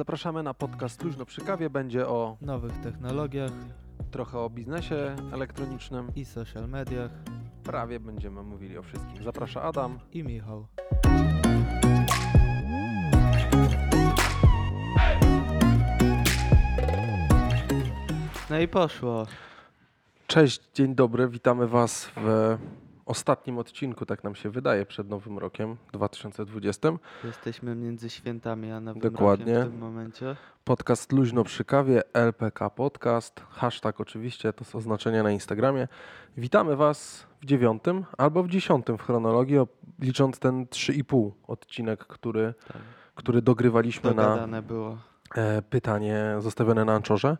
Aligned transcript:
Zapraszamy 0.00 0.42
na 0.42 0.54
podcast 0.54 1.04
Luźno 1.04 1.26
przy 1.26 1.40
kawie. 1.40 1.70
Będzie 1.70 2.08
o 2.08 2.36
nowych 2.40 2.72
technologiach 2.72 3.50
trochę 4.10 4.38
o 4.38 4.50
biznesie 4.50 5.16
elektronicznym. 5.32 6.12
i 6.16 6.24
social 6.24 6.68
mediach 6.68 7.10
Prawie 7.64 8.00
będziemy 8.00 8.42
mówili 8.42 8.78
o 8.78 8.82
wszystkim. 8.82 9.24
Zaprasza 9.24 9.62
Adam. 9.62 9.98
i 10.12 10.24
Michał. 10.24 10.66
No 18.50 18.58
i 18.58 18.68
poszło. 18.68 19.26
Cześć, 20.26 20.60
dzień 20.74 20.94
dobry. 20.94 21.28
Witamy 21.28 21.66
Was 21.66 22.10
w 22.16 22.56
ostatnim 23.14 23.58
odcinku, 23.58 24.06
tak 24.06 24.24
nam 24.24 24.34
się 24.34 24.50
wydaje, 24.50 24.86
przed 24.86 25.08
Nowym 25.08 25.38
Rokiem 25.38 25.76
2020. 25.92 26.88
Jesteśmy 27.24 27.74
między 27.74 28.10
świętami 28.10 28.72
a 28.72 28.80
nowym 28.80 29.02
Dokładnie. 29.02 29.54
rokiem 29.54 29.68
w 29.68 29.72
tym 29.72 29.80
momencie. 29.80 30.36
Podcast 30.64 31.12
Luźno 31.12 31.44
przy 31.44 31.64
kawie, 31.64 32.02
LPK 32.14 32.70
Podcast. 32.70 33.40
Hashtag 33.50 34.00
oczywiście, 34.00 34.52
to 34.52 34.64
są 34.64 34.78
oznaczenia 34.78 35.22
na 35.22 35.30
Instagramie. 35.30 35.88
Witamy 36.36 36.76
Was 36.76 37.26
w 37.40 37.44
dziewiątym 37.46 38.04
albo 38.18 38.42
w 38.42 38.48
dziesiątym 38.48 38.98
w 38.98 39.02
chronologii, 39.02 39.58
licząc 39.98 40.38
ten 40.38 40.64
3,5 40.66 41.30
odcinek, 41.46 42.06
który, 42.06 42.54
Tak. 42.68 42.82
który 43.14 43.42
dogrywaliśmy 43.42 44.14
na 44.14 44.22
Dogadane 44.22 44.62
było. 44.62 44.98
e, 45.34 45.62
pytanie 45.62 46.34
zostawione 46.38 46.84
na 46.84 46.92
Anczorze. 46.94 47.36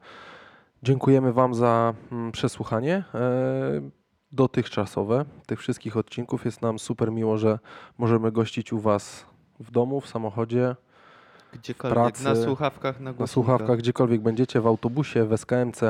Dziękujemy 0.82 1.32
Wam 1.32 1.54
za 1.54 1.94
mm, 2.12 2.32
przesłuchanie 2.32 3.04
e, 3.14 3.20
dotychczasowe 4.32 5.24
tych 5.46 5.58
wszystkich 5.60 5.96
odcinków. 5.96 6.44
Jest 6.44 6.62
nam 6.62 6.78
super 6.78 7.12
miło, 7.12 7.38
że 7.38 7.58
możemy 7.98 8.32
gościć 8.32 8.72
u 8.72 8.78
Was 8.80 9.26
w 9.60 9.70
domu, 9.70 10.00
w 10.00 10.08
samochodzie, 10.08 10.76
Gdziekolwiek. 11.52 11.94
pracy, 11.98 12.24
na 12.24 12.36
słuchawkach, 12.36 13.00
na 13.00 13.12
na 13.12 13.26
słuchawkach, 13.26 13.78
gdziekolwiek 13.78 14.20
będziecie, 14.20 14.60
w 14.60 14.66
autobusie, 14.66 15.24
w 15.24 15.32
SKMC, 15.36 15.80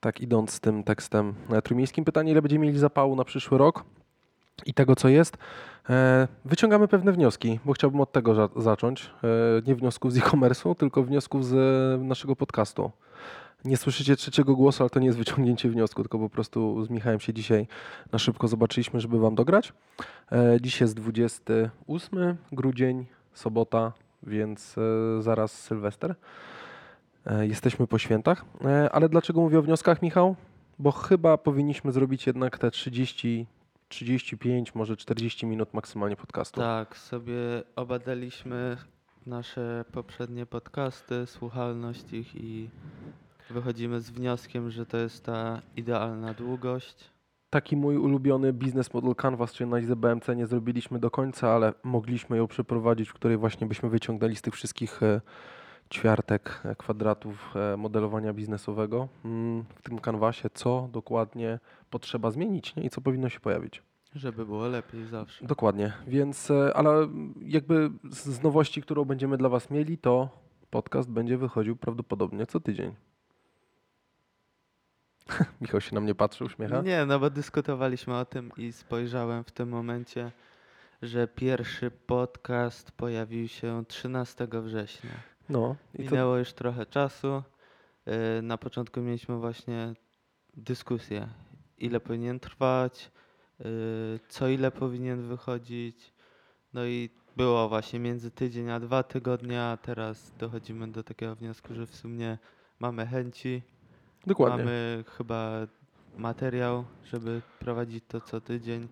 tak 0.00 0.20
idąc 0.20 0.50
z 0.52 0.60
tym 0.60 0.84
tekstem 0.84 1.34
e, 1.52 1.62
trójmiejskim. 1.62 2.04
Pytanie, 2.04 2.32
ile 2.32 2.42
będziemy 2.42 2.66
mieli 2.66 2.78
zapału 2.78 3.16
na 3.16 3.24
przyszły 3.24 3.58
rok 3.58 3.84
i 4.66 4.74
tego, 4.74 4.96
co 4.96 5.08
jest. 5.08 5.36
E, 5.90 6.28
Wyciągamy 6.44 6.88
pewne 6.88 7.12
wnioski, 7.12 7.60
bo 7.64 7.72
chciałbym 7.72 8.00
od 8.00 8.12
tego 8.12 8.34
za- 8.34 8.48
zacząć. 8.56 9.10
E, 9.24 9.28
Nie 9.66 9.74
wniosków 9.74 10.12
z 10.12 10.16
e-commerce'u, 10.18 10.74
tylko 10.76 11.02
wniosków 11.02 11.46
z 11.46 11.54
naszego 12.02 12.36
podcastu. 12.36 12.90
Nie 13.64 13.76
słyszycie 13.76 14.16
trzeciego 14.16 14.56
głosu, 14.56 14.82
ale 14.82 14.90
to 14.90 15.00
nie 15.00 15.06
jest 15.06 15.18
wyciągnięcie 15.18 15.68
wniosku, 15.68 16.02
tylko 16.02 16.18
po 16.18 16.30
prostu 16.30 16.84
z 16.84 16.90
Michałem 16.90 17.20
się 17.20 17.32
dzisiaj 17.32 17.66
na 18.12 18.18
szybko 18.18 18.48
zobaczyliśmy, 18.48 19.00
żeby 19.00 19.18
Wam 19.18 19.34
dograć. 19.34 19.72
E, 20.32 20.60
Dziś 20.60 20.80
jest 20.80 20.94
28 20.94 22.36
grudzień, 22.52 23.06
sobota, 23.34 23.92
więc 24.22 24.78
e, 24.78 25.22
zaraz 25.22 25.52
Sylwester. 25.52 26.14
E, 27.26 27.46
Jesteśmy 27.46 27.86
po 27.86 27.98
świętach. 27.98 28.44
Ale 28.92 29.08
dlaczego 29.08 29.40
mówię 29.40 29.58
o 29.58 29.62
wnioskach, 29.62 30.02
Michał? 30.02 30.36
Bo 30.78 30.92
chyba 30.92 31.38
powinniśmy 31.38 31.92
zrobić 31.92 32.26
jednak 32.26 32.58
te 32.58 32.70
30, 32.70 33.46
35, 33.88 34.74
może 34.74 34.96
40 34.96 35.46
minut 35.46 35.74
maksymalnie 35.74 36.16
podcastu. 36.16 36.60
Tak, 36.60 36.96
sobie 36.96 37.34
obadaliśmy 37.76 38.76
nasze 39.26 39.84
poprzednie 39.92 40.46
podcasty, 40.46 41.26
słuchalność 41.26 42.12
ich 42.12 42.36
i 42.36 42.70
wychodzimy 43.52 44.00
z 44.00 44.10
wnioskiem, 44.10 44.70
że 44.70 44.86
to 44.86 44.96
jest 44.96 45.24
ta 45.24 45.62
idealna 45.76 46.34
długość. 46.34 47.10
Taki 47.50 47.76
mój 47.76 47.96
ulubiony 47.96 48.52
business 48.52 48.94
model 48.94 49.14
Canvas, 49.14 49.52
czyli 49.52 49.68
analizę 49.68 49.96
BMC 49.96 50.36
nie 50.36 50.46
zrobiliśmy 50.46 50.98
do 50.98 51.10
końca, 51.10 51.50
ale 51.50 51.72
mogliśmy 51.82 52.36
ją 52.36 52.46
przeprowadzić, 52.46 53.08
w 53.08 53.12
której 53.12 53.36
właśnie 53.36 53.66
byśmy 53.66 53.88
wyciągnęli 53.88 54.36
z 54.36 54.42
tych 54.42 54.54
wszystkich 54.54 55.02
e, 55.02 55.20
ćwiartek, 55.94 56.60
e, 56.64 56.74
kwadratów 56.74 57.54
e, 57.56 57.76
modelowania 57.76 58.32
biznesowego 58.32 59.08
mm, 59.24 59.64
w 59.74 59.82
tym 59.82 59.98
kanwasie, 59.98 60.50
co 60.54 60.88
dokładnie 60.92 61.58
potrzeba 61.90 62.30
zmienić 62.30 62.76
nie? 62.76 62.82
i 62.82 62.90
co 62.90 63.00
powinno 63.00 63.28
się 63.28 63.40
pojawić. 63.40 63.82
Żeby 64.14 64.46
było 64.46 64.66
lepiej 64.66 65.06
zawsze. 65.06 65.46
Dokładnie, 65.46 65.92
więc, 66.06 66.52
ale 66.74 67.08
jakby 67.42 67.90
z 68.10 68.42
nowości, 68.42 68.82
którą 68.82 69.04
będziemy 69.04 69.36
dla 69.36 69.48
Was 69.48 69.70
mieli, 69.70 69.98
to 69.98 70.28
podcast 70.70 71.10
będzie 71.10 71.38
wychodził 71.38 71.76
prawdopodobnie 71.76 72.46
co 72.46 72.60
tydzień. 72.60 72.94
Michał 75.60 75.80
się 75.80 75.94
na 75.94 76.00
mnie 76.00 76.14
patrzy, 76.14 76.44
uśmiecha. 76.44 76.82
Nie, 76.82 77.06
no 77.06 77.18
bo 77.18 77.30
dyskutowaliśmy 77.30 78.16
o 78.16 78.24
tym 78.24 78.50
i 78.56 78.72
spojrzałem 78.72 79.44
w 79.44 79.50
tym 79.50 79.68
momencie, 79.68 80.32
że 81.02 81.28
pierwszy 81.28 81.90
podcast 81.90 82.92
pojawił 82.92 83.48
się 83.48 83.84
13 83.88 84.48
września. 84.52 85.10
No, 85.48 85.76
i 85.94 86.04
to, 86.04 86.10
Minęło 86.10 86.36
już 86.36 86.52
trochę 86.52 86.86
czasu. 86.86 87.42
Yy, 88.06 88.42
Na 88.42 88.58
początku 88.58 89.00
mieliśmy 89.00 89.36
właśnie 89.36 89.94
dyskusję, 90.56 91.28
ile 91.78 92.00
powinien 92.00 92.40
trwać, 92.40 93.10
yy, 93.58 93.66
co 94.28 94.48
ile 94.48 94.70
powinien 94.70 95.28
wychodzić. 95.28 96.12
No 96.74 96.84
i 96.86 97.10
było 97.36 97.68
właśnie 97.68 98.00
między 98.00 98.30
tydzień 98.30 98.70
a 98.70 98.80
dwa 98.80 99.02
tygodnie, 99.02 99.62
a 99.62 99.76
teraz 99.76 100.32
dochodzimy 100.38 100.88
do 100.92 101.02
takiego 101.02 101.34
wniosku, 101.34 101.74
że 101.74 101.86
w 101.86 101.96
sumie 101.96 102.38
mamy 102.80 103.06
chęci, 103.06 103.62
dokładnie. 104.26 104.58
mamy 104.58 105.04
chyba 105.18 105.50
materiał, 106.16 106.84
żeby 107.04 107.42
prowadzić 107.58 108.04
to 108.08 108.20
co 108.20 108.40
tydzień. 108.40 108.88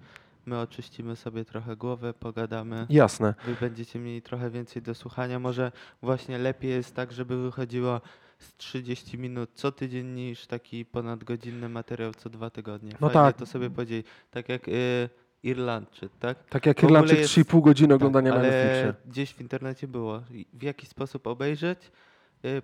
My 0.47 0.59
oczyścimy 0.61 1.17
sobie 1.17 1.45
trochę 1.45 1.77
głowę, 1.77 2.15
pogadamy. 2.15 2.87
Jasne. 2.91 3.35
Wy 3.47 3.55
będziecie 3.61 3.99
mieli 3.99 4.23
trochę 4.23 4.51
więcej 4.51 4.83
do 4.83 4.95
słuchania. 4.95 5.39
Może 5.39 5.73
właśnie 6.03 6.39
lepiej 6.39 6.71
jest 6.71 6.95
tak, 6.95 7.13
żeby 7.13 7.43
wychodziło 7.43 8.01
z 8.39 8.57
30 8.57 9.19
minut 9.19 9.51
co 9.55 9.73
tydzień 9.73 10.07
niż 10.07 10.47
taki 10.47 10.85
ponadgodzinny 10.85 11.69
materiał 11.69 12.15
co 12.15 12.31
dwa 12.31 12.51
tygodnie. 12.51 12.93
No 13.01 13.09
Fajnie 13.11 13.29
tak. 13.29 13.37
to 13.37 13.47
sobie 13.47 13.71
podzielić. 13.71 14.07
Tak 14.31 14.49
jak 14.49 14.69
y, 14.69 15.09
Irlandczyk, 15.43 16.12
tak? 16.21 16.45
Tak 16.49 16.67
jak 16.67 16.81
W 16.81 16.85
ogóle 16.85 16.99
Irlandczyk 17.01 17.19
jest- 17.19 17.31
3,5 17.35 17.62
godziny 17.62 17.95
oglądania 17.95 18.31
tak, 18.33 18.43
na 18.43 18.49
ale 18.49 18.57
Netflixie. 18.65 18.95
gdzieś 19.11 19.35
w 19.35 19.41
internecie 19.41 19.89
było. 19.89 20.23
i 20.31 20.47
W 20.53 20.62
jaki 20.62 20.87
sposób 20.87 21.27
obejrzeć, 21.27 21.79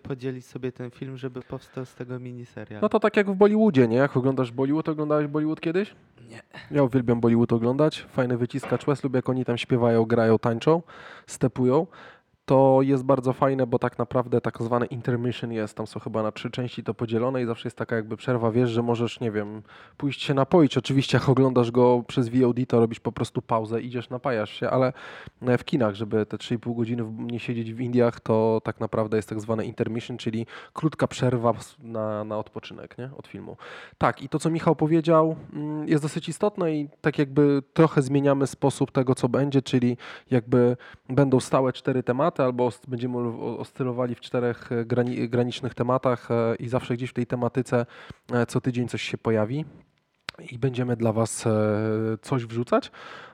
podzielić 0.03 0.47
sobie 0.47 0.73
ten 0.73 0.91
film, 0.91 1.17
żeby 1.17 1.43
powstał 1.43 1.85
z 1.85 1.95
tego 1.95 2.19
miniserial. 2.19 2.81
No 2.83 2.89
to 2.89 3.01
tak 3.01 3.17
jak 3.17 3.31
w 3.31 3.35
Bollywoodzie, 3.35 3.89
nie? 3.89 3.97
Jak 3.97 4.17
oglądasz 4.17 4.53
Bollywood, 4.53 4.89
oglądałeś 4.89 5.27
Bollywood 5.27 5.61
kiedyś? 5.61 5.95
Nie. 6.31 6.43
Ja 6.71 6.83
uwielbiam 6.83 7.21
Bollywood 7.21 7.53
oglądać. 7.53 8.07
Fajny 8.09 8.37
wyciskacz 8.37 8.87
West, 8.87 9.05
lubię 9.05 9.19
jak 9.19 9.29
oni 9.29 9.45
tam 9.45 9.59
śpiewają, 9.59 10.05
grają, 10.05 10.39
tańczą, 10.39 10.83
stepują. 11.27 11.87
To 12.47 12.79
jest 12.83 13.05
bardzo 13.05 13.33
fajne, 13.33 13.67
bo 13.67 13.79
tak 13.79 13.99
naprawdę 13.99 14.41
tak 14.41 14.63
zwane 14.63 14.87
intermission 14.87 15.53
jest, 15.53 15.77
tam 15.77 15.87
są 15.87 16.01
chyba 16.01 16.23
na 16.23 16.33
trzy 16.33 16.51
części 16.51 16.85
to 16.85 16.95
podzielone 16.95 17.43
i 17.43 17.47
zawsze 17.47 17.67
jest 17.67 17.77
taka 17.77 17.97
jakby 17.97 18.17
przerwa, 18.17 18.51
wiesz, 18.51 18.71
że 18.71 18.83
możesz, 18.83 19.21
nie 19.21 19.31
wiem, 19.31 19.63
pójść 19.97 20.23
się 20.23 20.35
napoić. 20.35 20.79
Oczywiście 20.79 21.19
jak 21.19 21.29
oglądasz 21.29 21.71
go 21.71 22.05
przez 22.07 22.29
VOD, 22.29 22.57
to 22.69 22.81
robisz 22.81 23.01
po 23.01 23.13
prostu 23.13 23.43
pauzę, 23.43 23.81
idziesz, 23.81 24.11
napajasz 24.11 24.51
się, 24.51 24.71
ale 24.71 24.93
e, 25.43 25.59
w 25.59 25.65
kinach, 25.65 25.95
żeby 25.95 26.27
te 26.27 26.37
3,5 26.37 26.77
godziny 26.77 27.05
nie 27.19 27.41
siedzieć 27.41 27.75
w 27.75 27.81
Indiach, 27.81 28.21
to 28.21 28.61
tak 28.65 28.81
naprawdę 28.81 29.17
jest 29.17 29.29
tak 29.29 29.41
zwane 29.41 29.65
intermission, 29.65 30.17
czyli 30.19 30.47
krótka 30.73 31.09
przerwa 31.09 31.55
na, 31.79 32.25
na 32.25 32.39
odpoczynek, 32.39 32.99
nie? 32.99 33.11
Od 33.17 33.27
filmu. 33.27 33.57
Tak, 33.99 34.23
i 34.23 34.29
to, 34.29 34.39
co 34.39 34.51
Michał 34.51 34.77
powiedział, 34.77 35.37
mm, 35.53 35.89
jest 35.89 36.03
dosyć 36.03 36.29
istotne 36.29 36.75
i 36.75 36.89
tak 37.01 37.19
jakby 37.19 37.63
trochę 37.73 38.03
zmieniamy 38.03 38.47
sposób 38.47 38.91
tego, 38.91 39.15
co 39.15 39.29
będzie, 39.29 39.63
czyli 39.63 39.97
jakby 40.31 40.77
będą 41.09 41.41
stałe 41.41 41.73
cztery 41.73 42.03
tematy, 42.03 42.36
albo 42.45 42.67
os- 42.67 42.87
będziemy 42.89 43.19
oscylowali 43.59 44.15
w 44.15 44.21
czterech 44.21 44.73
e, 44.73 44.85
grani 44.85 45.29
granicznych 45.29 45.75
tematach 45.75 46.31
e, 46.31 46.55
i 46.59 46.69
zawsze 46.69 46.95
gdzieś 46.95 47.11
w 47.11 47.15
tej 47.15 47.27
tematyce 47.27 47.87
e, 48.33 48.47
co 48.47 48.61
tydzień 48.61 48.89
coś 48.89 49.03
się 49.03 49.19
pojawi 49.19 49.65
i 50.51 50.59
będziemy 50.59 50.97
dla 50.97 51.13
Was 51.13 51.47
e, 51.47 51.51
coś 52.23 52.47
wrzucać. 52.47 52.91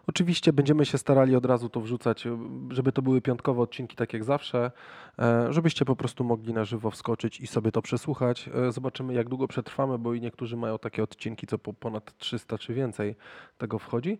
Oczywiście 0.07 0.53
będziemy 0.53 0.85
się 0.85 0.99
starali 0.99 1.37
od 1.37 1.47
razu 1.47 1.69
to 1.69 1.81
wrzucać, 1.81 2.25
żeby 2.71 2.93
to 2.93 3.03
były 3.03 3.21
piątkowe 3.21 3.63
odcinki, 3.63 3.97
tak 3.97 4.13
jak 4.13 4.25
zawsze, 4.25 4.71
e, 5.19 5.53
żebyście 5.53 5.85
po 5.85 5.97
prostu 5.97 6.25
mogli 6.25 6.53
na 6.53 6.65
żywo 6.65 6.91
wskoczyć 6.91 7.41
i 7.41 7.47
sobie 7.47 7.73
to 7.73 7.83
przesłuchać. 7.83 8.51
E, 8.69 8.73
Zobaczymy, 8.73 9.15
jak 9.15 9.29
długo 9.29 9.49
przetrwamy, 9.49 9.99
bo 9.99 10.15
i 10.15 10.21
niektórzy 10.21 10.57
mają 10.57 10.79
takie 10.79 11.03
odcinki, 11.03 11.47
co 11.47 11.59
po 11.59 11.73
ponad 11.73 12.19
300 12.19 12.59
czy 12.59 12.75
więcej 12.75 13.17
tego 13.59 13.79
wchodzi. 13.79 14.19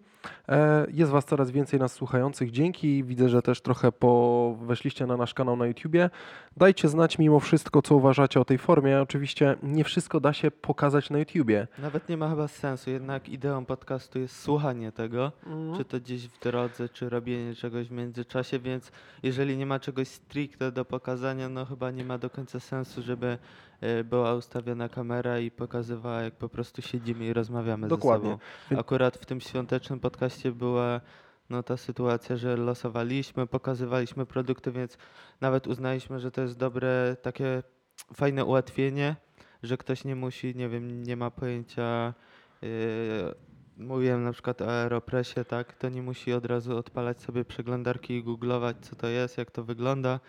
E, 0.49 0.87
Jest 0.93 1.11
Was 1.13 1.25
coraz 1.25 1.51
więcej 1.51 1.81
nas 1.81 1.93
słuchających. 1.93 2.51
Dzięki. 2.51 3.05
Widzę, 3.05 3.29
że 3.29 3.43
też 3.43 3.61
trochę 3.61 3.93
po 3.93 4.57
weszliście 4.63 5.07
na 5.07 5.17
nasz 5.17 5.35
kanał 5.35 5.57
na 5.57 5.67
YouTubie. 5.67 6.11
Dajcie 6.57 6.89
znać 6.89 7.19
mimo 7.19 7.41
wszystko, 7.41 7.83
co 7.83 7.97
uważacie 7.97 8.41
o 8.41 8.45
tej 8.45 8.59
formie. 8.59 9.01
Oczywiście 9.03 9.57
nie 9.63 9.85
wszystko 9.85 10.21
da 10.21 10.33
się 10.33 10.51
pokazać 10.51 11.11
na 11.11 11.19
YouTubie. 11.19 11.67
Nawet 11.79 12.09
nie 12.09 12.17
ma 12.17 12.29
chyba 12.31 12.49
sensu, 12.49 12.91
jednak 12.91 13.29
ideą 13.29 13.65
podcastu 13.65 14.19
jest 14.19 14.41
słuchanie 14.41 14.93
tego. 14.93 15.33
Mhm. 15.73 15.85
czy 15.85 15.91
to 15.91 16.01
gdzieś 16.01 16.29
w 16.29 16.39
drodze, 16.39 16.89
czy 16.89 17.09
robienie 17.09 17.55
czegoś 17.55 17.89
w 17.89 17.93
międzyczasie, 17.93 18.59
więc 18.59 18.93
jeżeli 19.23 19.57
nie 19.57 19.67
ma 19.67 19.81
czegoś 19.81 20.09
stricte 20.09 20.73
do 20.73 20.85
pokazania, 20.85 21.49
no 21.49 21.65
chyba 21.67 21.91
nie 21.91 22.05
ma 22.05 22.19
do 22.19 22.31
końca 22.31 22.61
sensu, 22.61 23.03
żeby 23.03 23.39
e, 23.81 24.05
była 24.05 24.35
ustawiona 24.35 24.89
kamera 24.89 25.39
i 25.39 25.51
pokazywała, 25.51 26.23
jak 26.23 26.35
po 26.35 26.49
prostu 26.49 26.83
siedzimy 26.83 27.27
i 27.27 27.33
rozmawiamy 27.33 27.89
Dokładnie. 27.89 28.31
ze 28.31 28.69
sobą. 28.69 28.81
Akurat 28.81 29.17
w 29.17 29.27
tym 29.27 29.41
świątecznym 29.41 30.01
podcaście 30.01 30.53
była 30.53 31.01
no 31.51 31.63
ta 31.63 31.77
sytuacja, 31.77 32.37
że 32.37 32.57
losowaliśmy, 32.57 33.47
pokazywaliśmy 33.47 34.27
produkty, 34.27 34.73
więc 34.73 34.99
nawet 35.41 35.67
uznaliśmy, 35.67 36.21
że 36.21 36.31
to 36.31 36.43
jest 36.43 36.59
dobre, 36.59 37.17
takie 37.23 37.63
fajne 38.15 38.45
ułatwienie, 38.45 39.17
że 39.63 39.77
ktoś 39.77 40.05
nie 40.05 40.17
musi, 40.17 40.55
nie 40.57 40.69
wiem, 40.69 41.03
nie 41.03 41.17
ma 41.17 41.31
pojęcia, 41.31 42.15
yy, 42.63 42.69
mówiłem 43.77 44.25
na 44.25 44.33
przykład 44.33 44.63
o 44.63 44.71
Aeropressie, 44.71 45.45
tak, 45.49 45.73
to 45.73 45.89
nie 45.89 46.03
musi 46.03 46.33
od 46.33 46.47
razu 46.47 46.77
odpalać 46.77 47.21
sobie 47.21 47.45
przeglądarki 47.45 48.15
i 48.15 48.25
googlować, 48.25 48.77
co 48.81 48.97
to 48.97 49.07
jest, 49.07 49.39
jak 49.39 49.51
to 49.51 49.65
wygląda, 49.65 50.21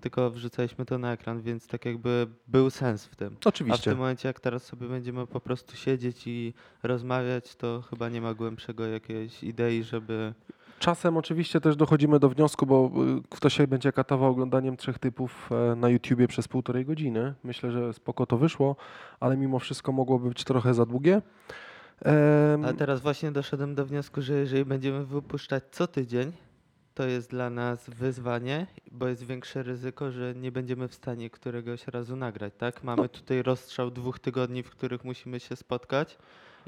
tylko 0.00 0.30
wrzucaliśmy 0.30 0.84
to 0.84 0.98
na 0.98 1.12
ekran, 1.12 1.42
więc 1.42 1.66
tak 1.66 1.84
jakby 1.84 2.26
był 2.48 2.70
sens 2.70 3.06
w 3.06 3.16
tym. 3.16 3.36
A 3.40 3.44
w 3.44 3.46
Oczywiście. 3.46 3.90
tym 3.90 3.98
momencie, 3.98 4.28
jak 4.28 4.40
teraz 4.40 4.62
sobie 4.62 4.88
będziemy 4.88 5.26
po 5.26 5.40
prostu 5.40 5.76
siedzieć 5.76 6.26
i 6.26 6.54
rozmawiać, 6.82 7.56
to 7.56 7.82
chyba 7.90 8.08
nie 8.08 8.20
ma 8.20 8.34
głębszego 8.34 8.86
jakiejś 8.86 9.44
idei, 9.44 9.82
żeby. 9.82 10.34
Czasem 10.78 11.16
oczywiście 11.16 11.60
też 11.60 11.76
dochodzimy 11.76 12.18
do 12.18 12.28
wniosku, 12.28 12.66
bo 12.66 12.90
y, 13.18 13.22
ktoś 13.30 13.54
się 13.54 13.66
będzie 13.66 13.92
katował 13.92 14.30
oglądaniem 14.30 14.76
trzech 14.76 14.98
typów 14.98 15.50
e, 15.52 15.76
na 15.76 15.88
YouTubie 15.88 16.28
przez 16.28 16.48
półtorej 16.48 16.84
godziny. 16.84 17.34
Myślę, 17.44 17.72
że 17.72 17.92
spoko 17.92 18.26
to 18.26 18.38
wyszło, 18.38 18.76
ale 19.20 19.36
mimo 19.36 19.58
wszystko 19.58 19.92
mogłoby 19.92 20.28
być 20.28 20.44
trochę 20.44 20.74
za 20.74 20.86
długie. 20.86 21.22
A 22.64 22.72
teraz 22.72 23.00
właśnie 23.00 23.32
doszedłem 23.32 23.74
do 23.74 23.86
wniosku, 23.86 24.22
że 24.22 24.34
jeżeli 24.34 24.64
będziemy 24.64 25.06
wypuszczać 25.06 25.64
co 25.70 25.86
tydzień, 25.86 26.32
to 26.94 27.06
jest 27.06 27.30
dla 27.30 27.50
nas 27.50 27.90
wyzwanie, 27.90 28.66
bo 28.90 29.08
jest 29.08 29.26
większe 29.26 29.62
ryzyko, 29.62 30.10
że 30.10 30.34
nie 30.34 30.52
będziemy 30.52 30.88
w 30.88 30.94
stanie 30.94 31.30
któregoś 31.30 31.86
razu 31.86 32.16
nagrać, 32.16 32.52
tak? 32.58 32.84
Mamy 32.84 33.08
tutaj 33.08 33.42
rozstrzał 33.42 33.90
dwóch 33.90 34.18
tygodni, 34.18 34.62
w 34.62 34.70
których 34.70 35.04
musimy 35.04 35.40
się 35.40 35.56
spotkać 35.56 36.18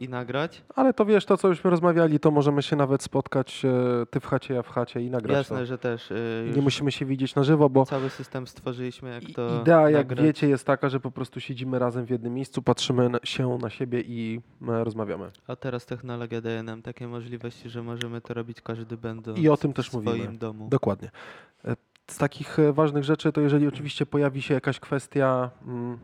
i 0.00 0.08
nagrać. 0.08 0.62
Ale 0.76 0.94
to 0.94 1.05
wiesz, 1.05 1.25
to 1.26 1.37
co 1.37 1.49
byśmy 1.49 1.70
rozmawiali, 1.70 2.20
to 2.20 2.31
możemy 2.31 2.62
się 2.62 2.76
nawet 2.76 3.02
spotkać, 3.02 3.64
e, 3.64 4.06
ty 4.06 4.20
w 4.20 4.26
chacie, 4.26 4.55
ja 4.55 4.62
w 4.62 4.69
chacie 4.69 5.00
i 5.00 5.11
nagrać 5.11 5.37
Jasne, 5.37 5.58
to. 5.58 5.67
że 5.67 5.79
też 5.79 6.12
już 6.47 6.56
Nie 6.56 6.62
musimy 6.62 6.93
się 6.93 7.05
widzieć 7.06 7.35
na 7.35 7.43
żywo, 7.44 7.70
bo 7.70 7.87
cały 7.87 8.11
system 8.11 8.47
stworzyliśmy, 8.47 9.11
jak 9.11 9.35
to 9.35 9.61
idea, 9.61 9.91
jak 9.91 10.08
nagrać. 10.08 10.25
wiecie, 10.26 10.49
jest 10.49 10.67
taka, 10.67 10.88
że 10.88 11.00
po 11.00 11.11
prostu 11.11 11.41
siedzimy 11.41 11.79
razem 11.79 12.06
w 12.06 12.11
jednym 12.11 12.35
miejscu, 12.35 12.62
patrzymy 12.62 13.11
się 13.25 13.58
na 13.62 13.70
siebie 13.70 14.00
i 14.00 14.41
e, 14.69 14.85
rozmawiamy. 14.85 15.31
A 15.47 15.56
teraz 15.56 15.87
technologia 15.87 16.41
daje 16.41 16.62
nam 16.62 16.82
takie 16.82 17.08
możliwości, 17.08 17.70
że 17.70 17.82
możemy 17.82 18.20
to 18.20 18.35
robić 18.35 18.61
każdy 18.61 18.97
będąc 18.97 19.38
I 19.38 19.49
o 19.49 19.56
tym 19.56 19.70
w 19.73 19.75
też 19.75 19.87
swoim 19.88 20.05
mówimy. 20.05 20.38
domu. 20.38 20.69
Dokładnie. 20.70 21.11
E, 21.64 21.76
Z 22.06 22.19
takich 22.19 22.58
e, 22.58 22.73
ważnych 22.73 23.05
rzeczy, 23.05 23.32
to 23.32 23.41
jeżeli 23.41 23.67
oczywiście 23.69 24.06
pojawi 24.06 24.43
się 24.43 24.55
jakaś 24.55 24.81
kwestia, 24.81 25.50
mm, 25.67 25.99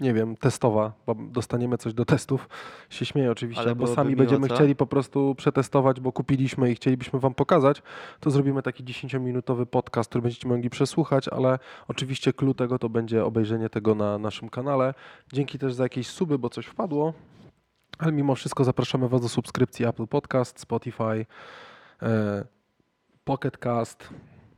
nie 0.00 0.14
wiem, 0.14 0.36
testowa, 0.36 0.92
bo 1.06 1.14
dostaniemy 1.14 1.78
coś 1.78 1.94
do 1.94 2.04
testów, 2.04 2.48
się 2.90 3.04
śmieję 3.04 3.30
oczywiście, 3.30 3.62
Ale 3.62 3.74
bo 3.74 3.86
sami 3.86 4.16
będziemy 4.16 4.48
chcieli 4.48 4.76
po 4.76 4.86
prostu 4.86 5.34
przetestować, 5.34 6.00
bo 6.00 6.12
kupiliśmy 6.12 6.70
i 6.70 6.74
chcielibyśmy 6.74 7.20
Wam 7.20 7.34
pokazać, 7.34 7.82
to 8.20 8.30
zrobimy 8.30 8.62
taki 8.62 8.84
10-minutowy 8.84 9.66
podcast, 9.66 10.10
który 10.10 10.22
będziecie 10.22 10.48
mogli 10.48 10.70
przesłuchać, 10.70 11.28
ale 11.28 11.58
oczywiście 11.88 12.32
clue 12.32 12.54
tego 12.54 12.78
to 12.78 12.88
będzie 12.88 13.24
obejrzenie 13.24 13.68
tego 13.68 13.94
na 13.94 14.18
naszym 14.18 14.48
kanale. 14.48 14.94
Dzięki 15.32 15.58
też 15.58 15.74
za 15.74 15.82
jakieś 15.82 16.06
suby, 16.06 16.38
bo 16.38 16.50
coś 16.50 16.66
wpadło. 16.66 17.12
Ale 17.98 18.12
mimo 18.12 18.34
wszystko 18.34 18.64
zapraszamy 18.64 19.08
Was 19.08 19.20
do 19.20 19.28
subskrypcji 19.28 19.86
Apple 19.86 20.06
Podcast, 20.06 20.60
Spotify, 20.60 21.26
e, 22.02 22.44
Pocket 23.24 23.58
Cast, 23.58 24.08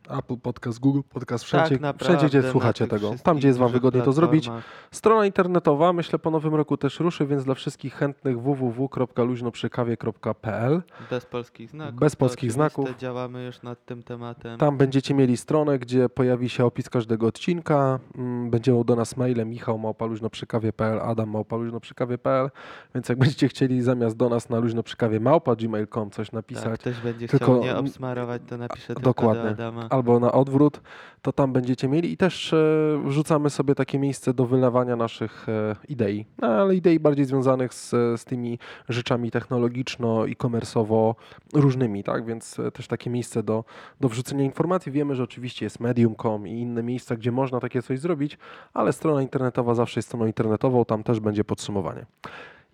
Apple 0.08 0.36
Podcast, 0.36 0.80
Google 0.80 1.00
Podcast, 1.12 1.44
wszędzie, 1.44 1.70
tak, 1.70 1.80
naprawdę, 1.80 2.04
wszędzie 2.18 2.38
gdzie 2.38 2.50
słuchacie 2.50 2.86
tego. 2.86 3.14
Tam, 3.22 3.36
gdzie 3.36 3.48
jest 3.48 3.60
Wam 3.60 3.68
dużych 3.68 3.82
wygodniej 3.82 4.04
to 4.04 4.12
zrobić. 4.12 4.50
Strona 4.90 5.26
internetowa, 5.26 5.92
myślę, 5.92 6.18
po 6.18 6.30
nowym 6.30 6.54
roku 6.54 6.76
też 6.76 7.00
ruszy, 7.00 7.26
więc 7.26 7.44
dla 7.44 7.54
wszystkich 7.54 7.94
chętnych 7.94 8.40
www.luźnoprzykawie.pl 8.42 10.82
Bez 11.10 11.26
polskich 11.26 11.70
znaków. 11.70 12.00
Bez 12.00 12.16
polskich 12.16 12.52
znaków. 12.52 12.96
Działamy 12.98 13.44
już 13.44 13.62
nad 13.62 13.84
tym 13.84 14.02
tematem. 14.02 14.58
Tam 14.58 14.76
będziecie 14.76 15.14
mieli 15.14 15.36
stronę, 15.36 15.78
gdzie 15.78 16.08
pojawi 16.08 16.48
się 16.48 16.64
opis 16.64 16.90
każdego 16.90 17.26
odcinka. 17.26 17.98
Mm, 18.18 18.50
Będzie 18.50 18.84
do 18.84 18.96
nas 18.96 19.16
maile 19.16 19.46
michał 19.46 19.78
małpaluźnoprzykawie.pl, 19.78 21.00
adam 21.00 21.30
małpaluźnoprzykawie.pl, 21.30 22.50
więc 22.94 23.08
jak 23.08 23.18
będziecie 23.18 23.48
chcieli 23.48 23.82
zamiast 23.82 24.16
do 24.16 24.28
nas 24.28 24.48
na 24.48 24.58
luźnoprzykawie 24.58 25.20
małpa 25.20 25.56
gmail.com 25.56 26.10
coś 26.10 26.32
napisać, 26.32 26.80
ktoś 26.80 27.00
będzie 27.00 27.28
Tylko- 27.28 27.44
chciał 27.44 27.58
mnie 27.60 27.76
obsmarować, 27.76 28.42
to 28.48 28.58
napiszę 28.58 28.86
tylko 28.86 29.02
Dokładnie. 29.02 29.42
do 29.42 29.48
Adama. 29.48 29.88
Albo 29.92 30.20
na 30.20 30.32
odwrót, 30.32 30.80
to 31.22 31.32
tam 31.32 31.52
będziecie 31.52 31.88
mieli 31.88 32.12
i 32.12 32.16
też 32.16 32.52
e, 32.52 33.02
wrzucamy 33.04 33.50
sobie 33.50 33.74
takie 33.74 33.98
miejsce 33.98 34.34
do 34.34 34.46
wylewania 34.46 34.96
naszych 34.96 35.48
e, 35.48 35.76
idei, 35.88 36.26
no, 36.38 36.48
ale 36.48 36.74
idei 36.74 37.00
bardziej 37.00 37.24
związanych 37.24 37.74
z, 37.74 37.90
z 38.20 38.24
tymi 38.24 38.58
rzeczami 38.88 39.30
technologiczno 39.30 40.26
i 40.26 40.36
komersowo 40.36 41.14
różnymi, 41.54 42.04
tak, 42.04 42.26
więc 42.26 42.58
e, 42.58 42.70
też 42.70 42.88
takie 42.88 43.10
miejsce 43.10 43.42
do, 43.42 43.64
do 44.00 44.08
wrzucenia 44.08 44.44
informacji. 44.44 44.92
Wiemy, 44.92 45.14
że 45.14 45.22
oczywiście 45.22 45.66
jest 45.66 45.80
medium.com 45.80 46.48
i 46.48 46.52
inne 46.52 46.82
miejsca, 46.82 47.16
gdzie 47.16 47.32
można 47.32 47.60
takie 47.60 47.82
coś 47.82 48.00
zrobić, 48.00 48.38
ale 48.74 48.92
strona 48.92 49.22
internetowa 49.22 49.74
zawsze 49.74 49.98
jest 49.98 50.08
stroną 50.08 50.26
internetową, 50.26 50.84
tam 50.84 51.02
też 51.02 51.20
będzie 51.20 51.44
podsumowanie. 51.44 52.06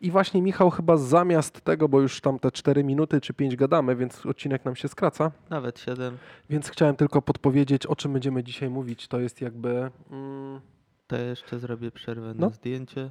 I 0.01 0.11
właśnie 0.11 0.43
Michał 0.43 0.71
chyba 0.71 0.97
zamiast 0.97 1.61
tego, 1.61 1.89
bo 1.89 2.01
już 2.01 2.21
tam 2.21 2.39
te 2.39 2.51
4 2.53 2.85
minuty 2.85 3.21
czy 3.21 3.35
5 3.35 3.57
gadamy, 3.57 3.97
więc 3.97 4.27
odcinek 4.27 4.65
nam 4.65 4.77
się 4.77 4.89
skraca, 4.89 5.31
Nawet 5.51 5.81
siedem. 5.81 6.19
więc 6.51 6.69
chciałem 6.71 6.97
tylko 6.97 7.23
podpowiedzieć, 7.23 7.87
o 7.87 7.97
czym 7.97 8.13
będziemy 8.13 8.45
dzisiaj 8.45 8.71
mówić. 8.71 9.09
To 9.09 9.21
jest 9.21 9.41
jakby. 9.41 9.91
Mm, 10.11 10.61
To 11.07 11.17
jeszcze 11.17 11.59
zrobię 11.59 11.91
przerwę 11.91 12.35
No. 12.37 12.47
na 12.47 12.53
zdjęcie. 12.53 13.11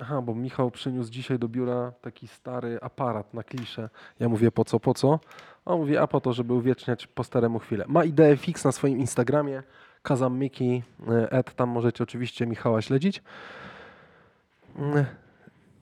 aha, 0.00 0.22
bo 0.22 0.34
Michał 0.34 0.70
przyniósł 0.70 1.10
dzisiaj 1.10 1.38
do 1.38 1.48
biura 1.48 1.92
taki 2.00 2.28
stary 2.28 2.78
aparat 2.82 3.34
na 3.34 3.42
kliszę. 3.42 3.88
Ja 4.20 4.28
mówię 4.28 4.50
po 4.52 4.64
co, 4.64 4.80
po 4.80 4.94
co? 4.94 5.20
On 5.64 5.78
mówi, 5.80 5.96
a 5.96 6.06
po 6.06 6.20
to, 6.20 6.32
żeby 6.32 6.54
uwieczniać 6.54 7.06
po 7.06 7.24
staremu 7.24 7.58
chwilę. 7.58 7.84
Ma 7.88 8.04
ideę 8.04 8.36
fix 8.36 8.64
na 8.64 8.72
swoim 8.72 8.98
Instagramie. 8.98 9.62
Kazam 10.02 10.38
Miki, 10.38 10.82
e, 11.08 11.32
Ed, 11.32 11.54
tam 11.54 11.68
możecie 11.68 12.02
oczywiście 12.04 12.46
Michała 12.46 12.82
śledzić. 12.82 13.22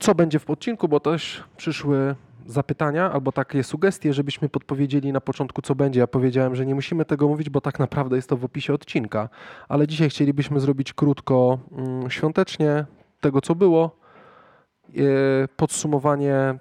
Co 0.01 0.15
będzie 0.15 0.39
w 0.39 0.49
odcinku, 0.49 0.87
bo 0.87 0.99
też 0.99 1.43
przyszły 1.57 2.15
zapytania 2.45 3.11
albo 3.11 3.31
takie 3.31 3.63
sugestie, 3.63 4.13
żebyśmy 4.13 4.49
podpowiedzieli 4.49 5.13
na 5.13 5.21
początku, 5.21 5.61
co 5.61 5.75
będzie. 5.75 5.99
Ja 5.99 6.07
powiedziałem, 6.07 6.55
że 6.55 6.65
nie 6.65 6.75
musimy 6.75 7.05
tego 7.05 7.27
mówić, 7.27 7.49
bo 7.49 7.61
tak 7.61 7.79
naprawdę 7.79 8.15
jest 8.15 8.29
to 8.29 8.37
w 8.37 8.45
opisie 8.45 8.73
odcinka, 8.73 9.29
ale 9.69 9.87
dzisiaj 9.87 10.09
chcielibyśmy 10.09 10.59
zrobić 10.59 10.93
krótko, 10.93 11.59
mm, 11.77 12.09
świątecznie 12.09 12.85
tego, 13.19 13.41
co 13.41 13.55
było, 13.55 13.97
e, 14.89 15.47
podsumowanie 15.47 16.59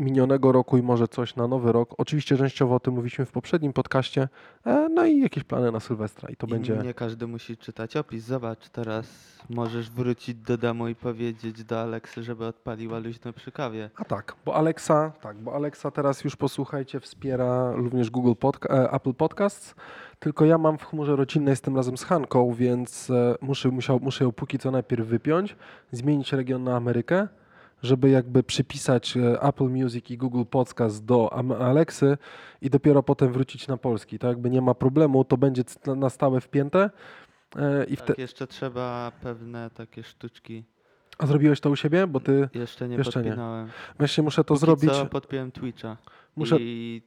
minionego 0.00 0.52
roku 0.52 0.78
i 0.78 0.82
może 0.82 1.08
coś 1.08 1.36
na 1.36 1.46
nowy 1.46 1.72
rok. 1.72 1.94
Oczywiście 1.98 2.36
częściowo 2.36 2.74
o 2.74 2.80
tym 2.80 2.94
mówiliśmy 2.94 3.26
w 3.26 3.32
poprzednim 3.32 3.72
podcaście, 3.72 4.28
e, 4.66 4.88
no 4.88 5.06
i 5.06 5.20
jakieś 5.20 5.44
plany 5.44 5.72
na 5.72 5.80
Sylwestra 5.80 6.28
i 6.28 6.36
to 6.36 6.46
I 6.46 6.50
będzie... 6.50 6.76
nie 6.76 6.94
każdy 6.94 7.26
musi 7.26 7.56
czytać 7.56 7.96
opis. 7.96 8.24
Zobacz, 8.24 8.68
teraz 8.68 9.06
możesz 9.50 9.90
wrócić 9.90 10.36
do 10.36 10.58
domu 10.58 10.88
i 10.88 10.94
powiedzieć 10.94 11.64
do 11.64 11.80
Aleksy, 11.80 12.22
żeby 12.22 12.46
odpaliła 12.46 12.98
luźno 12.98 13.32
przy 13.32 13.52
kawie. 13.52 13.90
A 13.96 14.04
tak, 14.04 14.36
bo 14.44 14.54
Alexa, 14.54 15.12
tak, 15.20 15.36
bo 15.36 15.54
Alexa 15.54 15.90
teraz 15.90 16.24
już 16.24 16.36
posłuchajcie, 16.36 17.00
wspiera 17.00 17.72
również 17.72 18.10
Google 18.10 18.32
Podca- 18.32 18.74
e, 18.74 18.90
Apple 18.90 19.14
Podcasts. 19.14 19.74
Tylko 20.18 20.44
ja 20.44 20.58
mam 20.58 20.78
w 20.78 20.84
chmurze 20.84 21.16
rodzinnej, 21.16 21.52
jestem 21.52 21.76
razem 21.76 21.96
z 21.96 22.04
Hanką, 22.04 22.54
więc 22.54 23.10
e, 23.10 23.34
muszę, 23.40 23.68
musiał, 23.68 24.00
muszę 24.00 24.24
ją 24.24 24.32
póki 24.32 24.58
co 24.58 24.70
najpierw 24.70 25.06
wypiąć, 25.06 25.56
zmienić 25.92 26.32
region 26.32 26.64
na 26.64 26.76
Amerykę, 26.76 27.28
żeby 27.82 28.10
jakby 28.10 28.42
przypisać 28.42 29.16
e, 29.16 29.42
Apple 29.42 29.64
Music 29.68 30.10
i 30.10 30.18
Google 30.18 30.44
Podcast 30.50 31.04
do 31.04 31.32
Alexy 31.60 32.18
i 32.60 32.70
dopiero 32.70 33.02
potem 33.02 33.32
wrócić 33.32 33.68
na 33.68 33.76
polski. 33.76 34.18
To 34.18 34.28
jakby 34.28 34.50
nie 34.50 34.60
ma 34.62 34.74
problemu, 34.74 35.24
to 35.24 35.36
będzie 35.36 35.62
na 35.96 36.10
stałe 36.10 36.40
wpięte. 36.40 36.90
e, 37.56 37.84
I 37.84 37.96
Tak, 37.96 38.18
jeszcze 38.18 38.46
trzeba 38.46 39.12
pewne 39.22 39.70
takie 39.70 40.02
sztuczki. 40.02 40.64
A 41.18 41.26
zrobiłeś 41.26 41.60
to 41.60 41.70
u 41.70 41.76
siebie? 41.76 42.06
Bo 42.06 42.20
ty, 42.20 42.48
Jeszcze 42.54 42.88
nie 42.88 42.96
Jeszcze 42.96 43.20
nie. 43.20 43.24
podpinałem. 43.24 43.68
właśnie 43.98 44.22
muszę 44.24 44.44
to 44.44 44.54
Póki 44.54 44.60
zrobić. 44.60 44.90
Co 44.90 45.06
podpiąłem 45.06 45.52
Twitcha. 45.52 45.96
Muszę 46.36 46.56
I 46.60 47.02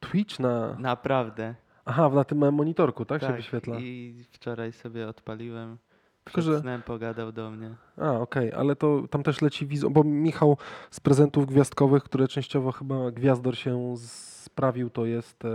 Twitch 0.00 0.38
na... 0.38 0.76
naprawdę. 0.78 1.54
Aha, 1.84 2.08
na 2.08 2.24
tym 2.24 2.38
monitorku, 2.54 3.04
tak, 3.04 3.20
się 3.20 3.26
tak, 3.26 3.36
wyświetla? 3.36 3.76
I 3.80 4.24
wczoraj 4.32 4.72
sobie 4.72 5.08
odpaliłem. 5.08 5.78
Tylko, 6.24 6.40
Przed 6.40 6.44
że- 6.44 6.60
snem 6.60 6.82
pogadał 6.82 7.32
do 7.32 7.50
mnie. 7.50 7.74
A, 7.96 8.12
okej, 8.12 8.52
ale 8.52 8.76
to 8.76 9.02
tam 9.10 9.22
też 9.22 9.42
leci 9.42 9.66
wizu, 9.66 9.90
bo 9.90 10.04
Michał 10.04 10.56
z 10.90 11.00
prezentów 11.00 11.46
gwiazdkowych, 11.46 12.02
które 12.02 12.28
częściowo 12.28 12.72
chyba 12.72 13.10
Gwiazdor 13.10 13.56
się 13.56 13.94
sprawił, 13.96 14.90
to 14.90 15.06
jest 15.06 15.44
e, 15.44 15.48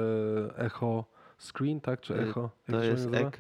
Echo 0.57 1.05
Screen, 1.37 1.81
tak? 1.81 2.01
Czy 2.01 2.13
E, 2.15 2.21
Echo? 2.21 2.49
To 2.71 2.83
jest 2.83 3.05
nazywa? 3.05 3.31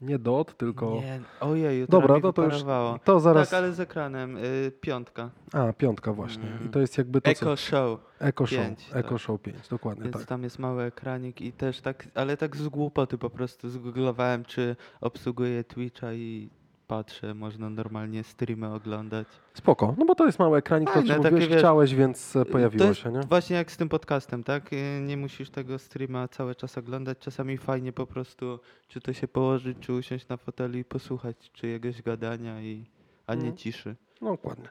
Nie 0.00 0.18
DOT, 0.18 0.56
tylko... 0.56 0.94
Nie, 0.94 1.20
ojeju, 1.40 1.86
Dobra, 1.88 2.08
Dobra, 2.14 2.20
to, 2.20 2.32
to 2.32 2.44
już... 2.44 2.64
To 3.04 3.20
zaraz... 3.20 3.50
Tak, 3.50 3.58
ale 3.58 3.72
z 3.72 3.80
ekranem. 3.80 4.36
Y, 4.36 4.72
piątka. 4.80 5.30
A, 5.52 5.72
piątka 5.72 6.12
właśnie. 6.12 6.44
I 6.44 6.56
Mm. 6.56 6.68
to 6.68 6.80
jest 6.80 6.98
jakby 6.98 7.20
to, 7.20 7.34
co... 7.34 7.46
Echo 7.46 7.56
Show. 7.56 8.00
Echo 8.20 8.46
Show. 8.46 8.58
pięć, 8.66 8.90
Echo 8.94 9.08
tak. 9.08 9.18
Show 9.18 9.40
5, 9.42 9.68
dokładnie 9.68 10.04
Więc 10.04 10.16
tak. 10.16 10.26
tam 10.26 10.42
jest 10.42 10.58
mały 10.58 10.82
ekranik 10.82 11.40
i 11.40 11.52
też 11.52 11.80
tak, 11.80 12.08
ale 12.14 12.36
tak 12.36 12.56
z 12.56 12.68
głupoty 12.68 13.18
po 13.18 13.30
prostu 13.30 13.68
zgooglowałem, 13.68 14.44
czy 14.44 14.76
obsługuje 15.00 15.64
Twitcha 15.64 16.12
i 16.12 16.50
patrzę, 16.86 17.34
można 17.34 17.70
normalnie 17.70 18.24
streamy 18.24 18.74
oglądać. 18.74 19.26
Spoko, 19.54 19.94
no 19.98 20.04
bo 20.06 20.14
to 20.14 20.26
jest 20.26 20.38
mały 20.38 20.58
ekranik, 20.58 20.88
to 20.88 20.94
Fajne, 20.94 21.08
takie, 21.08 21.22
mówiłeś, 21.24 21.48
wiesz, 21.48 21.58
chciałeś, 21.58 21.94
więc 21.94 22.36
e, 22.36 22.44
to 22.44 22.52
pojawiło 22.52 22.84
jest 22.84 23.00
się, 23.00 23.12
nie? 23.12 23.20
Właśnie 23.20 23.56
jak 23.56 23.72
z 23.72 23.76
tym 23.76 23.88
podcastem, 23.88 24.44
tak? 24.44 24.72
Y, 24.72 25.00
Nie 25.02 25.16
musisz 25.16 25.50
tego 25.50 25.78
streama 25.78 26.28
cały 26.28 26.54
czas 26.54 26.78
oglądać. 26.78 27.18
Czasami 27.18 27.58
fajnie 27.58 27.92
po 27.92 28.06
prostu, 28.06 28.58
czy 28.88 29.00
to 29.00 29.12
się 29.12 29.28
położyć, 29.28 29.78
czy 29.80 29.92
usiąść 29.92 30.28
na 30.28 30.36
fotelu 30.36 30.78
i 30.78 30.84
posłuchać 30.84 31.50
czyjegoś 31.52 32.02
gadania, 32.02 32.60
i, 32.62 32.84
a 33.26 33.34
nie 33.34 33.40
Mhm. 33.40 33.56
ciszy. 33.56 33.96
No 34.22 34.30
dokładnie. 34.30 34.68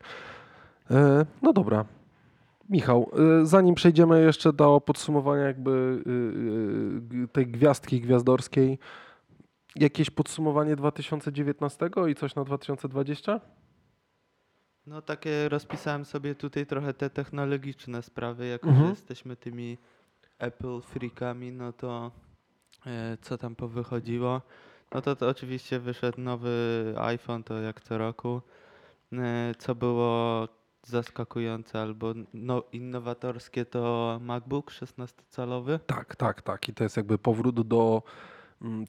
E, 0.92 1.26
no 1.42 1.54
dobra. 1.54 1.86
Michał, 2.70 3.12
e, 3.42 3.46
zanim 3.46 3.76
przejdziemy 3.76 4.22
jeszcze 4.24 4.54
do 4.54 4.82
podsumowania 4.82 5.44
jakby 5.44 5.72
y, 5.72 6.10
y, 6.10 7.02
g- 7.02 7.28
tej 7.28 7.48
gwiazdki 7.48 8.02
gwiazdorskiej, 8.02 8.80
jakieś 9.76 10.10
podsumowanie 10.10 10.76
2019 10.76 11.90
i 12.10 12.16
coś 12.16 12.36
na 12.36 12.44
2020? 12.44 13.42
No 14.88 15.02
takie 15.02 15.50
rozpisałem 15.50 16.06
sobie 16.06 16.36
tutaj 16.36 16.66
trochę 16.66 16.94
te 16.94 17.10
technologiczne 17.10 18.02
sprawy, 18.04 18.48
jako 18.48 18.68
Mhm. 18.68 18.86
że 18.86 18.90
jesteśmy 18.90 19.36
tymi 19.36 19.78
Apple 20.40 20.82
freakami, 20.82 21.52
no 21.52 21.74
to 21.74 22.12
e, 22.86 23.18
co 23.22 23.38
tam 23.38 23.56
powychodziło? 23.56 24.42
No 24.94 25.02
to, 25.02 25.16
to 25.16 25.30
oczywiście 25.30 25.80
wyszedł 25.80 26.22
nowy 26.22 26.94
iPhone, 26.98 27.44
to 27.44 27.62
jak 27.62 27.82
co 27.82 27.98
roku. 27.98 28.42
E, 29.14 29.54
co 29.58 29.76
było 29.76 30.48
zaskakujące 30.84 31.82
albo 31.82 32.14
no, 32.34 32.64
innowatorskie 32.72 33.66
to 33.66 34.18
MacBook 34.22 34.72
16-calowy. 34.72 35.80
Tak, 35.86 36.16
tak, 36.16 36.42
tak. 36.42 36.70
I 36.70 36.74
to 36.74 36.84
jest 36.84 36.98
jakby 36.98 37.18
powrót 37.18 37.68
do 37.68 38.04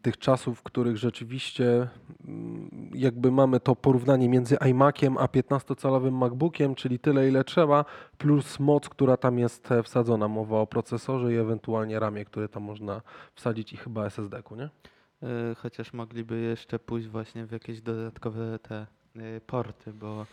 tych 0.02 0.18
czasów, 0.18 0.58
w 0.58 0.62
których 0.62 0.96
rzeczywiście 0.96 1.88
mm, 2.28 2.90
jakby 2.94 3.32
mamy 3.32 3.60
to 3.60 3.76
porównanie 3.76 4.28
między 4.28 4.56
iMaciem 4.70 5.18
a 5.18 5.26
15-calowym 5.26 6.12
MacBookiem, 6.12 6.74
czyli 6.74 6.98
tyle 6.98 7.28
ile 7.28 7.44
trzeba, 7.44 7.84
plus 8.18 8.60
moc, 8.60 8.88
która 8.88 9.16
tam 9.16 9.38
jest 9.38 9.72
e, 9.72 9.82
wsadzona. 9.82 10.28
Mowa 10.28 10.60
o 10.60 10.66
procesorze 10.66 11.32
i 11.32 11.36
ewentualnie 11.36 12.00
ramie, 12.00 12.24
które 12.24 12.48
tam 12.48 12.62
można 12.62 13.02
wsadzić 13.34 13.72
i 13.72 13.76
chyba 13.76 14.06
SSD-ku, 14.06 14.56
nie? 14.56 14.64
E, 14.64 15.54
Chociaż 15.54 15.92
mogliby 15.92 16.40
jeszcze 16.40 16.78
pójść 16.78 17.08
właśnie 17.08 17.46
w 17.46 17.52
jakieś 17.52 17.80
dodatkowe 17.80 18.58
te 18.58 18.86
e, 19.16 19.40
porty, 19.40 19.92
bo 19.92 20.26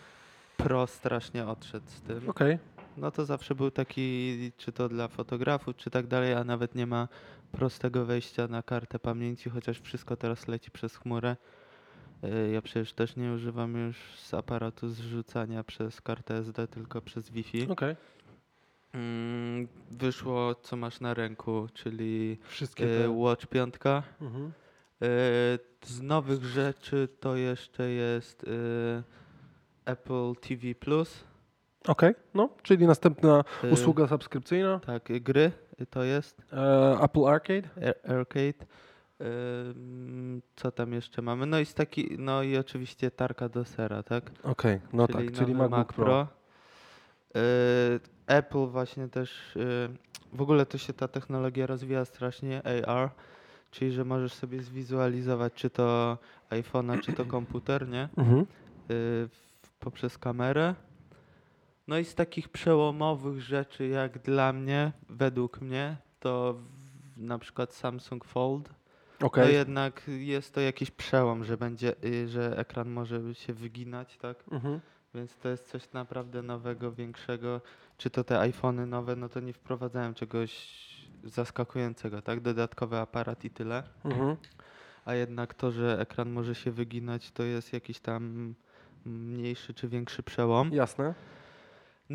Pro 0.58 0.88
strasznie 0.88 1.48
odszedł 1.48 1.86
z 1.90 2.02
tym. 2.02 2.30
Okej. 2.30 2.58
No 2.98 3.12
to 3.12 3.26
zawsze 3.26 3.56
był 3.56 3.72
taki, 3.72 4.52
czy 4.58 4.72
to 4.72 4.90
dla 4.90 5.08
fotografów, 5.08 5.76
czy 5.76 5.90
tak 5.90 6.08
dalej, 6.08 6.34
a 6.34 6.44
nawet 6.44 6.76
nie 6.76 6.88
ma 6.88 7.08
prostego 7.52 8.06
wejścia 8.06 8.48
na 8.48 8.64
kartę 8.64 9.00
pamięci, 9.00 9.50
chociaż 9.50 9.80
wszystko 9.80 10.16
teraz 10.16 10.48
leci 10.48 10.72
przez 10.72 10.96
chmurę. 10.96 11.36
E, 12.24 12.50
Ja 12.52 12.62
przecież 12.62 12.94
też 12.94 13.16
nie 13.16 13.32
używam 13.34 13.88
już 13.88 13.98
z 14.18 14.34
aparatu 14.34 14.90
zrzucania 14.90 15.64
przez 15.64 16.02
kartę 16.02 16.38
SD, 16.38 16.68
tylko 16.68 17.02
przez 17.02 17.30
Wi-Fi. 17.30 17.68
Okej. 17.72 17.96
Mm, 18.94 19.68
Wyszło 19.92 20.56
co 20.56 20.76
masz 20.76 21.00
na 21.00 21.14
ręku, 21.14 21.68
czyli 21.74 22.38
Wszystkie 22.44 22.86
e, 22.86 23.04
te... 23.04 23.10
Watch 23.10 23.46
5. 23.48 23.76
E, 23.86 24.04
Mhm. 24.22 24.52
Z 25.86 26.02
nowych 26.02 26.44
rzeczy 26.46 27.08
to 27.20 27.36
jeszcze 27.36 27.90
jest 27.90 28.46
Apple 29.86 30.34
TV 30.42 30.76
Plus. 30.76 31.24
Okej, 31.88 32.14
no, 32.34 32.50
czyli 32.64 32.88
następna 32.88 33.44
e, 33.64 33.70
usługa 33.72 34.08
subskrypcyjna, 34.08 34.80
Tak, 34.80 35.04
gry 35.22 35.52
to 35.90 36.04
jest. 36.04 36.42
e, 36.54 36.98
Apple 37.02 37.26
Arcade. 37.28 37.70
Ar- 37.88 38.12
Arcade. 38.18 38.66
Co 40.56 40.72
tam 40.72 40.94
jeszcze 40.94 41.22
mamy? 41.22 41.46
No 41.46 41.60
i 41.60 41.66
taki, 41.66 42.16
no 42.20 42.44
i 42.44 42.58
oczywiście 42.58 43.12
tarka 43.12 43.50
do 43.50 43.66
sera, 43.66 44.04
tak? 44.04 44.32
Okej, 44.44 44.80
no 44.94 45.08
tak, 45.08 45.32
czyli 45.32 45.56
MacBook 45.56 45.94
Pro. 45.94 46.28
Y, 47.36 48.00
Apple 48.28 48.66
właśnie 48.68 49.08
też, 49.08 49.56
y, 49.56 49.90
w 50.34 50.42
ogóle 50.42 50.66
to 50.66 50.78
się 50.78 50.94
ta 50.94 51.08
technologia 51.08 51.68
rozwija 51.68 52.06
strasznie, 52.06 52.62
AR, 52.88 53.10
czyli 53.72 53.92
że 53.92 54.06
możesz 54.06 54.34
sobie 54.34 54.62
zwizualizować 54.62 55.54
czy 55.54 55.70
to 55.70 56.18
iPhone'a, 56.50 57.00
czy 57.00 57.14
to 57.14 57.26
komputer, 57.26 57.88
nie? 57.88 58.10
Mhm. 58.18 58.46
y, 58.92 59.30
poprzez 59.80 60.18
kamerę. 60.18 60.76
No 61.88 61.98
i 61.98 62.06
z 62.06 62.16
takich 62.16 62.50
przełomowych 62.50 63.42
rzeczy, 63.42 63.88
jak 63.88 64.20
dla 64.20 64.54
mnie, 64.54 64.92
według 65.10 65.62
mnie, 65.62 65.98
to 66.20 66.54
w, 66.54 67.22
na 67.22 67.40
przykład 67.40 67.74
Samsung 67.74 68.26
Fold. 68.26 68.70
Okej, 69.22 69.44
To 69.44 69.50
jednak 69.50 70.02
jest 70.08 70.54
to 70.54 70.62
jakiś 70.62 70.92
przełom, 70.92 71.44
że 71.44 71.58
będzie, 71.58 71.96
y, 72.06 72.28
że 72.28 72.58
ekran 72.58 72.90
może 72.90 73.36
się 73.36 73.54
wyginać, 73.54 74.18
tak? 74.18 74.44
mhm. 74.52 74.80
Więc 75.16 75.38
to 75.38 75.50
jest 75.50 75.70
coś 75.70 75.92
naprawdę 75.92 76.42
nowego, 76.42 76.92
większego. 76.92 77.62
Czy 77.98 78.10
to 78.10 78.24
te 78.24 78.40
iPhony 78.40 78.86
nowe, 78.86 79.16
no 79.16 79.30
to 79.30 79.40
nie 79.40 79.54
wprowadzają 79.54 80.14
czegoś 80.14 80.68
zaskakującego, 81.24 82.22
tak? 82.22 82.40
Dodatkowy 82.40 82.98
aparat 82.98 83.46
i 83.46 83.50
tyle. 83.50 83.84
Mhm. 84.06 84.38
A 85.06 85.14
jednak 85.14 85.54
to, 85.54 85.72
że 85.72 86.00
ekran 86.00 86.30
może 86.32 86.56
się 86.56 86.72
wyginać, 86.72 87.32
to 87.32 87.44
jest 87.44 87.74
jakiś 87.74 88.00
tam 88.00 88.54
mniejszy 89.06 89.74
czy 89.74 89.88
większy 89.88 90.24
przełom. 90.24 90.72
Jasne. 90.74 91.14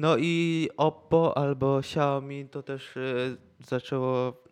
No 0.00 0.16
i 0.18 0.68
Oppo 0.76 1.38
albo 1.38 1.78
Xiaomi 1.78 2.48
to 2.48 2.62
też 2.62 2.96
y, 2.96 3.36
zaczęło, 3.66 4.42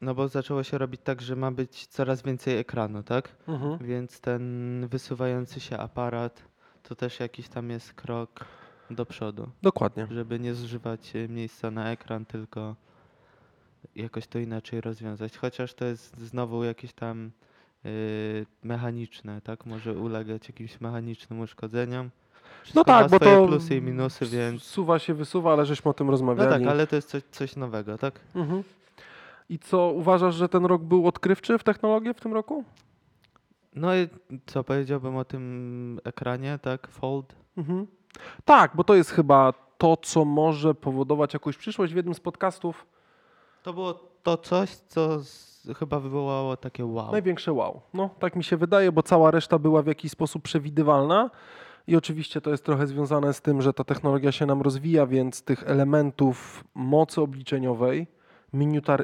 no 0.00 0.14
bo 0.14 0.28
zaczęło 0.28 0.62
się 0.62 0.78
robić 0.78 1.00
tak, 1.04 1.22
że 1.22 1.36
ma 1.36 1.50
być 1.50 1.86
coraz 1.86 2.22
więcej 2.22 2.58
ekranu, 2.58 3.02
tak? 3.02 3.36
Mhm. 3.48 3.78
Więc 3.78 4.20
ten 4.20 4.86
wysuwający 4.90 5.60
się 5.60 5.78
aparat 5.78 6.42
to 6.82 6.94
też 6.94 7.20
jakiś 7.20 7.48
tam 7.48 7.70
jest 7.70 7.92
krok 7.94 8.44
do 8.90 9.06
przodu, 9.06 9.50
Dokładnie. 9.62 10.06
żeby 10.10 10.40
nie 10.40 10.54
zużywać 10.54 11.16
y, 11.16 11.28
miejsca 11.28 11.70
na 11.70 11.90
ekran, 11.90 12.26
tylko 12.26 12.76
jakoś 13.96 14.26
to 14.26 14.38
inaczej 14.38 14.80
rozwiązać. 14.80 15.36
Chociaż 15.36 15.74
to 15.74 15.84
jest 15.84 16.18
znowu 16.18 16.64
jakieś 16.64 16.92
tam 16.92 17.30
y, 17.86 18.46
mechaniczne, 18.62 19.40
tak? 19.40 19.66
Może 19.66 19.92
ulegać 19.92 20.48
jakimś 20.48 20.80
mechanicznym 20.80 21.40
uszkodzeniom. 21.40 22.10
Wszystko 22.62 22.80
No 22.80 22.84
tak, 22.84 23.02
ma 23.02 23.08
bo 23.08 23.24
to 23.24 23.46
plusy 23.46 23.76
i 23.76 23.82
minusy, 23.82 24.26
więc 24.26 24.62
Suwa 24.62 24.98
się, 24.98 25.14
wysuwa, 25.14 25.52
ale 25.52 25.66
żeśmy 25.66 25.90
o 25.90 25.94
tym 25.94 26.06
no 26.06 26.10
rozmawiali. 26.10 26.50
tak, 26.64 26.72
ale 26.72 26.86
to 26.86 26.96
jest 26.96 27.08
coś, 27.08 27.22
coś 27.30 27.56
nowego, 27.56 27.98
tak? 27.98 28.20
Mhm. 28.34 28.62
I 29.48 29.58
co, 29.58 29.90
uważasz, 29.90 30.34
że 30.34 30.48
ten 30.48 30.64
rok 30.66 30.82
był 30.82 31.06
odkrywczy 31.06 31.58
w 31.58 31.64
technologię 31.64 32.14
w 32.14 32.20
tym 32.20 32.34
roku? 32.34 32.64
No 33.74 33.96
i 33.96 34.08
co 34.46 34.64
powiedziałbym 34.64 35.16
o 35.16 35.24
tym 35.24 36.00
ekranie, 36.04 36.58
tak? 36.62 36.88
Fold. 36.88 37.34
Mhm. 37.56 37.86
Tak, 38.44 38.76
bo 38.76 38.84
to 38.84 38.94
jest 38.94 39.10
chyba 39.10 39.52
to, 39.78 39.96
co 39.96 40.24
może 40.24 40.74
powodować 40.74 41.34
jakąś 41.34 41.56
przyszłość. 41.56 41.92
W 41.92 41.96
jednym 41.96 42.14
z 42.14 42.20
podcastów 42.20 42.86
To 43.62 43.72
było 43.72 43.94
to 44.22 44.36
coś, 44.36 44.70
co 44.70 45.20
z, 45.20 45.68
chyba 45.78 46.00
wywołało 46.00 46.56
takie 46.56 46.84
wow. 46.84 47.12
największe 47.12 47.52
wow. 47.52 47.80
No, 47.94 48.10
tak 48.18 48.36
mi 48.36 48.44
się 48.44 48.56
wydaje, 48.56 48.92
bo 48.92 49.02
cała 49.02 49.30
reszta 49.30 49.58
była 49.58 49.82
w 49.82 49.86
jakiś 49.86 50.12
sposób 50.12 50.42
przewidywalna. 50.42 51.30
I 51.90 51.96
oczywiście 51.96 52.40
to 52.40 52.50
jest 52.50 52.64
trochę 52.64 52.86
związane 52.86 53.32
z 53.32 53.40
tym, 53.40 53.62
że 53.62 53.72
ta 53.72 53.84
technologia 53.84 54.32
się 54.32 54.46
nam 54.46 54.62
rozwija, 54.62 55.06
więc 55.06 55.42
tych 55.42 55.64
elementów 55.66 56.64
mocy 56.74 57.20
obliczeniowej, 57.20 58.06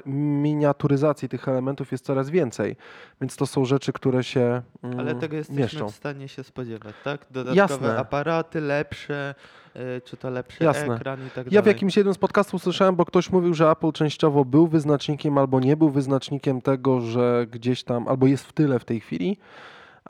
miniaturyzacji 0.07 1.29
tych 1.29 1.49
elementów 1.49 1.93
jest 1.93 2.05
coraz 2.05 2.31
więcej. 2.31 2.77
Więc 3.21 3.37
to 3.37 3.47
są 3.47 3.65
rzeczy, 3.65 3.93
które 3.93 4.25
się 4.25 4.63
mm, 4.83 5.01
Ale 5.01 5.15
tego 5.15 5.37
jesteśmy 5.37 5.63
mieszczą. 5.63 5.89
w 5.89 5.95
stanie 5.95 6.29
się 6.29 6.45
spodziewać, 6.45 6.95
tak? 7.05 7.27
Dodatkowe 7.31 7.57
Jasne. 7.57 7.99
aparaty, 7.99 8.61
lepsze, 8.61 9.35
y, 9.77 10.01
czy 10.05 10.17
to 10.17 10.31
lepszy 10.31 10.65
Jasne. 10.65 10.95
ekran 10.95 11.27
i 11.27 11.31
tak 11.31 11.37
Ja 11.37 11.43
w 11.43 11.65
dalej. 11.65 11.69
jakimś 11.69 11.97
jednym 11.97 12.15
z 12.15 12.19
podcastów 12.19 12.63
słyszałem, 12.63 12.97
bo 12.97 13.05
ktoś 13.05 13.31
mówił, 13.31 13.55
że 13.55 13.71
Apple 13.71 13.93
częściowo 13.93 14.45
był 14.45 14.67
wyznacznikiem 14.67 15.39
albo 15.39 15.61
nie 15.61 15.77
był 15.77 15.91
wyznacznikiem 15.91 16.63
tego, 16.63 17.01
że 17.01 17.47
gdzieś 17.51 17.85
tam, 17.85 18.09
albo 18.09 18.27
jest 18.27 18.47
w 18.47 18.53
tyle 18.53 18.79
w 18.79 18.85
tej 18.85 19.01
chwili. 19.01 19.39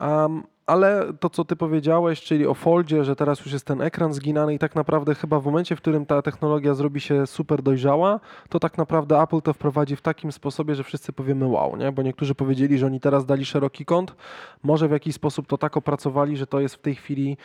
Um, 0.01 0.43
ale 0.67 1.13
to, 1.19 1.29
co 1.29 1.45
ty 1.45 1.55
powiedziałeś, 1.55 2.21
czyli 2.21 2.47
o 2.47 2.53
Foldzie, 2.53 3.03
że 3.03 3.15
teraz 3.15 3.39
już 3.39 3.53
jest 3.53 3.65
ten 3.65 3.81
ekran 3.81 4.13
zginany 4.13 4.53
i 4.53 4.59
tak 4.59 4.75
naprawdę 4.75 5.15
chyba 5.15 5.39
w 5.39 5.45
momencie, 5.45 5.75
w 5.75 5.81
którym 5.81 6.05
ta 6.05 6.21
technologia 6.21 6.73
zrobi 6.73 7.01
się 7.01 7.27
super 7.27 7.61
dojrzała, 7.61 8.19
to 8.49 8.59
tak 8.59 8.77
naprawdę 8.77 9.21
Apple 9.21 9.41
to 9.41 9.53
wprowadzi 9.53 9.95
w 9.95 10.01
takim 10.01 10.31
sposobie, 10.31 10.75
że 10.75 10.83
wszyscy 10.83 11.13
powiemy 11.13 11.45
wow, 11.45 11.77
nie? 11.77 11.91
Bo 11.91 12.01
niektórzy 12.01 12.35
powiedzieli, 12.35 12.77
że 12.77 12.85
oni 12.85 12.99
teraz 12.99 13.25
dali 13.25 13.45
szeroki 13.45 13.85
kąt, 13.85 14.15
może 14.63 14.87
w 14.87 14.91
jakiś 14.91 15.15
sposób 15.15 15.47
to 15.47 15.57
tak 15.57 15.77
opracowali, 15.77 16.37
że 16.37 16.47
to 16.47 16.59
jest 16.59 16.75
w 16.75 16.81
tej 16.81 16.95
chwili 16.95 17.37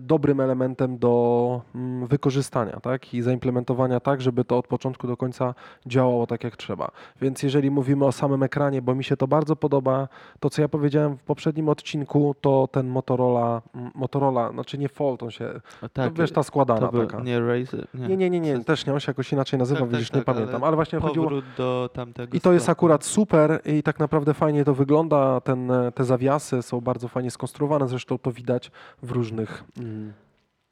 dobrym 0.00 0.40
elementem 0.40 0.98
do 0.98 1.60
mm, 1.74 2.06
wykorzystania 2.06 2.80
tak? 2.80 3.14
i 3.14 3.22
zaimplementowania 3.22 4.00
tak, 4.00 4.20
żeby 4.20 4.44
to 4.44 4.58
od 4.58 4.66
początku 4.66 5.06
do 5.06 5.16
końca 5.16 5.54
działało 5.86 6.26
tak 6.26 6.44
jak 6.44 6.56
trzeba. 6.56 6.90
Więc 7.20 7.42
jeżeli 7.42 7.70
mówimy 7.70 8.04
o 8.04 8.12
samym 8.12 8.42
ekranie, 8.42 8.82
bo 8.82 8.94
mi 8.94 9.04
się 9.04 9.16
to 9.16 9.28
bardzo 9.28 9.56
podoba, 9.56 10.08
to 10.40 10.50
co 10.50 10.62
ja 10.62 10.68
powiedziałem 10.68 11.16
w 11.16 11.22
poprzednim 11.22 11.68
odcinku, 11.68 12.34
to 12.40 12.68
ten 12.72 12.88
Motorola, 12.88 13.62
mm, 13.74 13.90
Motorola, 13.94 14.52
znaczy 14.52 14.78
nie 14.78 14.88
Fold, 14.88 15.22
on 15.22 15.30
się, 15.30 15.60
tak, 15.80 16.10
no, 16.10 16.22
wiesz, 16.22 16.32
ta 16.32 16.42
składana 16.42 16.88
był, 16.88 17.06
taka. 17.06 17.22
nie 17.22 17.40
Razer, 17.40 17.86
nie. 17.94 18.08
Nie, 18.08 18.16
nie, 18.16 18.30
nie, 18.30 18.40
nie, 18.40 18.64
też 18.64 18.86
nie, 18.86 18.92
on 18.92 19.00
się 19.00 19.10
jakoś 19.10 19.32
inaczej 19.32 19.58
nazywa, 19.58 19.80
Tak, 19.80 19.88
tak, 19.88 19.98
widzisz, 19.98 20.12
nie 20.12 20.20
tak, 20.20 20.28
ale 20.28 20.36
pamiętam, 20.36 20.64
ale 20.64 20.76
właśnie 20.76 21.00
chodziło... 21.00 21.30
Do 21.56 21.90
tamtego 21.92 22.36
I 22.36 22.40
to 22.40 22.52
jest 22.52 22.68
akurat 22.68 23.04
super 23.04 23.60
i 23.64 23.82
tak 23.82 23.98
naprawdę 23.98 24.34
fajnie 24.34 24.64
to 24.64 24.74
wygląda. 24.74 25.40
Ten, 25.40 25.70
e, 25.70 25.92
te 25.92 26.04
zawiasy 26.04 26.62
są 26.62 26.80
bardzo 26.80 27.08
fajnie 27.08 27.30
skonstruowane, 27.30 27.88
zresztą 27.88 28.18
to 28.18 28.32
widać 28.32 28.70
w 29.02 29.10
różnych, 29.10 29.57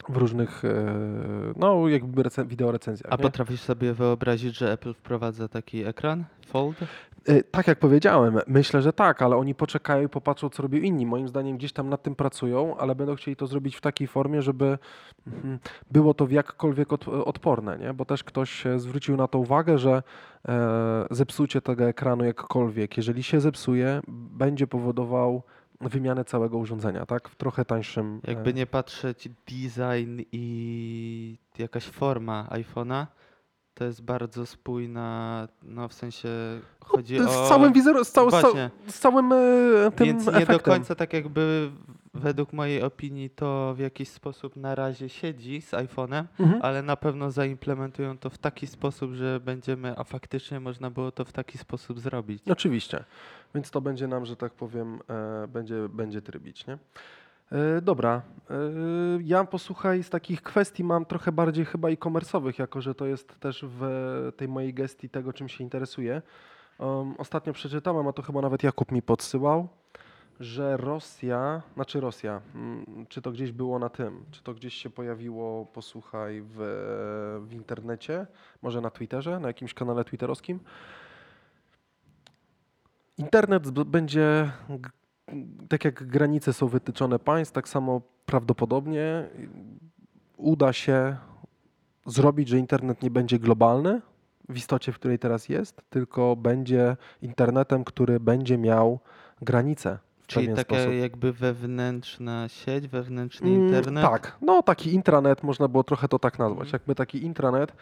w 0.09 0.17
różnych 0.17 0.65
e, 0.65 0.85
no 1.57 1.89
jakby 1.89 2.23
recen- 2.23 2.47
wideo 2.47 2.73
recenzjach. 2.73 3.13
A 3.13 3.17
nie? 3.17 3.23
potrafisz 3.23 3.61
sobie 3.61 3.95
wyobrazić, 3.95 4.57
że 4.57 4.73
Apple 4.73 4.95
wprowadza 4.95 5.49
taki 5.49 5.85
ekran? 5.85 6.25
Fold? 6.47 6.77
E, 7.29 7.43
Tak 7.43 7.67
jak 7.67 7.79
powiedziałem, 7.79 8.39
myślę, 8.47 8.83
że 8.83 8.93
tak, 8.93 9.23
ale 9.23 9.37
oni 9.37 9.55
poczekają 9.55 10.05
i 10.05 10.09
popatrzą, 10.09 10.49
co 10.51 10.63
robią 10.63 10.79
inni. 10.79 11.07
Moim 11.07 11.29
zdaniem 11.29 11.57
gdzieś 11.57 11.73
tam 11.73 11.89
nad 11.89 12.03
tym 12.03 12.15
pracują, 12.15 12.77
ale 12.77 12.95
będą 12.95 13.15
chcieli 13.15 13.37
to 13.37 13.47
zrobić 13.47 13.77
w 13.77 13.81
takiej 13.81 14.07
formie, 14.07 14.43
żeby 14.43 14.79
mhm, 15.27 15.59
było 15.91 16.15
to 16.15 16.27
w 16.27 16.33
jakkolwiek 16.33 16.93
od, 16.93 17.09
odporne, 17.09 17.79
nie? 17.79 17.95
bo 17.95 18.05
też 18.05 18.25
ktoś 18.25 18.65
zwrócił 18.77 19.17
na 19.17 19.29
to 19.29 19.39
uwagę, 19.39 19.79
że 19.79 20.03
e, 20.49 21.07
zepsucie 21.11 21.61
tego 21.61 21.85
ekranu 21.85 22.25
jakkolwiek, 22.25 22.97
jeżeli 22.97 23.23
się 23.23 23.41
zepsuje, 23.41 24.01
będzie 24.09 24.67
powodował 24.67 25.43
wymianę 25.81 26.25
całego 26.25 26.59
urządzenia, 26.59 27.07
tak? 27.07 27.29
W 27.29 27.37
trochę 27.37 27.65
tańszym. 27.65 28.21
e, 28.27 28.31
Jakby 28.31 28.55
nie 28.55 28.67
patrzeć, 28.67 29.29
design 29.49 30.21
i 30.33 31.39
jakaś 31.59 31.85
forma 31.85 32.49
iPhone'a 32.51 33.07
to 33.75 33.85
jest 33.85 34.03
bardzo 34.03 34.47
spójna, 34.47 35.49
no 35.63 35.89
w 35.89 35.93
sensie 35.93 36.29
chodzi 36.85 37.19
z 37.19 37.27
o... 37.27 37.49
całym 37.49 37.73
wizerunkiem, 37.73 38.05
z, 38.05 38.13
cał, 38.13 38.31
z, 38.31 38.33
cał, 38.33 38.41
Właśnie. 38.43 38.71
z 38.89 38.99
całym 38.99 39.33
e, 39.33 39.37
tym 39.97 40.07
Więc 40.07 40.27
nie 40.27 40.33
efektem. 40.33 40.57
do 40.57 40.63
końca 40.63 40.95
tak 40.95 41.13
jakby 41.13 41.71
według 42.21 42.53
mojej 42.53 42.83
opinii 42.83 43.31
to 43.31 43.75
w 43.75 43.79
jakiś 43.79 44.09
sposób 44.09 44.57
na 44.57 44.75
razie 44.75 45.09
siedzi 45.09 45.61
z 45.63 45.71
iPhone'em, 45.71 46.25
Mhm. 46.39 46.63
ale 46.63 46.83
na 46.83 46.97
pewno 46.97 47.31
zaimplementują 47.31 48.19
to 48.19 48.31
w 48.31 48.39
taki 48.39 48.67
sposób, 48.67 49.13
że 49.13 49.41
będziemy, 49.41 49.99
a 49.99 50.05
faktycznie 50.05 50.61
można 50.61 50.91
było 50.91 51.13
to 51.13 51.25
w 51.25 51.33
taki 51.33 51.59
sposób 51.59 52.01
zrobić. 52.01 52.43
Oczywiście. 52.51 53.05
Więc 53.55 53.71
to 53.71 53.81
będzie 53.81 54.07
nam, 54.09 54.27
że 54.27 54.37
tak 54.37 54.53
powiem, 54.53 54.99
e, 55.45 55.49
będzie, 55.49 55.89
będzie 55.89 56.23
trybić, 56.23 56.67
nie? 56.67 56.79
E, 57.53 57.81
dobra. 57.81 58.23
E, 58.51 58.55
ja 59.25 59.45
posłuchaj, 59.45 60.03
z 60.03 60.11
takich 60.11 60.43
kwestii 60.43 60.85
mam 60.85 61.05
trochę 61.05 61.33
bardziej 61.33 61.65
chyba 61.65 61.89
e-commerce'owych, 61.89 62.59
jako 62.59 62.81
że 62.81 62.95
to 62.95 63.07
jest 63.07 63.41
też 63.41 63.65
w 63.69 63.83
tej 64.37 64.49
mojej 64.49 64.75
gestii 64.75 65.09
tego, 65.09 65.33
czym 65.33 65.49
się 65.49 65.65
interesuję. 65.65 66.23
Um, 66.79 67.15
ostatnio 67.19 67.53
przeczytałem, 67.53 68.09
a 68.09 68.13
to 68.13 68.23
chyba 68.23 68.41
nawet 68.41 68.63
Jakub 68.63 68.93
mi 68.93 69.03
podsyłał, 69.03 69.69
że 70.41 70.77
Rosja, 70.77 71.63
znaczy 71.75 72.01
Rosja, 72.01 72.41
mm, 72.55 73.07
czy 73.09 73.23
to 73.23 73.33
gdzieś 73.33 73.53
było 73.53 73.79
na 73.79 73.89
tym, 73.89 74.25
czy 74.31 74.43
to 74.43 74.55
gdzieś 74.55 74.75
się 74.75 74.91
pojawiło, 74.91 75.67
posłuchaj, 75.67 76.43
w, 76.45 76.57
w 77.49 77.53
internecie, 77.53 78.27
może 78.63 78.81
na 78.81 78.91
Twitterze, 78.91 79.41
na 79.41 79.49
jakimś 79.49 79.75
kanale 79.75 80.05
twitterowskim, 80.05 80.61
Internet 83.19 83.71
będzie, 83.71 84.51
tak 85.69 85.85
jak 85.85 86.07
granice 86.07 86.53
są 86.53 86.69
wytyczone 86.69 87.19
państw, 87.19 87.55
tak 87.55 87.69
samo 87.69 88.01
prawdopodobnie 88.27 89.29
uda 90.37 90.73
się 90.73 91.17
zrobić, 92.07 92.49
że 92.49 92.59
internet 92.59 93.03
nie 93.03 93.11
będzie 93.11 93.39
globalny 93.39 94.01
w 94.49 94.57
istocie, 94.57 94.93
w 94.93 94.99
której 94.99 95.19
teraz 95.19 95.49
jest, 95.49 95.83
tylko 95.91 96.37
będzie 96.37 96.97
internetem, 97.23 97.85
który 97.85 98.21
będzie 98.21 98.59
miał 98.59 99.01
granice. 99.43 99.99
Czyli 100.27 100.49
taka 100.49 100.63
sposób. 100.63 100.93
jakby 101.01 101.33
wewnętrzna 101.33 102.49
sieć, 102.49 102.89
wewnętrzny 102.89 103.49
Mm, 103.51 103.61
internet. 103.67 104.05
Tak, 104.05 104.37
no 104.43 104.63
taki 104.63 104.95
intranet, 104.95 105.43
można 105.43 105.69
było 105.69 105.85
trochę 105.85 106.09
to 106.09 106.19
tak 106.19 106.39
nazwać, 106.39 106.67
Mhm. 106.67 106.73
jakby 106.73 106.95
taki 106.95 107.25
intranet. 107.25 107.73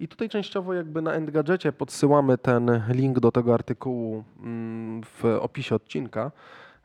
I 0.00 0.08
tutaj 0.08 0.28
częściowo 0.28 0.74
jakby 0.74 1.02
na 1.02 1.12
Endgadżecie 1.12 1.72
podsyłamy 1.72 2.38
ten 2.38 2.82
link 2.88 3.20
do 3.20 3.32
tego 3.32 3.54
artykułu 3.54 4.24
mm, 4.40 5.02
w 5.04 5.24
opisie 5.40 5.74
odcinka. 5.74 6.30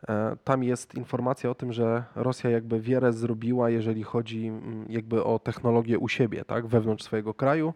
E, 0.08 0.36
Tam 0.44 0.64
jest 0.64 0.96
informacja 0.96 1.50
o 1.50 1.56
tym, 1.56 1.74
że 1.74 2.04
Rosja 2.16 2.50
jakby 2.50 2.80
wiele 2.80 3.14
zrobiła, 3.14 3.70
jeżeli 3.70 4.04
chodzi 4.04 4.48
mm, 4.48 4.86
jakby 4.90 5.24
o 5.24 5.40
technologię 5.40 6.00
u 6.00 6.08
siebie, 6.08 6.46
tak, 6.46 6.68
wewnątrz 6.68 7.04
swojego 7.04 7.34
kraju 7.34 7.74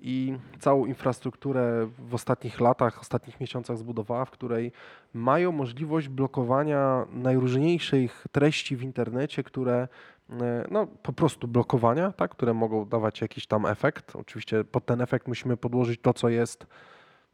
i 0.00 0.38
całą 0.58 0.86
infrastrukturę 0.86 1.88
w 1.98 2.14
ostatnich 2.14 2.60
latach, 2.60 3.00
ostatnich 3.00 3.40
miesiącach 3.40 3.76
zbudowała, 3.78 4.24
w 4.24 4.30
której 4.30 4.72
mają 5.14 5.52
możliwość 5.52 6.08
blokowania 6.08 7.06
najróżniejszych 7.12 8.26
treści 8.32 8.76
w 8.76 8.82
internecie, 8.82 9.42
które 9.42 9.88
e, 10.30 10.66
no, 10.70 10.86
po 10.86 11.12
prostu 11.12 11.48
blokowania, 11.48 12.12
tak, 12.12 12.30
które 12.30 12.54
mogą 12.54 12.84
dawać 12.84 13.20
jakiś 13.20 13.46
tam 13.46 13.66
efekt. 13.66 14.16
Oczywiście 14.16 14.64
pod 14.64 14.86
ten 14.86 15.00
efekt 15.00 15.28
musimy 15.28 15.56
podłożyć 15.56 16.00
to, 16.00 16.14
co 16.14 16.28
jest 16.28 16.66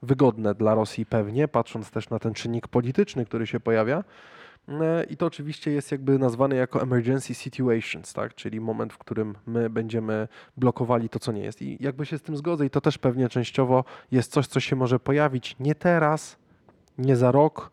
wygodne 0.02 0.54
dla 0.54 0.74
Rosji 0.74 1.06
pewnie, 1.06 1.48
patrząc 1.48 1.90
też 1.90 2.10
na 2.10 2.18
ten 2.18 2.34
czynnik 2.34 2.68
polityczny, 2.68 3.24
który 3.24 3.46
się 3.46 3.60
pojawia. 3.60 4.04
E, 4.68 5.04
I 5.04 5.16
to 5.16 5.26
oczywiście 5.26 5.70
jest 5.70 5.92
jakby 5.92 6.18
nazwane 6.18 6.56
jako 6.56 6.82
emergency 6.82 7.34
situations, 7.34 8.12
tak? 8.12 8.34
czyli 8.34 8.60
moment, 8.60 8.92
w 8.92 8.98
którym 8.98 9.34
my 9.46 9.70
będziemy 9.70 10.28
blokowali 10.56 11.08
to, 11.08 11.18
co 11.18 11.32
nie 11.32 11.42
jest. 11.42 11.62
I 11.62 11.76
jakby 11.80 12.06
się 12.06 12.18
z 12.18 12.22
tym 12.22 12.36
zgodzę, 12.36 12.66
i 12.66 12.70
to 12.70 12.80
też 12.80 12.98
pewnie 12.98 13.28
częściowo 13.28 13.84
jest 14.10 14.32
coś, 14.32 14.46
co 14.46 14.60
się 14.60 14.76
może 14.76 15.00
pojawić 15.00 15.56
nie 15.60 15.74
teraz, 15.74 16.36
nie 16.98 17.16
za 17.16 17.32
rok, 17.32 17.72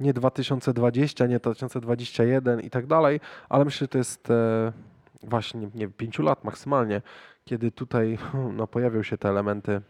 nie 0.00 0.12
2020, 0.12 1.26
nie 1.26 1.38
2021 1.38 2.60
i 2.60 2.70
tak 2.70 2.86
dalej, 2.86 3.20
ale 3.48 3.64
myślę, 3.64 3.84
że 3.84 3.88
to 3.88 3.98
jest 3.98 4.30
e, 4.30 4.72
właśnie, 5.22 5.60
nie 5.60 5.70
wiem, 5.74 5.92
pięciu 5.92 6.22
lat 6.22 6.44
maksymalnie, 6.44 7.02
kiedy 7.44 7.72
tutaj 7.72 8.18
no, 8.52 8.66
pojawią 8.66 9.02
się 9.02 9.18
te 9.18 9.28
elementy 9.28 9.80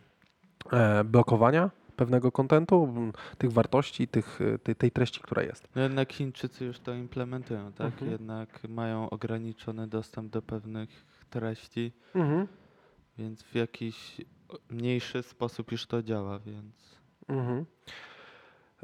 e, 0.73 1.05
blokowania 1.05 1.71
pewnego 2.01 2.33
kontentu, 2.33 2.95
tych 3.39 3.53
wartości, 3.53 4.09
tych, 4.09 4.39
tej, 4.63 4.77
tej 4.77 4.91
treści, 4.91 5.21
która 5.21 5.43
jest. 5.43 5.69
No 5.75 5.83
jednak 5.83 6.13
Chińczycy 6.13 6.65
już 6.65 6.79
to 6.79 6.95
implementują, 6.95 7.73
tak? 7.73 7.87
Mhm. 7.93 8.11
Jednak 8.11 8.69
mają 8.69 9.11
ograniczony 9.11 9.87
dostęp 9.87 10.33
do 10.33 10.43
pewnych 10.43 10.89
treści, 11.31 11.93
Mhm. 12.15 12.47
więc 13.19 13.43
w 13.43 13.55
jakiś 13.55 14.21
mniejszy 14.71 15.23
sposób 15.23 15.73
już 15.73 15.87
to 15.87 16.03
działa, 16.03 16.39
więc 16.39 16.75
Mhm. 17.29 17.67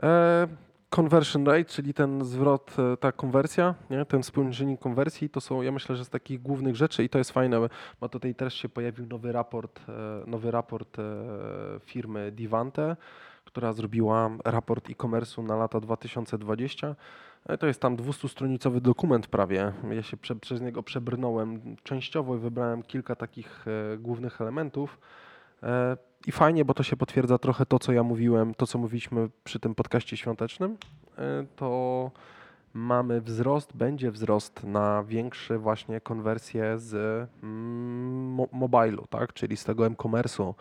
E, 0.03 0.49
conversion 0.97 1.47
rate, 1.47 1.65
czyli 1.65 1.95
ten 1.95 2.25
zwrot, 2.25 2.77
e, 2.79 2.97
ta 2.97 3.13
konwersja, 3.13 3.75
nie? 3.91 4.05
ten 4.05 4.23
współczynnik 4.23 4.81
konwersji, 4.81 5.31
to 5.31 5.41
są, 5.41 5.63
ja 5.63 5.73
myślę, 5.73 5.97
że 5.97 6.05
z 6.05 6.09
takich 6.09 6.43
głównych 6.43 6.77
rzeczy 6.77 7.05
i 7.05 7.09
to 7.09 7.19
jest 7.19 7.31
fajne, 7.31 7.61
bo 8.01 8.09
tutaj 8.09 8.35
też 8.35 8.55
się 8.55 8.69
pojawił 8.69 9.07
nowy 9.07 9.33
raport, 9.33 9.81
e, 9.89 9.93
nowy 10.27 10.51
raport 10.51 10.99
e, 10.99 11.03
firmy 11.81 12.33
Divante, 12.33 12.97
która 13.45 13.73
zrobiła 13.73 14.31
raport 14.45 14.91
e-commerce'u 14.91 15.45
na 15.45 15.57
lata 15.57 15.81
2020. 15.81 16.97
E, 17.47 17.59
To 17.59 17.67
jest 17.67 17.81
tam 17.81 17.97
200-stronicowy 17.97 18.81
dokument 18.81 19.27
prawie. 19.27 19.73
Ja 19.91 20.03
się 20.03 20.17
prze, 20.17 20.37
przez 20.37 20.61
niego 20.61 20.83
przebrnąłem 20.83 21.77
częściowo 21.83 22.37
i 22.37 22.39
wybrałem 22.39 22.83
kilka 22.83 23.15
takich 23.15 23.65
głównych 23.99 24.41
elementów. 24.41 24.99
E, 25.63 25.97
I 26.27 26.33
fajnie, 26.33 26.65
bo 26.65 26.75
to 26.75 26.83
się 26.83 26.97
potwierdza 26.97 27.39
trochę 27.39 27.67
to, 27.67 27.79
co 27.79 27.93
ja 27.93 28.03
mówiłem, 28.03 28.55
to, 28.55 28.67
co 28.67 28.79
mówiliśmy 28.79 29.29
przy 29.45 29.61
tym 29.61 29.75
podcaście 29.75 30.17
świątecznym. 30.17 30.77
E, 31.19 31.45
To 31.57 32.11
mamy 32.75 33.21
wzrost, 33.21 33.77
będzie 33.77 34.11
wzrost 34.11 34.65
na 34.65 35.05
większe 35.05 35.59
właśnie 35.59 36.01
konwersje 36.01 36.79
z 36.79 36.95
mm, 37.43 38.31
mo- 38.33 38.49
mobilu, 38.53 39.05
tak? 39.11 39.33
czyli 39.33 39.57
z 39.57 39.65
tego 39.65 39.87
e-commerce'u. 39.87 40.55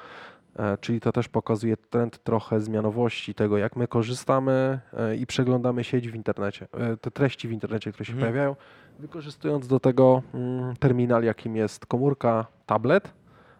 E, 0.60 0.78
Czyli 0.78 1.00
to 1.02 1.12
też 1.12 1.28
pokazuje 1.30 1.78
trend 1.78 2.24
trochę 2.24 2.60
zmianowości 2.60 3.34
tego, 3.34 3.58
jak 3.58 3.76
my 3.76 3.88
korzystamy 3.88 4.80
i 5.20 5.28
przeglądamy 5.28 5.84
sieć 5.84 6.10
w 6.10 6.16
internecie, 6.16 6.68
te 7.02 7.12
treści 7.12 7.48
w 7.48 7.52
internecie, 7.52 7.92
które 7.92 8.06
się 8.06 8.14
Mhm. 8.14 8.32
pojawiają, 8.32 8.56
wykorzystując 9.00 9.68
do 9.68 9.80
tego 9.80 10.22
mm, 10.34 10.76
terminal, 10.76 11.24
jakim 11.24 11.56
jest 11.56 11.86
komórka, 11.86 12.46
tablet. 12.66 13.14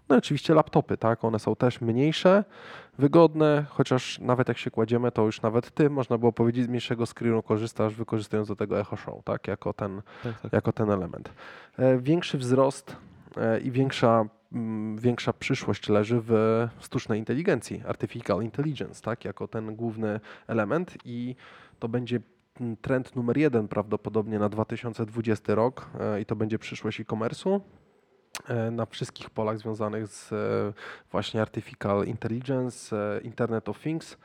No 0.10 0.16
i 0.16 0.18
oczywiście 0.18 0.54
laptopy, 0.54 0.98
tak? 0.98 1.24
One 1.24 1.40
są 1.40 1.56
też 1.56 1.82
mniejsze, 1.82 2.44
wygodne, 2.98 3.66
chociaż 3.70 4.20
nawet 4.20 4.48
jak 4.48 4.58
się 4.58 4.72
kładziemy, 4.72 5.12
to 5.12 5.26
już 5.26 5.42
nawet 5.42 5.72
ty, 5.72 5.90
można 5.90 6.18
było 6.18 6.32
powiedzieć, 6.32 6.66
z 6.66 6.68
mniejszego 6.68 7.06
screenu 7.06 7.44
korzystasz, 7.44 7.94
wykorzystując 7.94 8.48
do 8.48 8.56
tego 8.56 8.80
Echo 8.80 8.96
Show, 8.96 9.24
tak? 9.24 9.48
Jako 9.48 9.74
ten, 9.74 10.02
tak, 10.24 10.42
tak. 10.42 10.54
jako 10.54 10.72
ten 10.74 10.92
element. 10.92 11.30
E, 11.78 11.98
Większy 11.98 12.38
wzrost 12.38 12.96
e, 13.38 13.60
i 13.60 13.72
większa, 13.72 14.26
mm, 14.54 14.98
większa 14.98 15.34
przyszłość 15.34 15.90
leży 15.90 16.22
w 16.22 16.68
sztucznej 16.80 17.20
inteligencji, 17.20 17.84
artificial 17.88 18.44
intelligence, 18.44 19.02
tak? 19.02 19.26
Jako 19.26 19.48
ten 19.48 19.76
główny 19.76 20.20
element 20.48 20.98
i 21.06 21.36
to 21.80 21.88
będzie 21.88 22.20
mm, 22.62 22.78
trend 22.78 23.16
numer 23.16 23.38
jeden 23.38 23.68
prawdopodobnie 23.68 24.40
na 24.40 24.50
2020 24.50 25.56
rok 25.56 25.90
e, 26.00 26.22
i 26.22 26.26
to 26.26 26.36
będzie 26.36 26.60
przyszłość 26.60 27.00
e-commerce'u 27.00 27.60
na 28.72 28.86
wszystkich 28.86 29.30
polach 29.30 29.58
związanych 29.58 30.08
z 30.08 30.34
e, 30.34 30.36
właśnie 31.12 31.42
Artificial 31.42 32.06
Intelligence, 32.06 32.96
e, 33.18 33.22
Internet 33.22 33.70
of 33.70 33.80
Things 33.80 34.18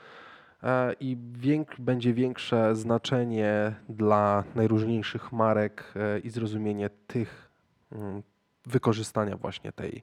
e, 0.62 0.92
i 1.00 1.16
więk, 1.32 1.80
będzie 1.80 2.14
większe 2.14 2.76
znaczenie 2.76 3.74
dla 3.88 4.44
najróżniejszych 4.54 5.32
marek 5.32 5.92
e, 5.96 6.18
i 6.18 6.30
zrozumienie 6.30 6.90
tych 7.06 7.50
mm, 7.92 8.22
wykorzystania 8.66 9.36
właśnie 9.36 9.72
tej, 9.72 10.02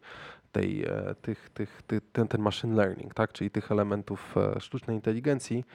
tej, 0.51 0.83
e, 0.83 1.15
tych, 1.21 1.49
tych, 1.49 1.81
ty, 1.87 2.01
ten, 2.01 2.27
ten 2.27 2.41
machine 2.41 2.75
learning, 2.75 3.13
tak? 3.13 3.33
czyli 3.33 3.51
tych 3.51 3.71
elementów 3.71 4.35
e, 4.37 4.59
sztucznej 4.59 4.95
inteligencji. 4.95 5.65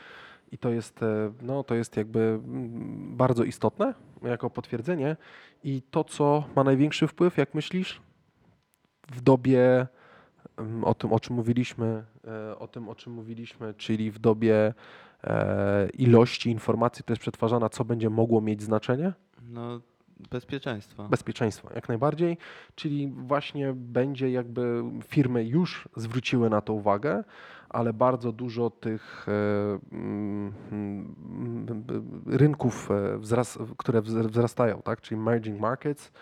I 0.52 0.58
to 0.58 0.70
jest, 0.70 1.02
e, 1.02 1.32
no, 1.42 1.64
to 1.64 1.74
jest 1.74 1.96
jakby 1.96 2.20
mm, 2.20 3.16
bardzo 3.16 3.44
istotne 3.44 3.94
jako 4.22 4.50
potwierdzenie. 4.50 5.16
I 5.64 5.82
to, 5.90 6.04
co 6.04 6.44
ma 6.56 6.64
największy 6.64 7.06
wpływ, 7.06 7.36
jak 7.36 7.54
myślisz, 7.54 8.00
w 9.08 9.20
dobie 9.20 9.86
mm, 10.56 10.84
o 10.84 10.94
tym, 10.94 11.12
o 11.12 11.20
czym 11.20 11.36
mówiliśmy, 11.36 12.04
e, 12.26 12.58
o 12.58 12.68
tym, 12.68 12.88
o 12.88 12.94
czym 12.94 13.12
mówiliśmy, 13.12 13.74
czyli 13.74 14.10
w 14.10 14.18
dobie 14.18 14.74
e, 15.24 15.88
ilości 15.88 16.50
informacji, 16.50 17.02
która 17.02 17.12
jest 17.12 17.22
przetwarzana, 17.22 17.68
co 17.68 17.84
będzie 17.84 18.10
mogło 18.10 18.40
mieć 18.40 18.62
znaczenie? 18.62 19.12
No, 19.48 19.80
bezpieczeństwo. 20.30 21.08
Bezpieczeństwa, 21.08 21.68
jak 21.74 21.88
najbardziej. 21.88 22.38
Czyli 22.74 23.12
właśnie 23.16 23.72
będzie 23.76 24.30
jakby 24.30 24.82
firmy 25.04 25.44
już 25.44 25.88
zwróciły 25.96 26.50
na 26.50 26.60
to 26.60 26.72
uwagę, 26.72 27.24
ale 27.68 27.92
bardzo 27.92 28.32
dużo 28.32 28.70
tych 28.70 29.26
e, 29.28 29.32
mm, 29.92 30.52
mm, 30.72 31.84
rynków, 32.26 32.90
e, 32.90 33.18
wzras, 33.18 33.58
które 33.76 34.02
wz- 34.02 34.30
wzrastają, 34.30 34.82
tak? 34.82 35.00
czyli 35.00 35.20
emerging 35.20 35.60
markets, 35.60 36.12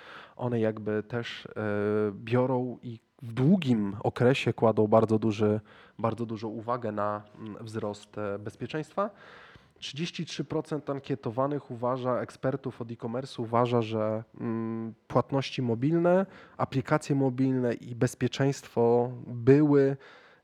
one 0.40 0.60
jakby 0.60 1.02
też 1.02 1.46
e, 1.46 1.50
biorą 2.14 2.78
i 2.82 2.98
w 3.22 3.32
długim 3.32 3.96
okresie 4.02 4.52
kładą 4.52 4.86
bardzo, 4.86 5.18
duży, 5.18 5.60
bardzo 5.98 6.26
dużą 6.26 6.48
uwagę 6.48 6.92
na 6.92 7.22
mm, 7.38 7.64
wzrost 7.64 8.18
e, 8.18 8.38
bezpieczeństwa. 8.38 9.10
33% 9.80 10.92
ankietowanych 10.92 11.70
uważa, 11.70 12.20
ekspertów 12.20 12.80
od 12.80 12.90
e-commerce 12.90 13.42
uważa, 13.42 13.82
że 13.82 14.24
mm, 14.40 14.94
płatności 15.08 15.62
mobilne, 15.62 16.26
aplikacje 16.56 17.14
mobilne 17.16 17.74
i 17.74 17.94
bezpieczeństwo 17.94 19.10
były 19.26 19.96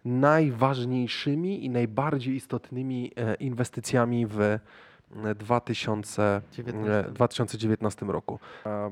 najważniejszymi 0.05 1.65
i 1.65 1.71
najbardziej 1.71 2.35
istotnymi 2.35 3.13
e, 3.17 3.35
inwestycjami 3.35 4.27
w 4.27 4.59
2000, 5.35 6.43
19. 6.53 7.09
e, 7.09 7.13
2019 7.13 8.07
roku. 8.07 8.39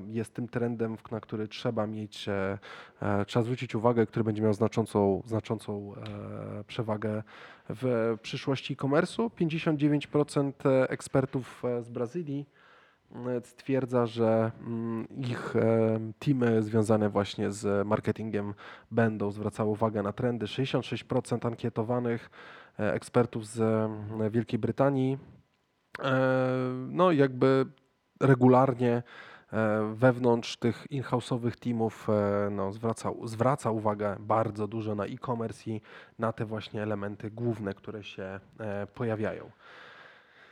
Jest 0.08 0.34
tym 0.34 0.48
trendem, 0.48 0.96
na 1.10 1.20
który 1.20 1.48
trzeba 1.48 1.86
mieć, 1.86 2.28
e, 2.28 2.58
e, 3.02 3.24
trzeba 3.24 3.42
zwrócić 3.42 3.74
uwagę, 3.74 4.06
który 4.06 4.24
będzie 4.24 4.42
miał 4.42 4.52
znaczącą, 4.52 5.22
znaczącą 5.26 5.92
przewagę 6.66 7.22
w 7.68 8.14
przyszłości 8.22 8.72
e-commerce'u. 8.72 9.30
59% 9.30 10.52
ekspertów 10.88 11.62
z 11.80 11.88
Brazylii 11.88 12.46
stwierdza, 13.42 14.06
że 14.06 14.52
mm, 14.60 15.08
ich 15.08 15.54
teamy 16.18 16.62
związane 16.62 17.08
właśnie 17.08 17.50
z 17.50 17.86
marketingiem 17.86 18.54
będą 18.90 19.30
zwracały 19.30 19.70
uwagę 19.70 20.02
na 20.02 20.12
trendy. 20.12 20.46
66% 20.46 21.46
ankietowanych 21.46 22.30
ekspertów 22.78 23.46
z 23.46 23.60
e, 23.60 24.30
Wielkiej 24.30 24.58
Brytanii 24.58 25.18
no 26.88 27.12
jakby 27.12 27.66
regularnie 28.20 29.02
e, 29.52 29.92
wewnątrz 29.94 30.56
tych 30.56 30.86
in-house'owych 30.90 31.56
teamów 31.56 32.08
e, 32.08 32.50
no, 32.50 32.72
zwraca, 32.72 33.10
zwraca 33.24 33.70
uwagę 33.70 34.16
bardzo 34.20 34.68
dużo 34.68 34.94
na 34.94 35.04
e-commerce 35.04 35.70
i 35.70 35.80
na 36.18 36.32
te 36.32 36.44
właśnie 36.44 36.82
elementy 36.82 37.30
główne, 37.30 37.74
które 37.74 38.04
się 38.04 38.40
e, 38.60 38.86
pojawiają. 38.86 39.50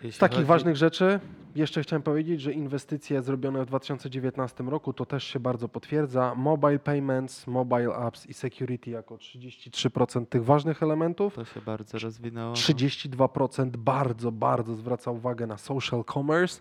Jeśli 0.02 0.12
Z 0.12 0.18
takich 0.18 0.36
chodzi- 0.36 0.48
ważnych 0.48 0.76
rzeczy 0.76 1.20
jeszcze 1.54 1.82
chciałem 1.82 2.02
powiedzieć, 2.02 2.40
że 2.40 2.52
inwestycje 2.52 3.22
zrobione 3.22 3.62
w 3.62 3.66
2019 3.66 4.64
roku 4.64 4.92
to 4.92 5.06
też 5.06 5.24
się 5.24 5.40
bardzo 5.40 5.68
potwierdza. 5.68 6.34
Mobile 6.36 6.78
payments, 6.78 7.46
mobile 7.46 7.94
apps 7.94 8.26
i 8.26 8.34
security 8.34 8.90
jako 8.90 9.16
33% 9.18 10.26
tych 10.28 10.44
ważnych 10.44 10.82
elementów. 10.82 11.34
To 11.34 11.44
się 11.44 11.60
bardzo 11.60 11.98
rozwinęło. 11.98 12.48
no. 12.48 12.54
32% 12.54 13.76
bardzo, 13.76 14.32
bardzo 14.32 14.74
zwraca 14.74 15.10
uwagę 15.10 15.46
na 15.46 15.58
social 15.58 16.04
commerce. 16.14 16.60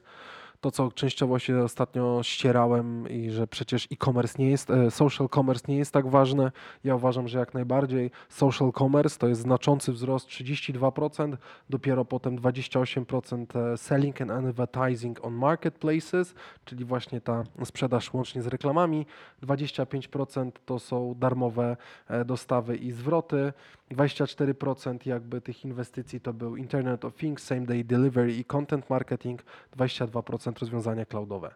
To, 0.61 0.71
co 0.71 0.91
częściowo 0.91 1.39
się 1.39 1.63
ostatnio 1.63 2.19
ścierałem 2.23 3.09
i 3.09 3.29
że 3.29 3.47
przecież 3.47 3.87
e-commerce 3.91 4.35
nie 4.39 4.49
jest, 4.49 4.69
e, 4.69 4.91
social 4.91 5.29
commerce 5.29 5.65
nie 5.67 5.77
jest 5.77 5.91
tak 5.91 6.07
ważne. 6.07 6.51
Ja 6.83 6.95
uważam, 6.95 7.27
że 7.27 7.39
jak 7.39 7.53
najbardziej 7.53 8.11
social 8.29 8.71
commerce 8.77 9.19
to 9.19 9.27
jest 9.27 9.41
znaczący 9.41 9.91
wzrost 9.91 10.27
32%, 10.27 11.37
dopiero 11.69 12.05
potem 12.05 12.37
28% 12.37 13.55
e, 13.55 13.77
selling 13.77 14.21
and 14.21 14.31
advertising 14.31 15.25
on 15.25 15.33
marketplaces, 15.33 16.33
czyli 16.65 16.85
właśnie 16.85 17.21
ta 17.21 17.43
sprzedaż 17.65 18.13
łącznie 18.13 18.41
z 18.41 18.47
reklamami. 18.47 19.05
25% 19.43 20.51
to 20.65 20.79
są 20.79 21.15
darmowe 21.19 21.77
e, 22.07 22.25
dostawy 22.25 22.75
i 22.75 22.91
zwroty. 22.91 23.53
24% 23.91 25.07
jakby 25.07 25.41
tych 25.41 25.65
inwestycji 25.65 26.21
to 26.21 26.33
był 26.33 26.55
Internet 26.55 27.05
of 27.05 27.15
Things, 27.15 27.43
Same 27.43 27.61
Day 27.61 27.83
Delivery 27.83 28.33
i 28.33 28.45
Content 28.45 28.89
Marketing, 28.89 29.43
22% 29.77 30.50
rozwiązania 30.59 31.05
cloudowe. 31.05 31.55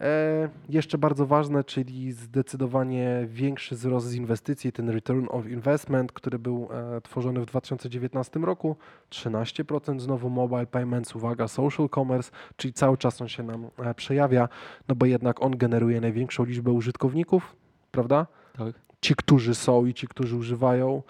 E, 0.00 0.48
jeszcze 0.68 0.98
bardzo 0.98 1.26
ważne, 1.26 1.64
czyli 1.64 2.12
zdecydowanie 2.12 3.26
większy 3.26 3.74
wzrost 3.74 4.06
z 4.06 4.14
inwestycji, 4.14 4.72
ten 4.72 4.90
return 4.90 5.26
of 5.30 5.46
investment, 5.46 6.12
który 6.12 6.38
był 6.38 6.68
e, 6.96 7.00
tworzony 7.00 7.40
w 7.40 7.46
2019 7.46 8.40
roku, 8.40 8.76
13% 9.10 10.00
znowu 10.00 10.30
mobile 10.30 10.66
payments, 10.66 11.16
uwaga, 11.16 11.48
social 11.48 11.88
commerce, 11.88 12.30
czyli 12.56 12.72
cały 12.72 12.98
czas 12.98 13.20
on 13.20 13.28
się 13.28 13.42
nam 13.42 13.68
e, 13.78 13.94
przejawia, 13.94 14.48
no 14.88 14.94
bo 14.94 15.06
jednak 15.06 15.42
on 15.42 15.56
generuje 15.56 16.00
największą 16.00 16.44
liczbę 16.44 16.72
użytkowników, 16.72 17.56
prawda? 17.90 18.26
Tak. 18.58 18.74
ci, 19.00 19.14
którzy 19.14 19.54
są 19.54 19.86
i 19.86 19.94
ci, 19.94 20.08
którzy 20.08 20.36
używają 20.36 21.02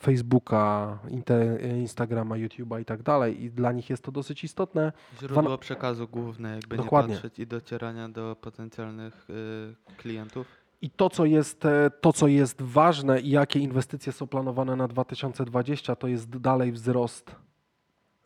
Facebooka, 0.00 0.98
Inte, 1.08 1.58
Instagrama, 1.78 2.36
YouTube'a 2.36 2.80
i 2.80 2.84
tak 2.84 3.02
dalej. 3.02 3.42
I 3.44 3.50
dla 3.50 3.72
nich 3.72 3.90
jest 3.90 4.02
to 4.02 4.12
dosyć 4.12 4.44
istotne. 4.44 4.92
Źródło 5.20 5.58
przekazu 5.58 6.08
główne, 6.08 6.54
jakby 6.54 6.76
Dokładnie. 6.76 7.14
nie 7.14 7.20
patrzeć 7.20 7.38
i 7.38 7.46
docierania 7.46 8.08
do 8.08 8.36
potencjalnych 8.40 9.26
y, 9.30 9.96
klientów. 9.96 10.46
I 10.82 10.90
to 10.90 11.10
co, 11.10 11.24
jest, 11.24 11.64
e, 11.64 11.90
to, 12.00 12.12
co 12.12 12.28
jest 12.28 12.62
ważne 12.62 13.20
i 13.20 13.30
jakie 13.30 13.60
inwestycje 13.60 14.12
są 14.12 14.26
planowane 14.26 14.76
na 14.76 14.88
2020, 14.88 15.96
to 15.96 16.08
jest 16.08 16.38
dalej 16.38 16.72
wzrost 16.72 17.36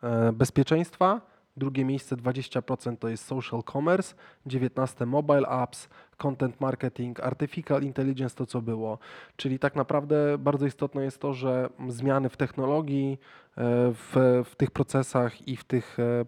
e, 0.03 0.33
bezpieczeństwa. 0.33 1.34
Drugie 1.57 1.85
miejsce 1.85 2.17
20% 2.17 2.97
to 2.97 3.09
jest 3.09 3.25
social 3.27 3.63
commerce, 3.73 4.15
19 4.47 5.07
mobile 5.07 5.49
apps, 5.49 5.89
content 6.17 6.61
marketing, 6.61 7.21
artificial 7.21 7.83
intelligence, 7.83 8.37
to 8.37 8.47
co 8.47 8.63
było. 8.63 8.99
Czyli 9.37 9.59
tak 9.59 9.77
naprawdę 9.77 10.39
bardzo 10.39 10.67
istotne 10.67 11.05
jest 11.05 11.19
to, 11.19 11.35
że 11.35 11.69
zmiany 11.89 12.29
w 12.29 12.37
technologii, 12.37 13.13
e, 13.13 13.57
w, 13.93 14.43
w 14.45 14.57
tych 14.57 14.71
procesach 14.71 15.49
i 15.49 15.57
w 15.57 15.65
tych 15.65 15.99
e, 15.99 16.03
e, 16.03 16.27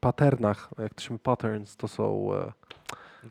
patternach, 0.00 0.70
jak 0.78 0.94
to 0.94 1.02
się 1.02 1.10
mówi, 1.10 1.22
patterns, 1.22 1.76
to 1.76 1.88
są 1.88 2.28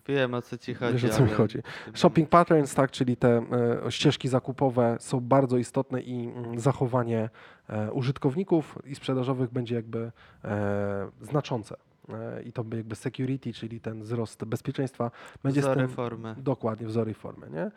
Wiem 0.07 0.33
o 0.33 0.41
co 0.41 0.57
ci 0.57 0.73
chodzi. 0.73 0.93
Wiesz 0.93 1.11
o 1.11 1.17
co 1.17 1.23
mi 1.23 1.29
chodzi. 1.29 1.59
Shopping 1.93 2.29
patterns, 2.29 2.73
tak, 2.73 2.91
czyli 2.91 3.17
te 3.17 3.43
e, 3.85 3.91
ścieżki 3.91 4.27
zakupowe 4.27 4.97
są 4.99 5.19
bardzo 5.19 5.57
istotne 5.57 6.01
i 6.01 6.27
mm, 6.27 6.59
zachowanie 6.59 7.29
e, 7.69 7.91
użytkowników 7.91 8.77
i 8.85 8.95
sprzedażowych 8.95 9.51
będzie 9.51 9.75
jakby 9.75 10.11
e, 10.43 11.09
znaczące. 11.21 11.75
E, 12.09 12.43
I 12.43 12.53
to 12.53 12.63
by 12.63 12.77
jakby 12.77 12.95
security, 12.95 13.53
czyli 13.53 13.81
ten 13.81 14.03
wzrost 14.03 14.45
bezpieczeństwa 14.45 15.11
będzie 15.43 15.61
z 15.61 15.63
Wzory 15.63 15.81
tym, 15.81 15.89
formy. 15.89 16.35
Dokładnie, 16.37 16.87
wzory 16.87 17.13
formy, 17.13 17.49
nie? 17.49 17.71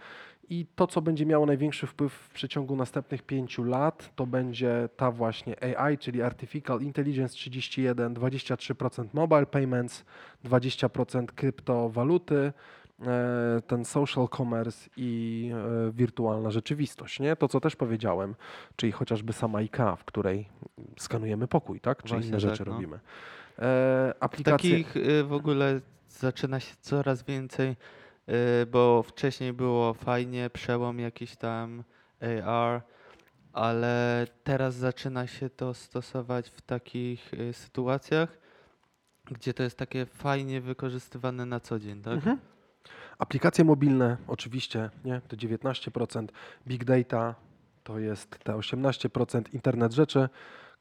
I 0.48 0.66
to, 0.76 0.86
co 0.86 1.02
będzie 1.02 1.26
miało 1.26 1.46
największy 1.46 1.86
wpływ 1.86 2.12
w 2.12 2.28
przeciągu 2.28 2.76
następnych 2.76 3.22
pięciu 3.22 3.64
lat, 3.64 4.12
to 4.16 4.26
będzie 4.26 4.88
ta 4.96 5.10
właśnie 5.10 5.76
AI, 5.78 5.98
czyli 5.98 6.22
Artificial 6.22 6.80
Intelligence 6.80 7.34
31, 7.34 8.14
23% 8.14 9.06
mobile 9.12 9.46
payments, 9.46 10.04
20% 10.44 11.26
kryptowaluty, 11.26 12.52
e, 13.06 13.62
ten 13.66 13.84
social 13.84 14.28
commerce 14.28 14.90
i 14.96 15.50
e, 15.88 15.92
wirtualna 15.92 16.50
rzeczywistość, 16.50 17.20
nie? 17.20 17.36
To, 17.36 17.48
co 17.48 17.60
też 17.60 17.76
powiedziałem, 17.76 18.34
czyli 18.76 18.92
chociażby 18.92 19.32
sama 19.32 19.58
IKEA, 19.58 19.96
w 19.96 20.04
której 20.04 20.48
skanujemy 20.98 21.48
pokój, 21.48 21.80
tak? 21.80 22.02
Czy 22.02 22.08
Właśnie 22.08 22.28
inne 22.28 22.40
tak, 22.40 22.50
rzeczy 22.50 22.64
no. 22.66 22.72
robimy. 22.72 23.00
E, 23.58 24.14
aplikacje... 24.20 24.70
Takich 24.70 24.96
y, 24.96 25.24
w 25.24 25.32
ogóle 25.32 25.80
zaczyna 26.08 26.60
się 26.60 26.74
coraz 26.80 27.22
więcej, 27.22 27.76
y, 28.60 28.66
bo 28.66 29.02
wcześniej 29.02 29.52
było 29.52 29.94
fajnie, 29.94 30.50
przełom 30.50 30.98
jakiś 30.98 31.36
tam 31.36 31.84
AR, 32.46 32.82
ale 33.52 34.26
teraz 34.44 34.74
zaczyna 34.74 35.26
się 35.26 35.50
to 35.50 35.74
stosować 35.74 36.48
w 36.50 36.60
takich 36.60 37.34
y, 37.34 37.52
sytuacjach, 37.52 38.38
gdzie 39.24 39.54
to 39.54 39.62
jest 39.62 39.78
takie 39.78 40.06
fajnie 40.06 40.60
wykorzystywane 40.60 41.46
na 41.46 41.60
co 41.60 41.78
dzień, 41.78 42.02
tak? 42.02 42.14
Mhm. 42.14 42.38
Aplikacje 43.18 43.64
mobilne, 43.64 44.16
oczywiście, 44.26 44.90
nie? 45.04 45.20
To 45.28 45.36
19%, 45.36 46.26
Big 46.66 46.84
Data 46.84 47.34
to 47.84 47.98
jest 47.98 48.38
te 48.38 48.52
18%, 48.52 49.42
Internet 49.52 49.92
rzeczy, 49.92 50.28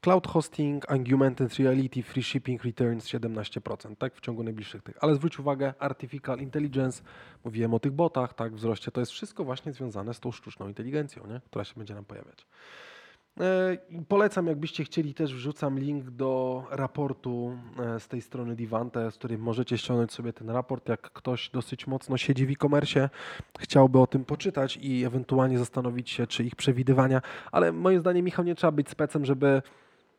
Cloud 0.04 0.26
hosting, 0.26 0.84
augmented 0.90 1.58
reality, 1.58 2.02
free 2.02 2.22
shipping, 2.22 2.64
returns 2.64 3.06
17%, 3.06 3.96
tak, 3.96 4.14
w 4.14 4.20
ciągu 4.20 4.42
najbliższych 4.42 4.82
tych. 4.82 4.96
Ale 5.00 5.14
zwróć 5.14 5.38
uwagę, 5.38 5.74
artificial 5.78 6.38
intelligence, 6.38 7.02
mówiłem 7.44 7.74
o 7.74 7.78
tych 7.78 7.92
botach, 7.92 8.34
tak, 8.34 8.54
wzroście, 8.54 8.90
to 8.90 9.00
jest 9.00 9.12
wszystko 9.12 9.44
właśnie 9.44 9.72
związane 9.72 10.14
z 10.14 10.20
tą 10.20 10.32
sztuczną 10.32 10.68
inteligencją, 10.68 11.26
nie? 11.26 11.40
która 11.46 11.64
się 11.64 11.74
będzie 11.76 11.94
nam 11.94 12.04
pojawiać. 12.04 12.46
E, 13.40 13.76
Polecam, 14.08 14.46
jakbyście 14.46 14.84
chcieli, 14.84 15.14
też 15.14 15.34
wrzucam 15.34 15.78
link 15.78 16.10
do 16.10 16.64
raportu 16.70 17.58
e, 17.78 18.00
z 18.00 18.08
tej 18.08 18.22
strony 18.22 18.56
Divante, 18.56 19.10
z 19.10 19.14
której 19.14 19.38
możecie 19.38 19.78
ściągnąć 19.78 20.12
sobie 20.12 20.32
ten 20.32 20.50
raport. 20.50 20.88
Jak 20.88 21.00
ktoś 21.00 21.50
dosyć 21.50 21.86
mocno 21.86 22.16
siedzi 22.16 22.46
w 22.46 22.50
e-commerce, 22.50 23.10
chciałby 23.58 24.00
o 24.00 24.06
tym 24.06 24.24
poczytać 24.24 24.76
i 24.76 25.04
ewentualnie 25.04 25.58
zastanowić 25.58 26.10
się, 26.10 26.26
czy 26.26 26.44
ich 26.44 26.56
przewidywania, 26.56 27.22
ale 27.52 27.72
moim 27.72 28.00
zdaniem, 28.00 28.24
Michał, 28.24 28.44
nie 28.44 28.54
trzeba 28.54 28.70
być 28.70 28.88
specem, 28.88 29.24
żeby, 29.24 29.62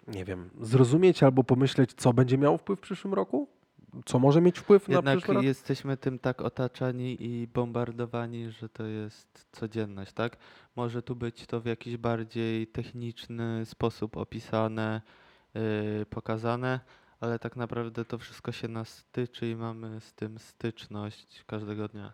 nie 0.08 0.26
wiem, 0.26 0.50
zrozumieć 0.62 1.24
albo 1.24 1.44
pomyśleć, 1.44 1.94
co 1.94 2.14
będzie 2.14 2.38
miało 2.38 2.58
wpływ 2.58 2.80
w 2.80 2.82
przyszłym 2.82 3.14
roku, 3.14 3.48
co 4.06 4.20
może 4.20 4.42
mieć 4.42 4.60
wpływ 4.60 4.88
na 4.88 4.96
Jednak 4.96 5.18
przyszły 5.18 5.34
rok. 5.36 5.44
jesteśmy 5.44 5.98
tym 5.98 6.20
tak 6.20 6.42
otaczani 6.42 7.24
i 7.24 7.48
bombardowani, 7.48 8.52
że 8.52 8.70
to 8.70 8.86
jest 8.86 9.48
codzienność, 9.52 10.14
tak? 10.14 10.38
Może 10.76 11.02
tu 11.02 11.16
być 11.16 11.46
to 11.46 11.62
w 11.62 11.66
jakiś 11.66 11.98
bardziej 11.98 12.68
techniczny 12.68 13.66
sposób 13.66 14.18
opisane, 14.18 15.02
yy, 15.54 16.06
pokazane, 16.10 16.80
ale 17.20 17.40
tak 17.40 17.56
naprawdę 17.56 18.06
to 18.06 18.18
wszystko 18.18 18.52
się 18.52 18.68
nas 18.68 19.06
tyczy 19.12 19.50
i 19.50 19.56
mamy 19.56 20.02
z 20.02 20.14
tym 20.14 20.40
styczność 20.40 21.44
każdego 21.48 21.88
dnia. 21.88 22.14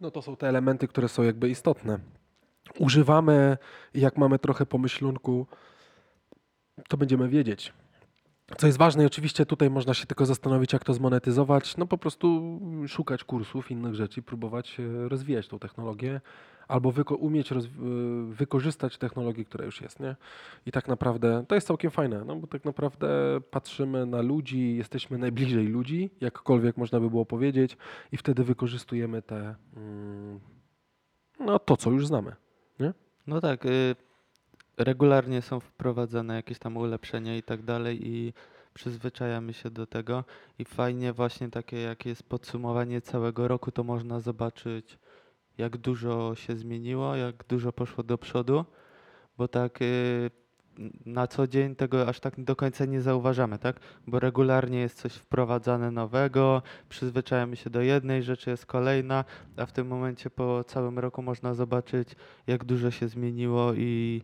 No 0.00 0.10
to 0.10 0.22
są 0.22 0.36
te 0.36 0.48
elementy, 0.48 0.88
które 0.88 1.08
są 1.08 1.22
jakby 1.22 1.48
istotne. 1.48 1.98
Używamy, 2.78 3.58
jak 3.94 4.16
mamy 4.16 4.38
trochę 4.38 4.66
pomyślunku, 4.66 5.46
to 6.88 6.96
będziemy 6.96 7.28
wiedzieć. 7.28 7.72
Co 8.56 8.66
jest 8.66 8.78
ważne, 8.78 9.02
i 9.02 9.06
oczywiście 9.06 9.46
tutaj 9.46 9.70
można 9.70 9.94
się 9.94 10.06
tylko 10.06 10.26
zastanowić, 10.26 10.72
jak 10.72 10.84
to 10.84 10.94
zmonetyzować. 10.94 11.76
No 11.76 11.86
po 11.86 11.98
prostu 11.98 12.60
szukać 12.88 13.24
kursów, 13.24 13.70
innych 13.70 13.94
rzeczy, 13.94 14.22
próbować 14.22 14.80
e, 14.80 15.08
rozwijać 15.08 15.48
tą 15.48 15.58
technologię, 15.58 16.20
albo 16.68 16.92
wyko- 16.92 17.16
umieć 17.18 17.52
e, 17.52 17.56
wykorzystać 18.28 18.98
technologię, 18.98 19.44
która 19.44 19.64
już 19.64 19.80
jest, 19.80 20.00
nie? 20.00 20.16
I 20.66 20.72
tak 20.72 20.88
naprawdę 20.88 21.44
to 21.48 21.54
jest 21.54 21.66
całkiem 21.66 21.90
fajne, 21.90 22.24
no 22.24 22.36
bo 22.36 22.46
tak 22.46 22.64
naprawdę 22.64 23.08
patrzymy 23.50 24.06
na 24.06 24.22
ludzi, 24.22 24.76
jesteśmy 24.76 25.18
najbliżej 25.18 25.66
ludzi, 25.66 26.10
jakkolwiek 26.20 26.76
można 26.76 27.00
by 27.00 27.10
było 27.10 27.26
powiedzieć, 27.26 27.76
i 28.12 28.16
wtedy 28.16 28.44
wykorzystujemy 28.44 29.22
te, 29.22 29.54
mm, 29.76 30.40
no 31.40 31.58
to, 31.58 31.76
co 31.76 31.90
już 31.90 32.06
znamy. 32.06 32.36
No 33.26 33.40
tak, 33.40 33.66
y, 33.66 33.96
regularnie 34.78 35.42
są 35.42 35.60
wprowadzane 35.60 36.34
jakieś 36.34 36.58
tam 36.58 36.76
ulepszenia 36.76 37.36
i 37.36 37.42
tak 37.42 37.62
dalej 37.62 38.08
i 38.08 38.32
przyzwyczajamy 38.74 39.52
się 39.52 39.70
do 39.70 39.86
tego 39.86 40.24
i 40.58 40.64
fajnie 40.64 41.12
właśnie 41.12 41.48
takie 41.48 41.80
jak 41.80 42.06
jest 42.06 42.22
podsumowanie 42.22 43.00
całego 43.00 43.48
roku, 43.48 43.70
to 43.70 43.84
można 43.84 44.20
zobaczyć 44.20 44.98
jak 45.58 45.76
dużo 45.76 46.34
się 46.34 46.56
zmieniło, 46.56 47.16
jak 47.16 47.44
dużo 47.44 47.72
poszło 47.72 48.04
do 48.04 48.18
przodu, 48.18 48.64
bo 49.38 49.48
tak 49.48 49.82
y, 49.82 50.30
na 51.06 51.26
co 51.26 51.46
dzień 51.46 51.76
tego 51.76 52.08
aż 52.08 52.20
tak 52.20 52.44
do 52.44 52.56
końca 52.56 52.84
nie 52.84 53.00
zauważamy, 53.00 53.58
tak? 53.58 53.80
Bo 54.06 54.20
regularnie 54.20 54.78
jest 54.78 55.00
coś 55.00 55.12
wprowadzane 55.12 55.90
nowego, 55.90 56.62
przyzwyczajamy 56.88 57.56
się 57.56 57.70
do 57.70 57.80
jednej 57.80 58.22
rzeczy, 58.22 58.50
jest 58.50 58.66
kolejna, 58.66 59.24
a 59.56 59.66
w 59.66 59.72
tym 59.72 59.86
momencie 59.86 60.30
po 60.30 60.64
całym 60.64 60.98
roku 60.98 61.22
można 61.22 61.54
zobaczyć 61.54 62.08
jak 62.46 62.64
dużo 62.64 62.90
się 62.90 63.08
zmieniło 63.08 63.74
i 63.74 64.22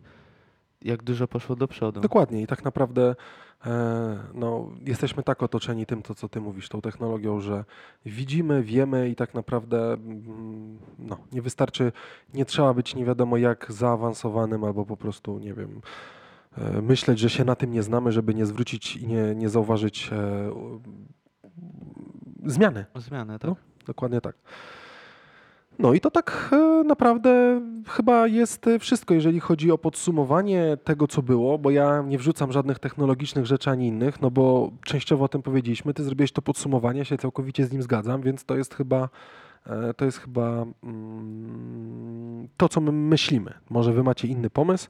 jak 0.81 1.03
dużo 1.03 1.27
poszło 1.27 1.55
do 1.55 1.67
przodu. 1.67 2.01
Dokładnie 2.01 2.41
i 2.41 2.47
tak 2.47 2.65
naprawdę 2.65 3.15
e, 3.65 4.17
no, 4.33 4.69
jesteśmy 4.85 5.23
tak 5.23 5.43
otoczeni 5.43 5.85
tym, 5.85 6.01
to, 6.01 6.15
co 6.15 6.29
ty 6.29 6.41
mówisz, 6.41 6.69
tą 6.69 6.81
technologią, 6.81 7.39
że 7.39 7.65
widzimy, 8.05 8.63
wiemy 8.63 9.09
i 9.09 9.15
tak 9.15 9.33
naprawdę 9.33 9.93
mm, 9.93 10.79
no, 10.99 11.17
nie 11.31 11.41
wystarczy, 11.41 11.91
nie 12.33 12.45
trzeba 12.45 12.73
być 12.73 12.95
nie 12.95 13.05
wiadomo 13.05 13.37
jak 13.37 13.65
zaawansowanym 13.69 14.63
albo 14.63 14.85
po 14.85 14.97
prostu, 14.97 15.39
nie 15.39 15.53
wiem, 15.53 15.81
e, 16.57 16.81
myśleć, 16.81 17.19
że 17.19 17.29
się 17.29 17.45
na 17.45 17.55
tym 17.55 17.71
nie 17.71 17.83
znamy, 17.83 18.11
żeby 18.11 18.35
nie 18.35 18.45
zwrócić 18.45 18.95
i 18.95 19.07
nie, 19.07 19.35
nie 19.35 19.49
zauważyć 19.49 20.09
e, 20.11 20.51
zmiany. 22.45 22.85
Zmianę, 22.95 23.39
tak? 23.39 23.49
No. 23.49 23.55
Dokładnie 23.85 24.21
tak. 24.21 24.35
No 25.79 25.93
i 25.93 25.99
to 25.99 26.11
tak 26.11 26.49
e, 26.51 26.83
naprawdę 26.83 27.61
chyba 27.87 28.27
jest 28.27 28.67
e, 28.67 28.79
wszystko, 28.79 29.13
jeżeli 29.13 29.39
chodzi 29.39 29.71
o 29.71 29.77
podsumowanie 29.77 30.77
tego, 30.83 31.07
co 31.07 31.21
było, 31.21 31.57
bo 31.57 31.71
ja 31.71 32.03
nie 32.07 32.17
wrzucam 32.17 32.51
żadnych 32.51 32.79
technologicznych 32.79 33.45
rzeczy 33.45 33.69
ani 33.69 33.87
innych, 33.87 34.21
no 34.21 34.31
bo 34.31 34.71
częściowo 34.85 35.25
o 35.25 35.27
tym 35.27 35.41
powiedzieliśmy. 35.41 35.93
Ty 35.93 36.03
zrobiłeś 36.03 36.31
to 36.31 36.41
podsumowanie, 36.41 36.99
ja 36.99 37.05
się 37.05 37.17
całkowicie 37.17 37.65
z 37.65 37.71
nim 37.71 37.81
zgadzam, 37.81 38.21
więc 38.21 38.45
to 38.45 38.55
jest 38.55 38.75
chyba 38.75 39.09
e, 39.65 39.93
to 39.93 40.05
jest 40.05 40.17
chyba 40.17 40.65
mm, 40.83 42.47
to, 42.57 42.69
co 42.69 42.81
my 42.81 42.91
myślimy. 42.91 43.53
Może 43.69 43.93
wy 43.93 44.03
macie 44.03 44.27
inny 44.27 44.49
pomysł. 44.49 44.89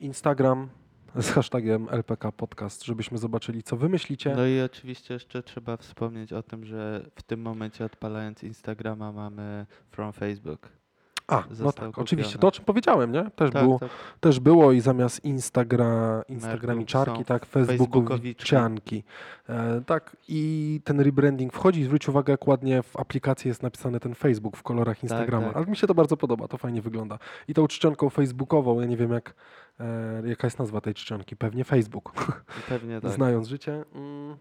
Instagram 0.00 0.68
z 1.16 1.30
hashtagiem 1.30 1.88
LPK 1.90 2.32
Podcast, 2.32 2.84
żebyśmy 2.84 3.18
zobaczyli, 3.18 3.62
co 3.62 3.76
wy 3.76 3.88
myślicie. 3.88 4.34
No 4.36 4.46
i 4.46 4.60
oczywiście 4.60 5.14
jeszcze 5.14 5.42
trzeba 5.42 5.76
wspomnieć 5.76 6.32
o 6.32 6.42
tym, 6.42 6.64
że 6.64 7.10
w 7.14 7.22
tym 7.22 7.40
momencie 7.40 7.84
odpalając 7.84 8.42
Instagrama 8.42 9.12
mamy 9.12 9.66
From 9.90 10.12
Facebook. 10.12 10.81
A, 11.28 11.44
no 11.60 11.72
tak, 11.72 11.98
oczywiście, 11.98 12.32
kupiony. 12.32 12.40
to 12.40 12.48
o 12.48 12.50
czym 12.50 12.64
powiedziałem, 12.64 13.12
nie? 13.12 13.30
Też 13.30 13.50
Tak, 13.50 13.62
było. 13.62 13.78
tak. 13.78 13.90
Też 14.20 14.40
było 14.40 14.72
i 14.72 14.80
zamiast 14.80 15.24
Instagra, 15.24 16.22
Instagramiczarki, 16.28 17.24
tak. 17.24 17.46
Facebookowiczanki. 17.46 19.04
E, 19.48 19.80
tak, 19.86 20.16
i 20.28 20.80
ten 20.84 21.00
rebranding 21.00 21.52
wchodzi. 21.52 21.84
Zwróć 21.84 22.08
uwagę, 22.08 22.30
jak 22.30 22.46
ładnie 22.46 22.82
w 22.82 22.96
aplikacji 22.96 23.48
jest 23.48 23.62
napisany 23.62 24.00
ten 24.00 24.14
Facebook 24.14 24.56
w 24.56 24.62
kolorach 24.62 25.02
Instagrama. 25.02 25.46
tak. 25.46 25.56
Ale 25.56 25.66
mi 25.66 25.76
się 25.76 25.86
to 25.86 25.94
bardzo 25.94 26.16
podoba, 26.16 26.48
to 26.48 26.58
fajnie 26.58 26.82
wygląda. 26.82 27.18
I 27.48 27.54
tą 27.54 27.66
czcionką 27.66 28.10
facebookową, 28.10 28.80
ja 28.80 28.86
nie 28.86 28.96
wiem 28.96 29.12
jak, 29.12 29.34
e, 29.80 30.22
jaka 30.28 30.46
jest 30.46 30.58
nazwa 30.58 30.80
tej 30.80 30.94
czcionki, 30.94 31.36
pewnie 31.36 31.64
Facebook. 31.64 32.12
Pewnie 32.68 33.00
tak. 33.00 33.10
Znając 33.10 33.48
życie, 33.48 33.84
mm, 33.94 34.36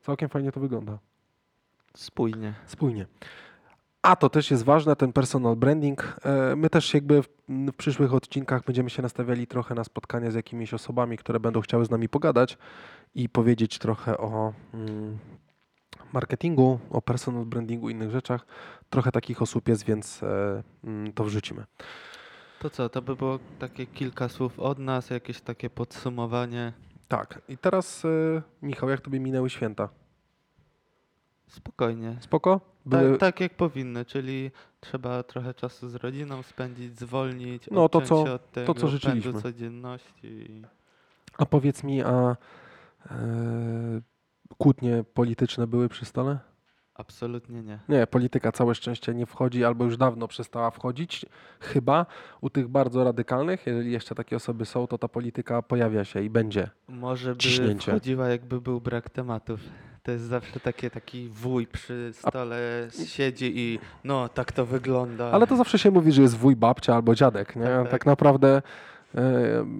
całkiem 0.00 0.28
fajnie 0.28 0.52
to 0.52 0.60
wygląda. 0.60 0.98
Spójnie. 1.94 2.54
Spójnie. 2.66 3.06
A 4.02 4.16
to 4.16 4.30
też 4.30 4.50
jest 4.50 4.64
ważne, 4.64 4.96
ten 4.96 5.12
personal 5.12 5.56
branding. 5.56 6.16
E, 6.24 6.56
My 6.56 6.70
też 6.70 6.94
jakby 6.94 7.22
w, 7.22 7.28
przyszłych 7.76 8.14
odcinkach 8.14 8.64
będziemy 8.64 8.90
się 8.90 9.02
nastawiali 9.02 9.46
trochę 9.46 9.74
na 9.74 9.84
spotkania 9.84 10.30
z 10.30 10.34
jakimiś 10.34 10.74
osobami, 10.74 11.18
które 11.18 11.40
będą 11.40 11.60
chciały 11.60 11.84
z 11.84 11.90
nami 11.90 12.08
pogadać 12.08 12.58
i 13.14 13.28
powiedzieć 13.28 13.78
trochę 13.78 14.18
o 14.18 14.52
mm, 14.74 15.18
marketingu, 16.12 16.78
o 16.90 17.02
personal 17.02 17.44
brandingu, 17.44 17.90
innych 17.90 18.10
rzeczach. 18.10 18.46
Trochę 18.90 19.12
takich 19.12 19.42
osób 19.42 19.68
jest, 19.68 19.84
więc 19.84 20.22
e, 20.22 20.62
mm, 20.84 21.12
to 21.12 21.24
wrzucimy. 21.24 21.64
To 22.60 22.70
co, 22.70 22.88
to 22.88 23.02
by 23.02 23.16
było 23.16 23.38
takie 23.58 23.86
kilka 23.86 24.28
słów 24.28 24.60
od 24.60 24.78
nas, 24.78 25.10
jakieś 25.10 25.40
takie 25.40 25.70
podsumowanie. 25.70 26.72
Tak, 27.08 27.42
i 27.48 27.58
teraz 27.58 28.04
e, 28.04 28.42
Michał, 28.62 28.88
jak 28.88 29.00
tobie 29.00 29.20
minęły 29.20 29.50
święta? 29.50 29.88
Spokojnie. 31.52 32.16
Spoko? 32.20 32.60
Tak, 32.90 33.00
Były, 33.02 33.18
tak 33.18 33.40
jak 33.40 33.54
powinny, 33.54 34.04
czyli 34.04 34.50
trzeba 34.80 35.22
trochę 35.22 35.54
czasu 35.54 35.88
z 35.88 35.94
rodziną 35.94 36.42
spędzić, 36.42 36.98
zwolnić, 36.98 37.62
No, 37.70 37.88
to 37.88 38.00
co- 38.00 38.24
się 38.26 38.32
od 38.32 38.46
to, 38.52 38.54
tego 38.54 38.74
co 38.74 38.80
pędu 38.80 38.88
życzyliśmy. 38.88 39.42
codzienności. 39.42 40.62
A 41.38 41.46
powiedz 41.46 41.84
mi, 41.84 42.02
a 42.02 42.36
e, 43.10 43.16
kłótnie 44.58 45.04
polityczne 45.14 45.66
były 45.66 45.88
przy 45.88 46.04
stole? 46.04 46.38
Absolutnie 46.94 47.62
nie. 47.62 47.78
Nie, 47.88 48.06
polityka 48.06 48.52
całe 48.52 48.74
szczęście 48.74 49.14
nie 49.14 49.26
wchodzi, 49.26 49.64
albo 49.64 49.84
już 49.84 49.96
dawno 49.96 50.28
przestała 50.28 50.70
wchodzić. 50.70 51.26
Chyba 51.60 52.06
u 52.40 52.50
tych 52.50 52.68
bardzo 52.68 53.04
radykalnych, 53.04 53.66
jeżeli 53.66 53.92
jeszcze 53.92 54.14
takie 54.14 54.36
osoby 54.36 54.64
są, 54.66 54.86
to 54.86 54.98
ta 54.98 55.08
polityka 55.08 55.62
pojawia 55.62 56.04
się 56.04 56.22
i 56.22 56.30
będzie. 56.30 56.70
Może 56.88 57.30
by 57.32 57.38
Ciśnięcie. 57.38 57.92
wchodziła, 57.92 58.28
jakby 58.28 58.60
był 58.60 58.80
brak 58.80 59.10
tematów. 59.10 59.60
To 60.02 60.12
jest 60.12 60.24
zawsze 60.24 60.60
takie, 60.60 60.90
taki 60.90 61.28
wuj 61.28 61.66
przy 61.66 62.10
stole 62.14 62.88
siedzi 63.06 63.52
i 63.58 63.78
no, 64.04 64.28
tak 64.28 64.52
to 64.52 64.66
wygląda. 64.66 65.30
Ale 65.30 65.46
to 65.46 65.56
zawsze 65.56 65.78
się 65.78 65.90
mówi, 65.90 66.12
że 66.12 66.22
jest 66.22 66.36
wuj, 66.36 66.56
babcia 66.56 66.94
albo 66.94 67.14
dziadek. 67.14 67.56
Nie? 67.56 67.62
Tak, 67.62 67.82
Tak, 67.82 67.90
tak. 67.90 68.06
naprawdę 68.06 68.62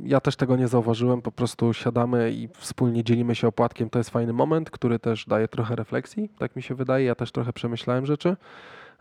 ja 0.05 0.21
też 0.21 0.37
tego 0.37 0.57
nie 0.57 0.69
zauważyłem. 0.69 1.23
Po 1.23 1.33
prostu 1.33 1.75
siadamy 1.75 2.33
i 2.33 2.49
wspólnie 2.55 3.05
dzielimy 3.05 3.35
się 3.35 3.49
opłatkiem. 3.49 3.91
To 3.91 3.99
jest 3.99 4.11
fajny 4.11 4.33
moment, 4.33 4.71
który 4.71 4.99
też 4.99 5.27
daje 5.27 5.49
trochę 5.49 5.77
refleksji, 5.77 6.31
tak 6.39 6.57
mi 6.57 6.63
się 6.63 6.75
wydaje. 6.75 7.05
Ja 7.05 7.15
też 7.15 7.33
trochę 7.33 7.53
przemyślałem 7.53 8.07
rzeczy. 8.07 8.37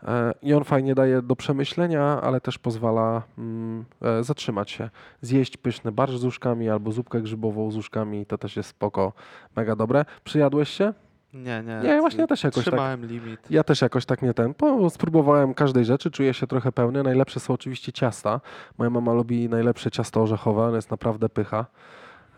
E, 0.02 0.34
I 0.42 0.54
on 0.54 0.64
fajnie 0.64 0.94
daje 0.94 1.22
do 1.22 1.36
przemyślenia, 1.36 2.20
ale 2.22 2.40
też 2.40 2.58
pozwala 2.58 3.22
mm, 3.38 3.84
e, 4.02 4.24
zatrzymać 4.24 4.70
się. 4.70 4.90
Zjeść 5.20 5.56
pyszny 5.56 5.92
barsz 5.92 6.18
z 6.18 6.24
uszkami 6.24 6.68
albo 6.68 6.92
zupkę 6.92 7.20
grzybową 7.20 7.70
z 7.70 7.76
uszkami, 7.76 8.26
to 8.26 8.38
też 8.38 8.56
jest 8.56 8.68
spoko, 8.68 9.12
mega 9.56 9.76
dobre. 9.76 10.04
Przyjadłeś 10.24 10.68
się? 10.68 10.92
Nie, 11.32 11.62
nie. 11.62 11.80
Nie, 11.82 12.00
właśnie 12.00 12.20
ja 12.20 12.26
też 12.26 12.44
jakoś 12.44 12.64
tak- 12.64 12.74
Trzymałem 12.74 13.06
limit. 13.06 13.40
Ja 13.50 13.64
też 13.64 13.80
jakoś 13.82 14.06
tak 14.06 14.22
nie 14.22 14.34
ten. 14.34 14.54
Po, 14.54 14.90
spróbowałem 14.90 15.54
każdej 15.54 15.84
rzeczy, 15.84 16.10
czuję 16.10 16.34
się 16.34 16.46
trochę 16.46 16.72
pełny. 16.72 17.02
Najlepsze 17.02 17.40
są 17.40 17.54
oczywiście 17.54 17.92
ciasta. 17.92 18.40
Moja 18.78 18.90
mama 18.90 19.12
lubi 19.12 19.48
najlepsze 19.48 19.90
ciasto 19.90 20.22
orzechowe, 20.22 20.62
ono 20.62 20.76
jest 20.76 20.90
naprawdę 20.90 21.28
pycha. 21.28 21.66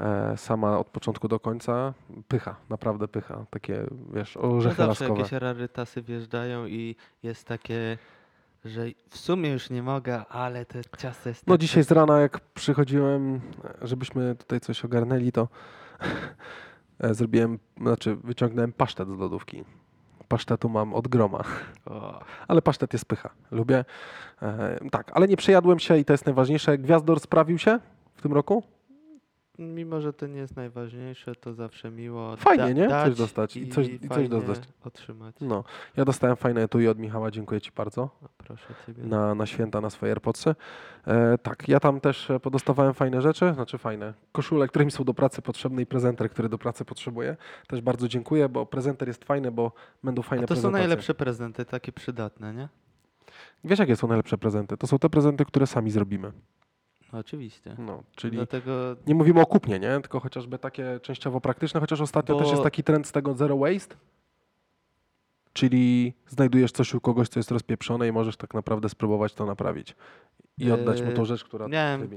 E, 0.01 0.37
sama 0.37 0.79
od 0.79 0.87
początku 0.87 1.29
do 1.29 1.41
końca 1.41 1.95
pycha, 2.29 2.57
naprawdę 2.71 3.09
pycha. 3.09 3.47
Takie, 3.51 3.87
wiesz, 4.13 4.35
No 4.37 4.43
orzechy 4.43 4.75
zawsze 4.77 5.05
laskowe. 5.05 5.21
jakieś 5.21 5.33
rarytasy 5.33 6.03
wjeżdżają 6.03 6.67
i 6.67 6.97
jest 7.23 7.47
takie, 7.49 7.99
że 8.65 8.83
w 9.11 9.19
sumie 9.19 9.51
już 9.51 9.71
nie 9.71 9.83
mogę, 9.83 10.27
ale 10.27 10.65
to 10.67 10.79
ciasto 10.99 11.29
jest 11.29 11.47
No 11.47 11.55
tak 11.55 11.61
dzisiaj 11.61 11.85
z 11.85 11.91
rana 11.91 12.21
jak 12.21 12.41
przychodziłem, 12.41 13.41
e, 13.83 13.87
żebyśmy 13.87 14.35
tutaj 14.35 14.61
coś 14.61 14.85
ogarnęli, 14.85 15.33
to 15.33 15.49
zrobiłem, 17.01 17.59
znaczy 17.81 18.17
wyciągnąłem 18.17 18.73
pasztet 18.73 19.09
z 19.09 19.19
lodówki. 19.19 19.65
Pasztetu 20.29 20.69
mam 20.69 20.95
od 20.95 21.09
groma. 21.09 21.45
Ale 22.49 22.63
pasztet 22.63 22.93
jest 22.93 23.05
pycha. 23.05 23.31
Lubię. 23.51 23.85
E, 24.43 24.79
tak, 24.91 25.11
ale 25.15 25.29
nie 25.29 25.37
przejadłem 25.37 25.79
się 25.79 25.99
i 25.99 26.05
to 26.05 26.13
jest 26.13 26.27
najważniejsze. 26.27 26.79
Gwiazdor 26.79 27.21
sprawił 27.21 27.59
się 27.59 27.79
w 28.15 28.23
tym 28.23 28.33
roku? 28.33 28.63
Mimo, 29.59 30.01
że 30.01 30.13
to 30.13 30.27
nie 30.27 30.39
jest 30.39 30.57
najważniejsze, 30.57 31.35
to 31.35 31.55
zawsze 31.55 31.91
miło 31.91 32.37
Fajnie, 32.37 32.75
nie? 32.75 32.89
Coś 32.89 33.15
dostać 33.19 33.57
i 33.57 33.69
coś- 33.69 33.89
i 33.89 34.09
coś 34.09 34.29
dostać. 34.29 34.59
otrzymać. 34.85 35.37
No, 35.41 35.65
ja 35.97 36.05
dostałem 36.05 36.37
fajne 36.37 36.63
etui 36.63 36.89
od 36.89 36.99
Michała, 36.99 37.31
dziękuję 37.31 37.61
Ci 37.61 37.71
bardzo. 37.77 38.03
O, 38.03 38.29
proszę 38.39 38.75
Ciebie. 38.87 39.05
Na, 39.05 39.35
na 39.35 39.47
święta, 39.47 39.81
na 39.81 39.91
swoje 39.91 40.13
AirPodsy. 40.13 40.55
E, 41.07 41.39
tak, 41.39 41.69
ja 41.69 41.81
tam 41.81 42.01
też 42.01 42.31
e, 42.31 42.41
podostawałem 42.41 42.95
fajne 42.95 43.23
rzeczy, 43.23 43.53
znaczy 43.55 43.79
fajne. 43.79 44.15
Koszule, 44.33 44.69
które 44.69 44.85
mi 44.85 44.91
są 44.91 45.05
do 45.05 45.15
pracy 45.15 45.43
potrzebne 45.43 45.83
i 45.83 45.87
prezenter, 45.87 46.31
który 46.31 46.49
do 46.49 46.59
pracy 46.59 46.85
potrzebuję. 46.85 47.37
Też 47.67 47.81
bardzo 47.81 48.09
dziękuję, 48.09 48.49
bo 48.49 48.67
prezenter 48.67 49.09
jest 49.09 49.25
fajny, 49.25 49.53
bo 49.53 49.73
będą 50.03 50.23
fajne 50.23 50.45
A 50.45 50.47
to 50.47 50.57
są 50.57 50.71
najlepsze 50.71 51.15
prezenty, 51.15 51.65
takie 51.65 51.93
przydatne, 51.93 52.55
nie? 52.55 52.69
Wiesz, 53.65 53.79
jakie 53.79 53.97
są 53.97 54.09
najlepsze 54.09 54.39
prezenty? 54.39 54.77
To 54.77 54.87
są 54.87 54.99
te 54.99 55.11
prezenty, 55.11 55.45
które 55.45 55.67
sami 55.67 55.91
zrobimy. 55.91 56.33
Oczywiście. 57.19 57.77
No, 57.79 58.03
czyli 58.17 58.37
Dlatego 58.37 58.97
Nie 59.07 59.15
mówimy 59.15 59.41
o 59.41 59.47
kupnie, 59.47 59.79
nie? 59.79 60.01
Tylko 60.01 60.21
chociażby 60.21 60.59
takie 60.59 61.01
częściowo 61.03 61.41
praktyczne, 61.41 61.81
chociaż 61.81 62.01
ostatnio 62.01 62.35
Bo- 62.35 62.41
też 62.41 62.51
jest 62.51 62.63
taki 62.63 62.83
trend 62.85 63.07
z 63.07 63.13
tego 63.13 63.35
zero 63.35 63.57
waste. 63.57 63.97
Czyli 65.53 66.15
znajdujesz 66.29 66.73
coś 66.73 66.95
u 66.95 67.01
kogoś, 67.01 67.29
co 67.29 67.39
jest 67.41 67.51
rozpieprzone 67.51 68.09
i 68.09 68.13
możesz 68.13 68.37
tak 68.37 68.55
naprawdę 68.55 68.89
spróbować 68.89 69.35
to 69.35 69.47
naprawić. 69.47 69.97
I 70.59 70.71
oddać 70.71 71.03
mu 71.03 71.13
tą 71.13 71.21
Yy, 71.21 71.27
rzecz, 71.27 71.45
która 71.45 71.69
miałem 71.69 72.09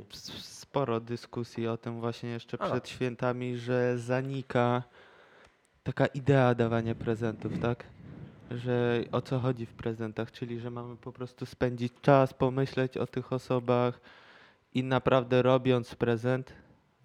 sporo 0.41 0.99
dyskusji 0.99 1.67
o 1.67 1.77
tym 1.77 1.99
właśnie 1.99 2.29
jeszcze 2.29 2.61
A. 2.61 2.65
przed 2.65 2.89
świętami, 2.89 3.57
że 3.57 3.97
zanika 3.97 4.83
taka 5.83 6.05
idea 6.05 6.55
dawania 6.55 6.95
prezentów, 6.95 7.59
tak? 7.59 7.83
Że 8.51 9.03
o 9.11 9.21
co 9.21 9.39
chodzi 9.39 9.65
w 9.65 9.73
prezentach, 9.73 10.31
czyli 10.31 10.59
że 10.59 10.71
mamy 10.71 10.95
po 10.95 11.11
prostu 11.11 11.45
spędzić 11.45 11.93
czas, 12.01 12.33
pomyśleć 12.33 12.97
o 12.97 13.07
tych 13.07 13.33
osobach 13.33 13.99
i 14.77 14.83
naprawdę 14.83 15.41
robiąc 15.41 15.95
prezent 15.95 16.53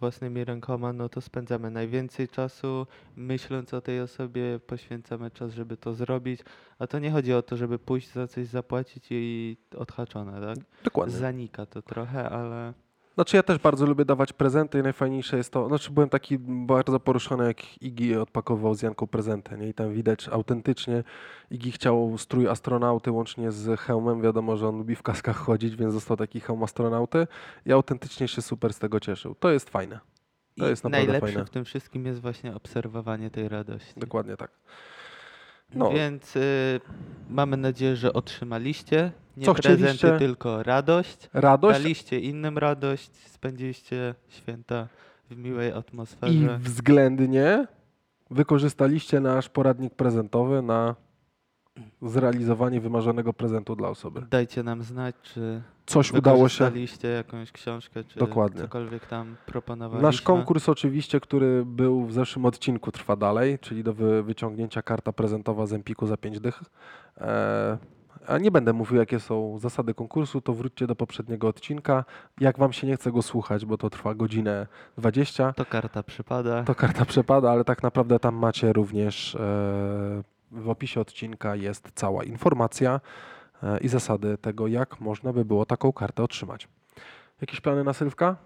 własnymi 0.01 0.45
rękoma, 0.45 0.93
no 0.93 1.09
to 1.09 1.21
spędzamy 1.21 1.71
najwięcej 1.71 2.29
czasu 2.29 2.87
myśląc 3.17 3.75
o 3.75 3.81
tej 3.81 4.01
osobie, 4.01 4.61
poświęcamy 4.67 5.31
czas, 5.31 5.53
żeby 5.53 5.77
to 5.77 5.95
zrobić, 5.95 6.41
a 6.79 6.87
to 6.87 6.99
nie 6.99 7.11
chodzi 7.11 7.33
o 7.33 7.43
to, 7.43 7.57
żeby 7.57 7.79
pójść 7.79 8.13
za 8.13 8.29
coś 8.29 8.47
zapłacić 8.47 9.07
i 9.11 9.57
odhaczone, 9.77 10.41
tak? 10.41 10.65
Dokładnie. 10.85 11.17
Zanika 11.17 11.67
to 11.67 11.83
trochę, 11.83 12.31
ale 12.31 12.73
Znaczy 13.15 13.37
ja 13.37 13.43
też 13.43 13.59
bardzo 13.59 13.87
lubię 13.87 14.05
dawać 14.05 14.33
prezenty 14.33 14.79
i 14.79 14.83
najfajniejsze 14.83 15.37
jest 15.37 15.53
to, 15.53 15.69
znaczy 15.69 15.91
byłem 15.91 16.09
taki 16.09 16.39
bardzo 16.39 17.01
poruszony, 17.01 17.45
jak 17.47 17.83
Igi 17.83 18.17
odpakował 18.17 18.75
z 18.75 18.83
Janką 18.83 19.07
prezenty, 19.07 19.57
nie? 19.59 19.69
I 19.69 19.75
tam 19.75 19.93
widać 19.93 20.29
autentycznie, 20.29 21.05
Igi 21.51 21.73
chciał 21.73 22.19
strój 22.19 22.49
astronauty 22.49 23.11
łącznie 23.11 23.53
z 23.53 23.81
hełmem, 23.81 24.23
wiadomo, 24.23 24.57
że 24.57 24.69
on 24.69 24.79
lubi 24.79 24.97
w 24.97 25.03
kaskach 25.03 25.37
chodzić, 25.37 25.77
więc 25.77 25.93
został 25.93 26.17
taki 26.17 26.41
hełm 26.41 26.63
astronauty 26.63 27.27
i 27.67 27.73
autentycznie 27.73 28.29
się 28.29 28.43
super 28.43 28.73
z 28.75 28.79
tego 28.79 29.01
cieszył. 29.01 29.35
To 29.35 29.51
jest 29.51 29.71
fajne. 29.71 30.01
To 30.59 30.67
i 30.67 30.69
jest 30.69 30.85
naprawdę 30.85 31.07
najlepsze 31.07 31.33
fajne. 31.33 31.47
w 31.47 31.51
tym 31.51 31.65
wszystkim 31.65 32.07
jest 32.07 32.21
właśnie 32.21 32.55
obserwowanie 32.55 33.31
tej 33.31 33.49
radości. 33.49 33.93
Dokładnie 33.97 34.37
tak. 34.37 34.51
No. 35.75 35.91
Więc 35.91 36.37
y, 36.37 36.81
mamy 37.31 37.57
nadzieję, 37.57 37.97
że 37.97 38.13
otrzymaliście 38.13 39.13
nie 39.37 39.45
Co 39.45 39.55
prezenty, 39.55 39.83
chcieliście? 39.83 40.19
tylko 40.19 40.63
radość. 40.63 41.29
Radość 41.33 41.79
Daliście 41.83 42.21
innym 42.21 42.59
radość, 42.59 43.11
spędziliście 43.27 44.15
święta 44.29 44.89
w 45.31 45.37
miłej 45.37 45.71
i 45.71 45.73
atmosferze. 45.73 46.59
względnie 46.63 47.67
wykorzystaliście 48.31 49.21
nasz 49.21 49.49
poradnik 49.49 49.95
prezentowy 49.95 50.63
na 50.63 50.95
zrealizowanie 52.03 52.81
wymarzonego 52.81 53.33
prezentu 53.33 53.77
dla 53.77 53.89
osoby. 53.89 54.23
Dajcie 54.31 54.63
nam 54.63 54.83
znać, 54.83 55.15
czy 55.23 55.63
Coś 55.87 56.13
udało 56.13 56.49
się. 56.49 56.71
jakąś 57.17 57.53
książkę, 57.53 58.05
czy 58.05 58.19
Dokładnie. 58.19 58.61
cokolwiek 58.61 59.07
tam 59.07 59.37
proponowaliśmy. 59.47 60.09
Nasz 60.09 60.23
konkurs 60.23 60.69
oczywiście, 60.69 61.21
który 61.21 61.65
był 61.67 62.07
w 62.07 62.13
zeszłym 62.13 62.45
odcinku 62.45 62.93
trwa 62.93 63.17
dalej, 63.17 63.59
czyli 63.59 63.85
do 63.85 63.95
wy, 63.95 64.23
wyciągnięcia 64.23 64.83
karta 64.83 65.13
prezentowa 65.13 65.67
z 65.67 65.73
Empiku 65.73 66.07
za 66.07 66.17
5 66.17 66.41
dych. 66.41 66.63
E, 67.21 67.79
a 68.27 68.39
nie 68.39 68.51
będę 68.51 68.73
mówił, 68.73 68.97
jakie 68.99 69.21
są 69.21 69.59
zasady 69.59 69.95
konkursu, 69.95 70.41
to 70.41 70.53
wróćcie 70.55 70.87
do 70.87 70.97
poprzedniego 70.97 71.49
odcinka. 71.49 72.05
Jak 72.41 72.59
wam 72.59 72.73
się 72.73 72.87
nie 72.87 72.97
chce 72.97 73.13
go 73.13 73.23
słuchać, 73.23 73.67
bo 73.67 73.79
to 73.79 73.91
trwa 73.91 74.15
godzinę 74.15 74.67
20, 74.99 75.53
To 75.53 75.65
karta 75.65 76.03
przypada. 76.03 76.63
to 76.65 76.75
karta 76.75 77.05
przepada, 77.05 77.51
ale 77.51 77.65
tak 77.65 77.83
naprawdę 77.83 78.19
tam 78.19 78.35
macie 78.35 78.73
również 78.73 79.35
e, 79.35 80.23
w 80.53 80.69
opisie 80.69 81.01
odcinka 81.01 81.57
jest 81.57 81.91
cała 81.95 82.25
informacja 82.25 83.01
e, 83.63 83.79
i 83.79 83.89
zasady 83.89 84.39
tego, 84.39 84.67
jak 84.67 85.01
można 85.01 85.33
by 85.33 85.45
było 85.45 85.67
taką 85.67 85.93
kartę 85.93 86.23
otrzymać. 86.23 86.69
Jakieś 87.41 87.61
plany 87.61 87.85
na 87.85 87.93
Sylwka? 87.93 88.37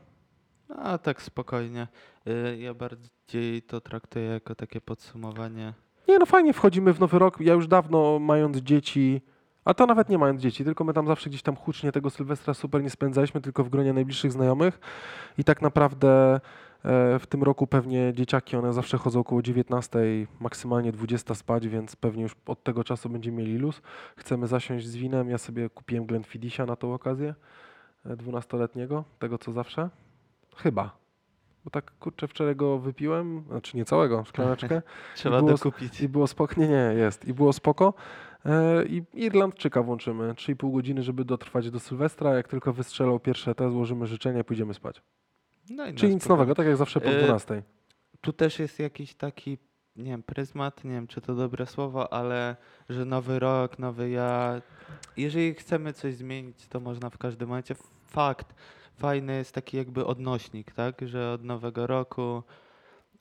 A 0.79 0.99
tak 0.99 1.23
spokojnie. 1.23 1.89
Y, 2.29 2.59
Ja 2.59 2.75
bardziej 2.75 3.63
to 3.63 3.81
traktuję 3.81 4.25
jako 4.25 4.55
takie 4.55 4.81
podsumowanie. 4.81 5.73
Nie, 6.09 6.19
no 6.19 6.27
fajnie, 6.27 6.53
wchodzimy 6.53 6.93
w 6.93 7.01
nowy 7.01 7.19
rok. 7.19 7.41
Ja 7.41 7.55
już 7.55 7.67
dawno 7.67 8.19
mając 8.19 8.57
dzieci, 8.57 9.21
a 9.67 9.75
to 9.75 9.87
nawet 9.87 10.09
nie 10.09 10.19
mając 10.19 10.41
dzieci, 10.41 10.65
tylko 10.65 10.85
my 10.85 10.93
tam 10.93 11.07
zawsze 11.07 11.31
gdzieś 11.31 11.43
tam 11.43 11.57
hucznie 11.57 11.93
tego 11.93 12.11
Sylwestra 12.11 12.55
super 12.55 12.83
nie 12.83 12.91
spędzaliśmy, 12.91 13.41
tylko 13.41 13.65
w 13.65 13.69
gronie 13.69 13.93
najbliższych 13.93 14.33
znajomych. 14.33 14.81
I 15.39 15.45
tak 15.45 15.63
naprawdę 15.63 16.35
e, 16.85 17.19
w 17.19 17.27
tym 17.29 17.43
roku 17.43 17.67
pewnie 17.67 18.13
dzieciaki, 18.15 18.57
one 18.57 18.73
zawsze 18.73 18.99
chodzą 18.99 19.21
około 19.21 19.43
19, 19.43 19.99
maksymalnie 20.41 20.93
20 20.93 21.35
spać, 21.35 21.69
więc 21.69 21.97
pewnie 21.97 22.23
już 22.23 22.37
od 22.47 22.63
tego 22.63 22.85
czasu 22.85 23.09
będziemy 23.09 23.37
mieli 23.37 23.59
luz. 23.59 23.83
Chcemy 24.17 24.47
zasiąść 24.47 24.87
z 24.87 24.97
winem. 24.97 25.31
Ja 25.31 25.39
sobie 25.39 25.71
kupiłem 25.71 26.07
Glenfiddysia 26.07 26.67
na 26.67 26.77
tą 26.77 26.95
okazję, 26.95 27.35
e, 28.07 28.17
12-letniego, 28.17 29.05
tego 29.19 29.39
co 29.39 29.53
zawsze. 29.53 29.91
Chyba. 30.57 31.07
Bo 31.65 31.71
tak 31.71 31.93
kurczę, 31.99 32.29
wczoraj 32.29 32.57
go 32.57 32.79
wypiłem, 32.79 33.45
znaczy 33.49 33.77
nie 33.77 33.85
całego, 33.85 34.25
szklaneczkę. 34.25 34.83
Trzeba 35.17 35.39
było- 35.39 35.51
dokupić. 35.51 36.01
I 36.01 36.09
było 36.09 36.27
spoko. 36.27 36.61
Nie, 36.61 36.69
nie, 36.69 36.95
jest. 36.97 37.25
I 37.25 37.35
było 37.35 37.53
spoko. 37.53 37.95
E, 38.47 38.85
I 38.87 39.03
Irlandczyka 39.15 39.83
włączymy. 39.83 40.35
3,5 40.35 40.73
godziny, 40.73 41.03
żeby 41.03 41.25
dotrwać 41.25 41.71
do 41.71 41.81
Sylwestra. 41.81 42.35
Jak 42.35 42.49
tylko 42.49 42.73
wystrzelą 42.73 43.19
pierwsze 43.19 43.55
te, 43.55 43.71
złożymy 43.71 44.07
życzenia 44.07 44.41
i 44.41 44.45
pójdziemy 44.45 44.75
spać. 44.75 45.03
No 45.71 45.85
Czyli 45.95 46.15
nic 46.15 46.29
nowego, 46.29 46.55
tak 46.55 46.67
jak 46.67 46.77
zawsze 46.77 47.01
po 47.01 47.09
E, 47.09 47.19
12. 47.19 47.63
Tu 48.21 48.33
też 48.33 48.59
jest 48.59 48.79
jakiś 48.79 49.15
taki, 49.15 49.59
nie 49.97 50.11
wiem, 50.11 50.23
pryzmat, 50.23 50.85
nie 50.85 50.91
wiem 50.91 51.07
czy 51.07 51.21
to 51.21 51.35
dobre 51.35 51.67
słowo, 51.67 52.13
ale 52.13 52.57
że 52.89 53.05
nowy 53.05 53.39
rok, 53.39 53.79
nowy 53.79 54.11
ja. 54.11 54.63
Jeżeli 55.17 55.55
chcemy 55.55 55.93
coś 55.93 56.15
zmienić, 56.15 56.69
to 56.69 56.81
można 56.81 57.11
w 57.11 57.19
każdym 57.19 57.49
momencie. 57.49 57.75
Fakt, 58.05 58.55
fajny 58.95 59.37
jest 59.37 59.53
taki 59.53 59.77
jakby 59.77 60.07
odnośnik, 60.07 60.73
tak, 60.73 61.01
że 61.09 61.33
od 61.33 61.45
nowego 61.45 61.87
roku, 61.87 62.43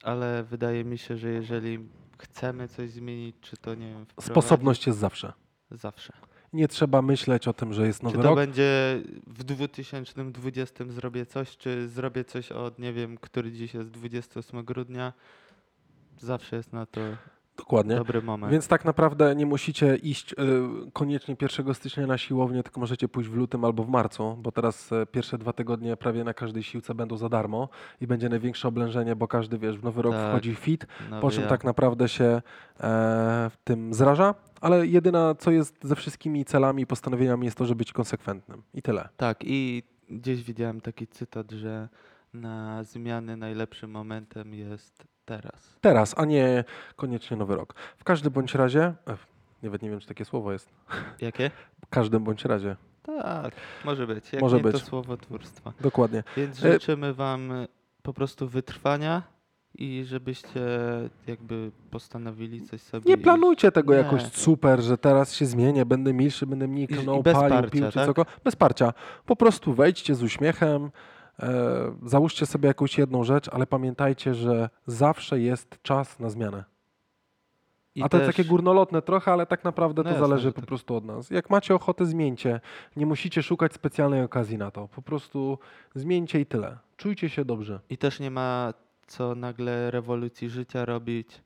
ale 0.03 0.43
wydaje 0.43 0.85
mi 0.85 0.97
się, 0.97 1.17
że 1.17 1.29
jeżeli 1.29 1.79
chcemy 2.17 2.67
coś 2.67 2.89
zmienić, 2.89 3.35
czy 3.41 3.57
to 3.57 3.75
nie 3.75 3.87
wiem, 3.87 4.05
Sposobność 4.19 4.87
jest 4.87 4.99
zawsze. 4.99 5.33
zawsze. 5.71 6.13
Nie 6.53 6.67
trzeba 6.67 7.01
myśleć 7.01 7.47
o 7.47 7.53
tym, 7.53 7.73
że 7.73 7.87
jest 7.87 7.99
Czy 7.99 8.05
nowy 8.05 8.17
to 8.17 8.23
rok. 8.23 8.35
będzie 8.35 9.01
w 9.27 9.43
2020 9.43 10.85
zrobię 10.89 11.25
coś, 11.25 11.57
czy 11.57 11.87
zrobię 11.89 12.23
coś 12.25 12.51
od, 12.51 12.79
nie 12.79 12.93
wiem, 12.93 13.17
który 13.17 13.51
dziś 13.51 13.73
jest 13.73 13.89
28 13.89 14.63
grudnia. 14.65 15.13
Zawsze 16.19 16.55
jest 16.55 16.73
na 16.73 16.85
to 16.85 17.01
Dokładnie. 17.57 17.95
dobry 17.95 18.21
moment. 18.21 18.51
Więc 18.51 18.67
tak 18.67 18.85
naprawdę 18.85 19.35
nie 19.35 19.45
musicie 19.45 19.95
iść 19.95 20.33
y, 20.33 20.35
koniecznie 20.93 21.35
1 21.41 21.73
stycznia 21.73 22.07
na 22.07 22.17
siłownię, 22.17 22.63
tylko 22.63 22.79
możecie 22.79 23.07
pójść 23.07 23.29
w 23.29 23.33
lutym 23.33 23.65
albo 23.65 23.83
w 23.83 23.89
marcu, 23.89 24.37
bo 24.41 24.51
teraz 24.51 24.91
e, 24.91 25.05
pierwsze 25.05 25.37
dwa 25.37 25.53
tygodnie 25.53 25.97
prawie 25.97 26.23
na 26.23 26.33
każdej 26.33 26.63
siłce 26.63 26.95
będą 26.95 27.17
za 27.17 27.29
darmo 27.29 27.69
i 28.01 28.07
będzie 28.07 28.29
największe 28.29 28.67
oblężenie, 28.67 29.15
bo 29.15 29.27
każdy, 29.27 29.57
wiesz, 29.57 29.77
w 29.77 29.83
nowy 29.83 30.01
rok 30.01 30.13
Tak. 30.13 30.29
wchodzi 30.29 30.55
fit, 30.55 30.87
Nowy 31.09 31.21
po 31.21 31.31
czym 31.31 31.43
ja. 31.43 31.49
tak 31.49 31.63
naprawdę 31.63 32.09
się 32.09 32.25
e, 32.25 32.41
w 33.49 33.57
tym 33.63 33.93
zraża, 33.93 34.35
ale 34.61 34.87
jedyna, 34.87 35.35
co 35.35 35.51
jest 35.51 35.75
ze 35.83 35.95
wszystkimi 35.95 36.45
celami 36.45 36.83
i 36.83 36.87
postanowieniami, 36.87 37.45
jest 37.45 37.57
to, 37.57 37.65
żeby 37.65 37.77
być 37.77 37.93
konsekwentnym. 37.93 38.61
I 38.73 38.81
tyle. 38.81 39.09
Tak, 39.17 39.37
i 39.43 39.83
gdzieś 40.09 40.43
widziałem 40.43 40.81
taki 40.81 41.07
cytat, 41.07 41.51
że 41.51 41.89
na 42.33 42.83
zmiany 42.83 43.37
najlepszym 43.37 43.91
momentem 43.91 44.53
jest 44.53 45.03
teraz. 45.25 45.77
Teraz, 45.81 46.13
a 46.17 46.25
nie 46.25 46.63
koniecznie 46.95 47.37
nowy 47.37 47.55
rok. 47.55 47.73
W 47.97 48.03
każdym 48.03 48.33
bądź 48.33 48.55
razie, 48.55 48.93
nawet 49.63 49.81
nie 49.81 49.89
wiem, 49.89 49.99
czy 49.99 50.07
takie 50.07 50.25
słowo 50.25 50.51
jest. 50.51 50.69
Jakie? 51.21 51.51
W 51.85 51.89
każdym 51.89 52.23
bądź 52.23 52.45
razie. 52.45 52.75
Tak, 53.03 53.53
może 53.85 54.07
być. 54.07 54.33
Jak 54.33 54.41
Może 54.41 54.57
nie, 54.57 54.63
być. 54.63 54.73
to 54.73 54.79
słowotwórstwa. 54.79 55.73
Dokładnie. 55.81 56.23
Więc 56.37 56.65
E, 56.65 56.71
życzymy 56.73 57.13
wam 57.13 57.51
po 58.01 58.13
prostu 58.13 58.47
wytrwania 58.47 59.21
i 59.77 60.03
żebyście 60.05 60.59
jakby 61.27 61.71
postanowili 61.91 62.61
coś 62.61 62.81
sobie 62.81 63.09
Nie 63.09 63.17
planujcie 63.17 63.71
tego 63.71 63.93
Nie. 63.93 63.99
jakoś 63.99 64.23
super, 64.23 64.81
że 64.81 64.97
teraz 64.97 65.33
się 65.33 65.45
zmienię, 65.45 65.85
będę 65.85 66.13
milszy, 66.13 66.45
będę 66.47 66.67
mniej 66.67 66.87
bez 67.23 67.33
palił, 67.33 67.49
parcia, 67.49 67.69
pił 67.71 67.85
czy 67.85 67.91
tak? 67.91 68.05
cokolwiek. 68.05 68.39
Bez 68.43 68.55
parcia. 68.55 68.93
Po 69.25 69.35
prostu 69.35 69.73
wejdźcie 69.73 70.15
z 70.15 70.23
uśmiechem, 70.23 70.91
załóżcie 72.05 72.45
sobie 72.45 72.67
jakąś 72.67 72.97
jedną 72.97 73.23
rzecz, 73.23 73.49
ale 73.49 73.67
pamiętajcie, 73.67 74.33
że 74.35 74.69
zawsze 74.87 75.39
jest 75.39 75.77
czas 75.81 76.19
na 76.19 76.29
zmianę. 76.29 76.63
I 77.95 78.03
A 78.03 78.09
to 78.09 78.17
jest 78.17 78.27
też- 78.27 78.35
takie 78.35 78.49
górnolotne 78.49 79.01
trochę, 79.01 79.31
ale 79.31 79.45
tak 79.45 79.63
naprawdę 79.63 79.99
No 79.99 80.03
to 80.03 80.09
jasne, 80.09 80.27
zależy 80.27 80.43
że 80.43 80.51
po 80.51 80.61
tak. 80.61 80.65
prostu 80.67 80.95
od 80.95 81.05
nas. 81.05 81.29
Jak 81.29 81.49
macie 81.49 81.75
ochotę, 81.75 82.05
zmieńcie. 82.05 82.61
Nie 82.95 83.05
musicie 83.05 83.43
szukać 83.43 83.73
specjalnej 83.73 84.23
okazji 84.23 84.57
na 84.57 84.71
to. 84.71 84.87
Po 84.87 85.01
prostu 85.01 85.59
zmieńcie 85.95 86.39
i 86.39 86.45
tyle. 86.45 86.77
Czujcie 86.97 87.29
się 87.29 87.45
dobrze. 87.45 87.79
I 87.89 87.97
też 87.97 88.19
nie 88.19 88.31
ma 88.31 88.73
co 89.07 89.35
nagle 89.35 89.91
rewolucji 89.91 90.49
życia 90.49 90.85
robić. 90.85 91.41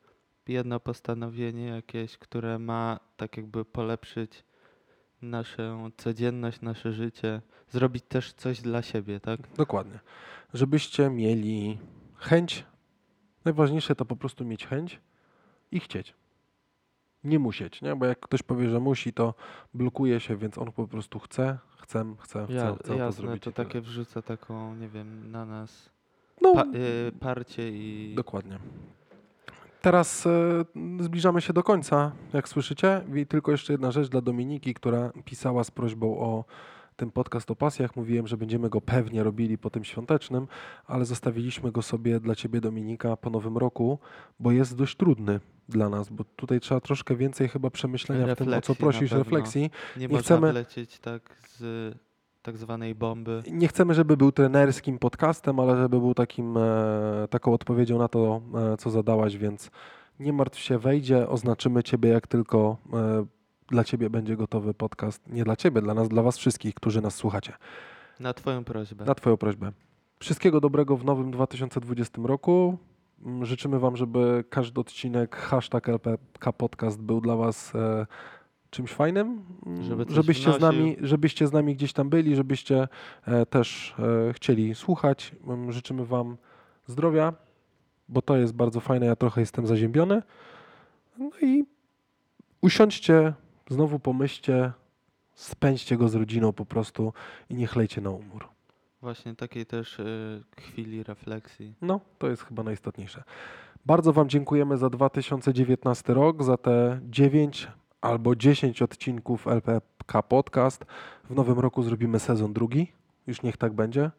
Jedno 0.48 0.80
postanowienie 0.80 1.66
jakieś, 1.68 2.18
które 2.18 2.60
ma 2.60 3.00
tak 3.18 3.38
jakby 3.38 3.66
polepszyć 3.66 4.44
naszą 5.22 5.92
codzienność, 5.98 6.62
nasze 6.62 6.94
życie. 6.94 7.42
Zrobić 7.70 8.04
też 8.08 8.34
coś 8.34 8.62
dla 8.62 8.82
siebie, 8.82 9.20
tak? 9.20 9.40
Dokładnie. 9.58 10.00
Żebyście 10.54 11.10
mieli 11.10 11.78
chęć. 12.16 12.66
Najważniejsze 13.46 13.96
to 13.96 14.06
po 14.06 14.16
prostu 14.16 14.46
mieć 14.46 14.68
chęć 14.68 15.00
i 15.72 15.80
chcieć. 15.80 16.14
Nie 17.24 17.40
musieć, 17.40 17.82
nie? 17.82 17.96
Bo 17.96 18.06
jak 18.06 18.20
ktoś 18.20 18.44
powie, 18.44 18.70
że 18.70 18.80
musi, 18.80 19.14
to 19.14 19.34
blokuje 19.74 20.20
się, 20.20 20.38
więc 20.38 20.58
on 20.58 20.72
po 20.72 20.88
prostu 20.88 21.20
chce, 21.20 21.58
chcę, 21.78 22.16
chce, 22.20 22.44
chcę, 22.46 22.54
Ja, 22.54 22.76
chcę 22.76 22.84
to 22.84 22.94
jasne, 22.94 23.22
zrobić. 23.22 23.44
to 23.44 23.50
i 23.50 23.54
tyle. 23.54 23.66
takie 23.68 23.82
wrzuca 23.82 24.22
taką, 24.22 24.76
nie 24.76 24.88
wiem, 24.90 25.32
na 25.32 25.46
nas 25.46 25.90
No, 26.42 26.54
pa, 26.54 26.64
y, 26.64 27.12
parcie 27.20 27.70
i 27.72 28.14
Dokładnie. 28.16 28.60
Teraz 29.82 30.26
e, 30.26 30.30
zbliżamy 31.00 31.42
się 31.42 31.54
do 31.54 31.64
końca, 31.64 32.12
jak 32.34 32.50
słyszycie. 32.50 33.02
I 33.16 33.26
tylko 33.26 33.52
jeszcze 33.52 33.74
jedna 33.74 33.92
rzecz 33.92 34.10
dla 34.10 34.22
Dominiki, 34.22 34.74
która 34.74 35.12
pisała 35.26 35.64
z 35.64 35.72
prośbą 35.72 36.20
o 36.20 36.46
ten 36.96 37.12
podcast 37.12 37.52
o 37.52 37.56
pasjach. 37.56 37.96
Mówiłem, 37.96 38.28
że 38.28 38.38
będziemy 38.38 38.70
go 38.70 38.82
pewnie 38.82 39.24
robili 39.24 39.58
po 39.58 39.70
tym 39.70 39.84
świątecznym, 39.84 40.48
ale 40.88 41.06
zostawiliśmy 41.06 41.72
go 41.72 41.82
sobie 41.82 42.20
dla 42.20 42.36
Ciebie, 42.36 42.62
Dominika, 42.62 43.18
po 43.18 43.30
nowym 43.30 43.58
roku, 43.58 44.00
bo 44.40 44.52
jest 44.52 44.76
dość 44.78 44.96
trudny 44.98 45.40
dla 45.70 45.90
nas, 45.90 46.10
bo 46.10 46.24
tutaj 46.24 46.60
trzeba 46.60 46.82
troszkę 46.82 47.16
więcej 47.16 47.50
chyba 47.50 47.70
przemyślenia 47.70 48.36
w 48.36 48.38
tym, 48.38 48.48
o 48.48 48.52
co 48.52 48.56
Refleksji 48.56 48.76
prosisz, 48.76 49.12
refleksji. 49.12 49.72
nie, 49.98 50.08
można 50.08 50.24
chcemy- 50.24 50.52
wlecieć 50.52 51.00
tak 51.00 51.36
z 51.48 51.64
tak 52.42 52.58
zwanej 52.58 52.96
bomby. 52.96 53.44
Nie 53.52 53.68
chcemy, 53.68 53.94
żeby 53.94 54.18
był 54.18 54.32
trenerskim 54.32 55.00
podcastem, 55.00 55.60
ale 55.60 55.78
żeby 55.78 56.00
był 56.00 56.14
takim, 56.14 56.58
e, 56.58 57.28
taką 57.30 57.54
odpowiedzią 57.54 57.98
na 57.98 58.08
to, 58.08 58.42
e, 58.74 58.78
co 58.78 58.90
zadałaś, 58.90 59.38
więc 59.38 59.72
nie 60.20 60.34
martw 60.34 60.60
się, 60.60 60.78
wejdzie, 60.78 61.28
oznaczymy 61.30 61.84
Ciebie, 61.84 62.10
jak 62.10 62.28
tylko 62.28 62.78
e, 62.94 63.26
dla 63.68 63.84
Ciebie 63.84 64.10
będzie 64.10 64.38
gotowy 64.38 64.74
podcast. 64.74 65.28
Nie 65.28 65.44
dla 65.44 65.56
Ciebie, 65.56 65.82
dla 65.82 65.94
nas, 65.94 66.10
dla 66.10 66.24
Was 66.24 66.38
wszystkich, 66.38 66.76
którzy 66.76 67.02
nas 67.02 67.16
słuchacie. 67.16 67.54
Na 68.20 68.34
twoją 68.34 68.64
prośbę. 68.64 69.06
Na 69.06 69.16
Twoją 69.16 69.38
prośbę. 69.38 69.72
Wszystkiego 70.20 70.62
dobrego 70.62 70.98
w 70.98 71.06
nowym 71.06 71.32
2020 71.32 72.22
roku. 72.28 72.78
Mm, 73.26 73.46
Życzymy 73.46 73.80
Wam, 73.80 73.98
żeby 73.98 74.44
każdy 74.50 74.82
odcinek 74.82 75.36
hashtag 75.36 75.90
LPK 75.90 76.54
Podcast 76.54 77.02
był 77.02 77.22
dla 77.22 77.36
Was 77.36 77.74
czymś 78.70 78.92
fajnym, 78.92 79.44
Żeby 79.82 80.06
żebyście, 80.10 80.54
z 80.54 80.60
nami, 80.60 80.98
żebyście 81.02 81.48
z 81.48 81.52
nami 81.54 81.76
gdzieś 81.76 81.94
tam 81.94 82.10
byli, 82.10 82.36
żebyście 82.36 82.88
e, 83.26 83.46
też 83.46 83.96
e, 84.30 84.34
chcieli 84.34 84.76
słuchać. 84.76 85.36
Życzymy 85.70 86.06
Wam 86.06 86.38
zdrowia, 86.88 87.34
bo 88.10 88.22
to 88.22 88.38
jest 88.38 88.54
bardzo 88.54 88.80
fajne. 88.80 89.06
Ja 89.06 89.16
trochę 89.16 89.42
jestem 89.42 89.68
zaziębiony. 89.68 90.22
No 91.18 91.30
i 91.42 91.66
usiądźcie, 92.62 93.34
znowu 93.70 94.00
pomyślcie, 94.00 94.72
spędźcie 95.34 95.98
go 95.98 96.10
z 96.10 96.16
rodziną 96.16 96.54
po 96.54 96.66
prostu 96.66 97.14
i 97.50 97.56
nie 97.56 97.68
chlejcie 97.68 98.02
na 98.02 98.10
umór. 98.10 98.48
Właśnie 99.02 99.36
takiej 99.36 99.66
też 99.66 100.00
y, 100.00 100.44
chwili 100.58 101.04
refleksji. 101.04 101.74
No, 101.82 102.00
to 102.18 102.30
jest 102.30 102.44
chyba 102.44 102.64
najistotniejsze. 102.64 103.24
Bardzo 103.86 104.14
Wam 104.14 104.30
dziękujemy 104.30 104.78
za 104.78 104.90
2019 104.90 106.14
rok, 106.14 106.44
za 106.44 106.58
te 106.58 107.00
9 107.04 107.68
albo 108.02 108.36
10 108.36 108.82
odcinków 108.82 109.48
LPK 109.48 110.24
Podcast. 110.24 110.86
W 111.30 111.36
nowym 111.36 111.60
roku 111.60 111.84
zrobimy 111.84 112.20
sezon 112.20 112.54
drugi, 112.54 112.92
już 113.28 113.42
niech 113.42 113.58
tak 113.58 113.74
będzie. 113.74 114.12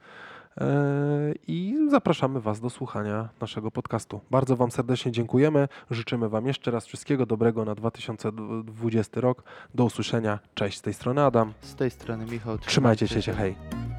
Eee, 0.56 1.34
I 1.46 1.76
zapraszamy 1.90 2.40
Was 2.40 2.60
do 2.60 2.70
słuchania 2.70 3.28
naszego 3.40 3.70
podcastu. 3.70 4.20
Bardzo 4.30 4.56
Wam 4.56 4.70
serdecznie 4.70 5.12
dziękujemy. 5.12 5.68
Życzymy 5.90 6.28
Wam 6.28 6.46
jeszcze 6.46 6.70
raz 6.70 6.86
wszystkiego 6.86 7.26
dobrego 7.26 7.64
na 7.64 7.74
2020 7.74 9.20
rok. 9.20 9.42
Do 9.74 9.84
usłyszenia. 9.84 10.38
Cześć, 10.54 10.78
z 10.78 10.82
tej 10.82 10.94
strony 10.94 11.22
Adam. 11.22 11.52
Z 11.60 11.74
tej 11.74 11.90
strony 11.90 12.26
Michał. 12.26 12.58
Trzymajcie 12.58 13.08
się, 13.08 13.32
hej. 13.32 13.89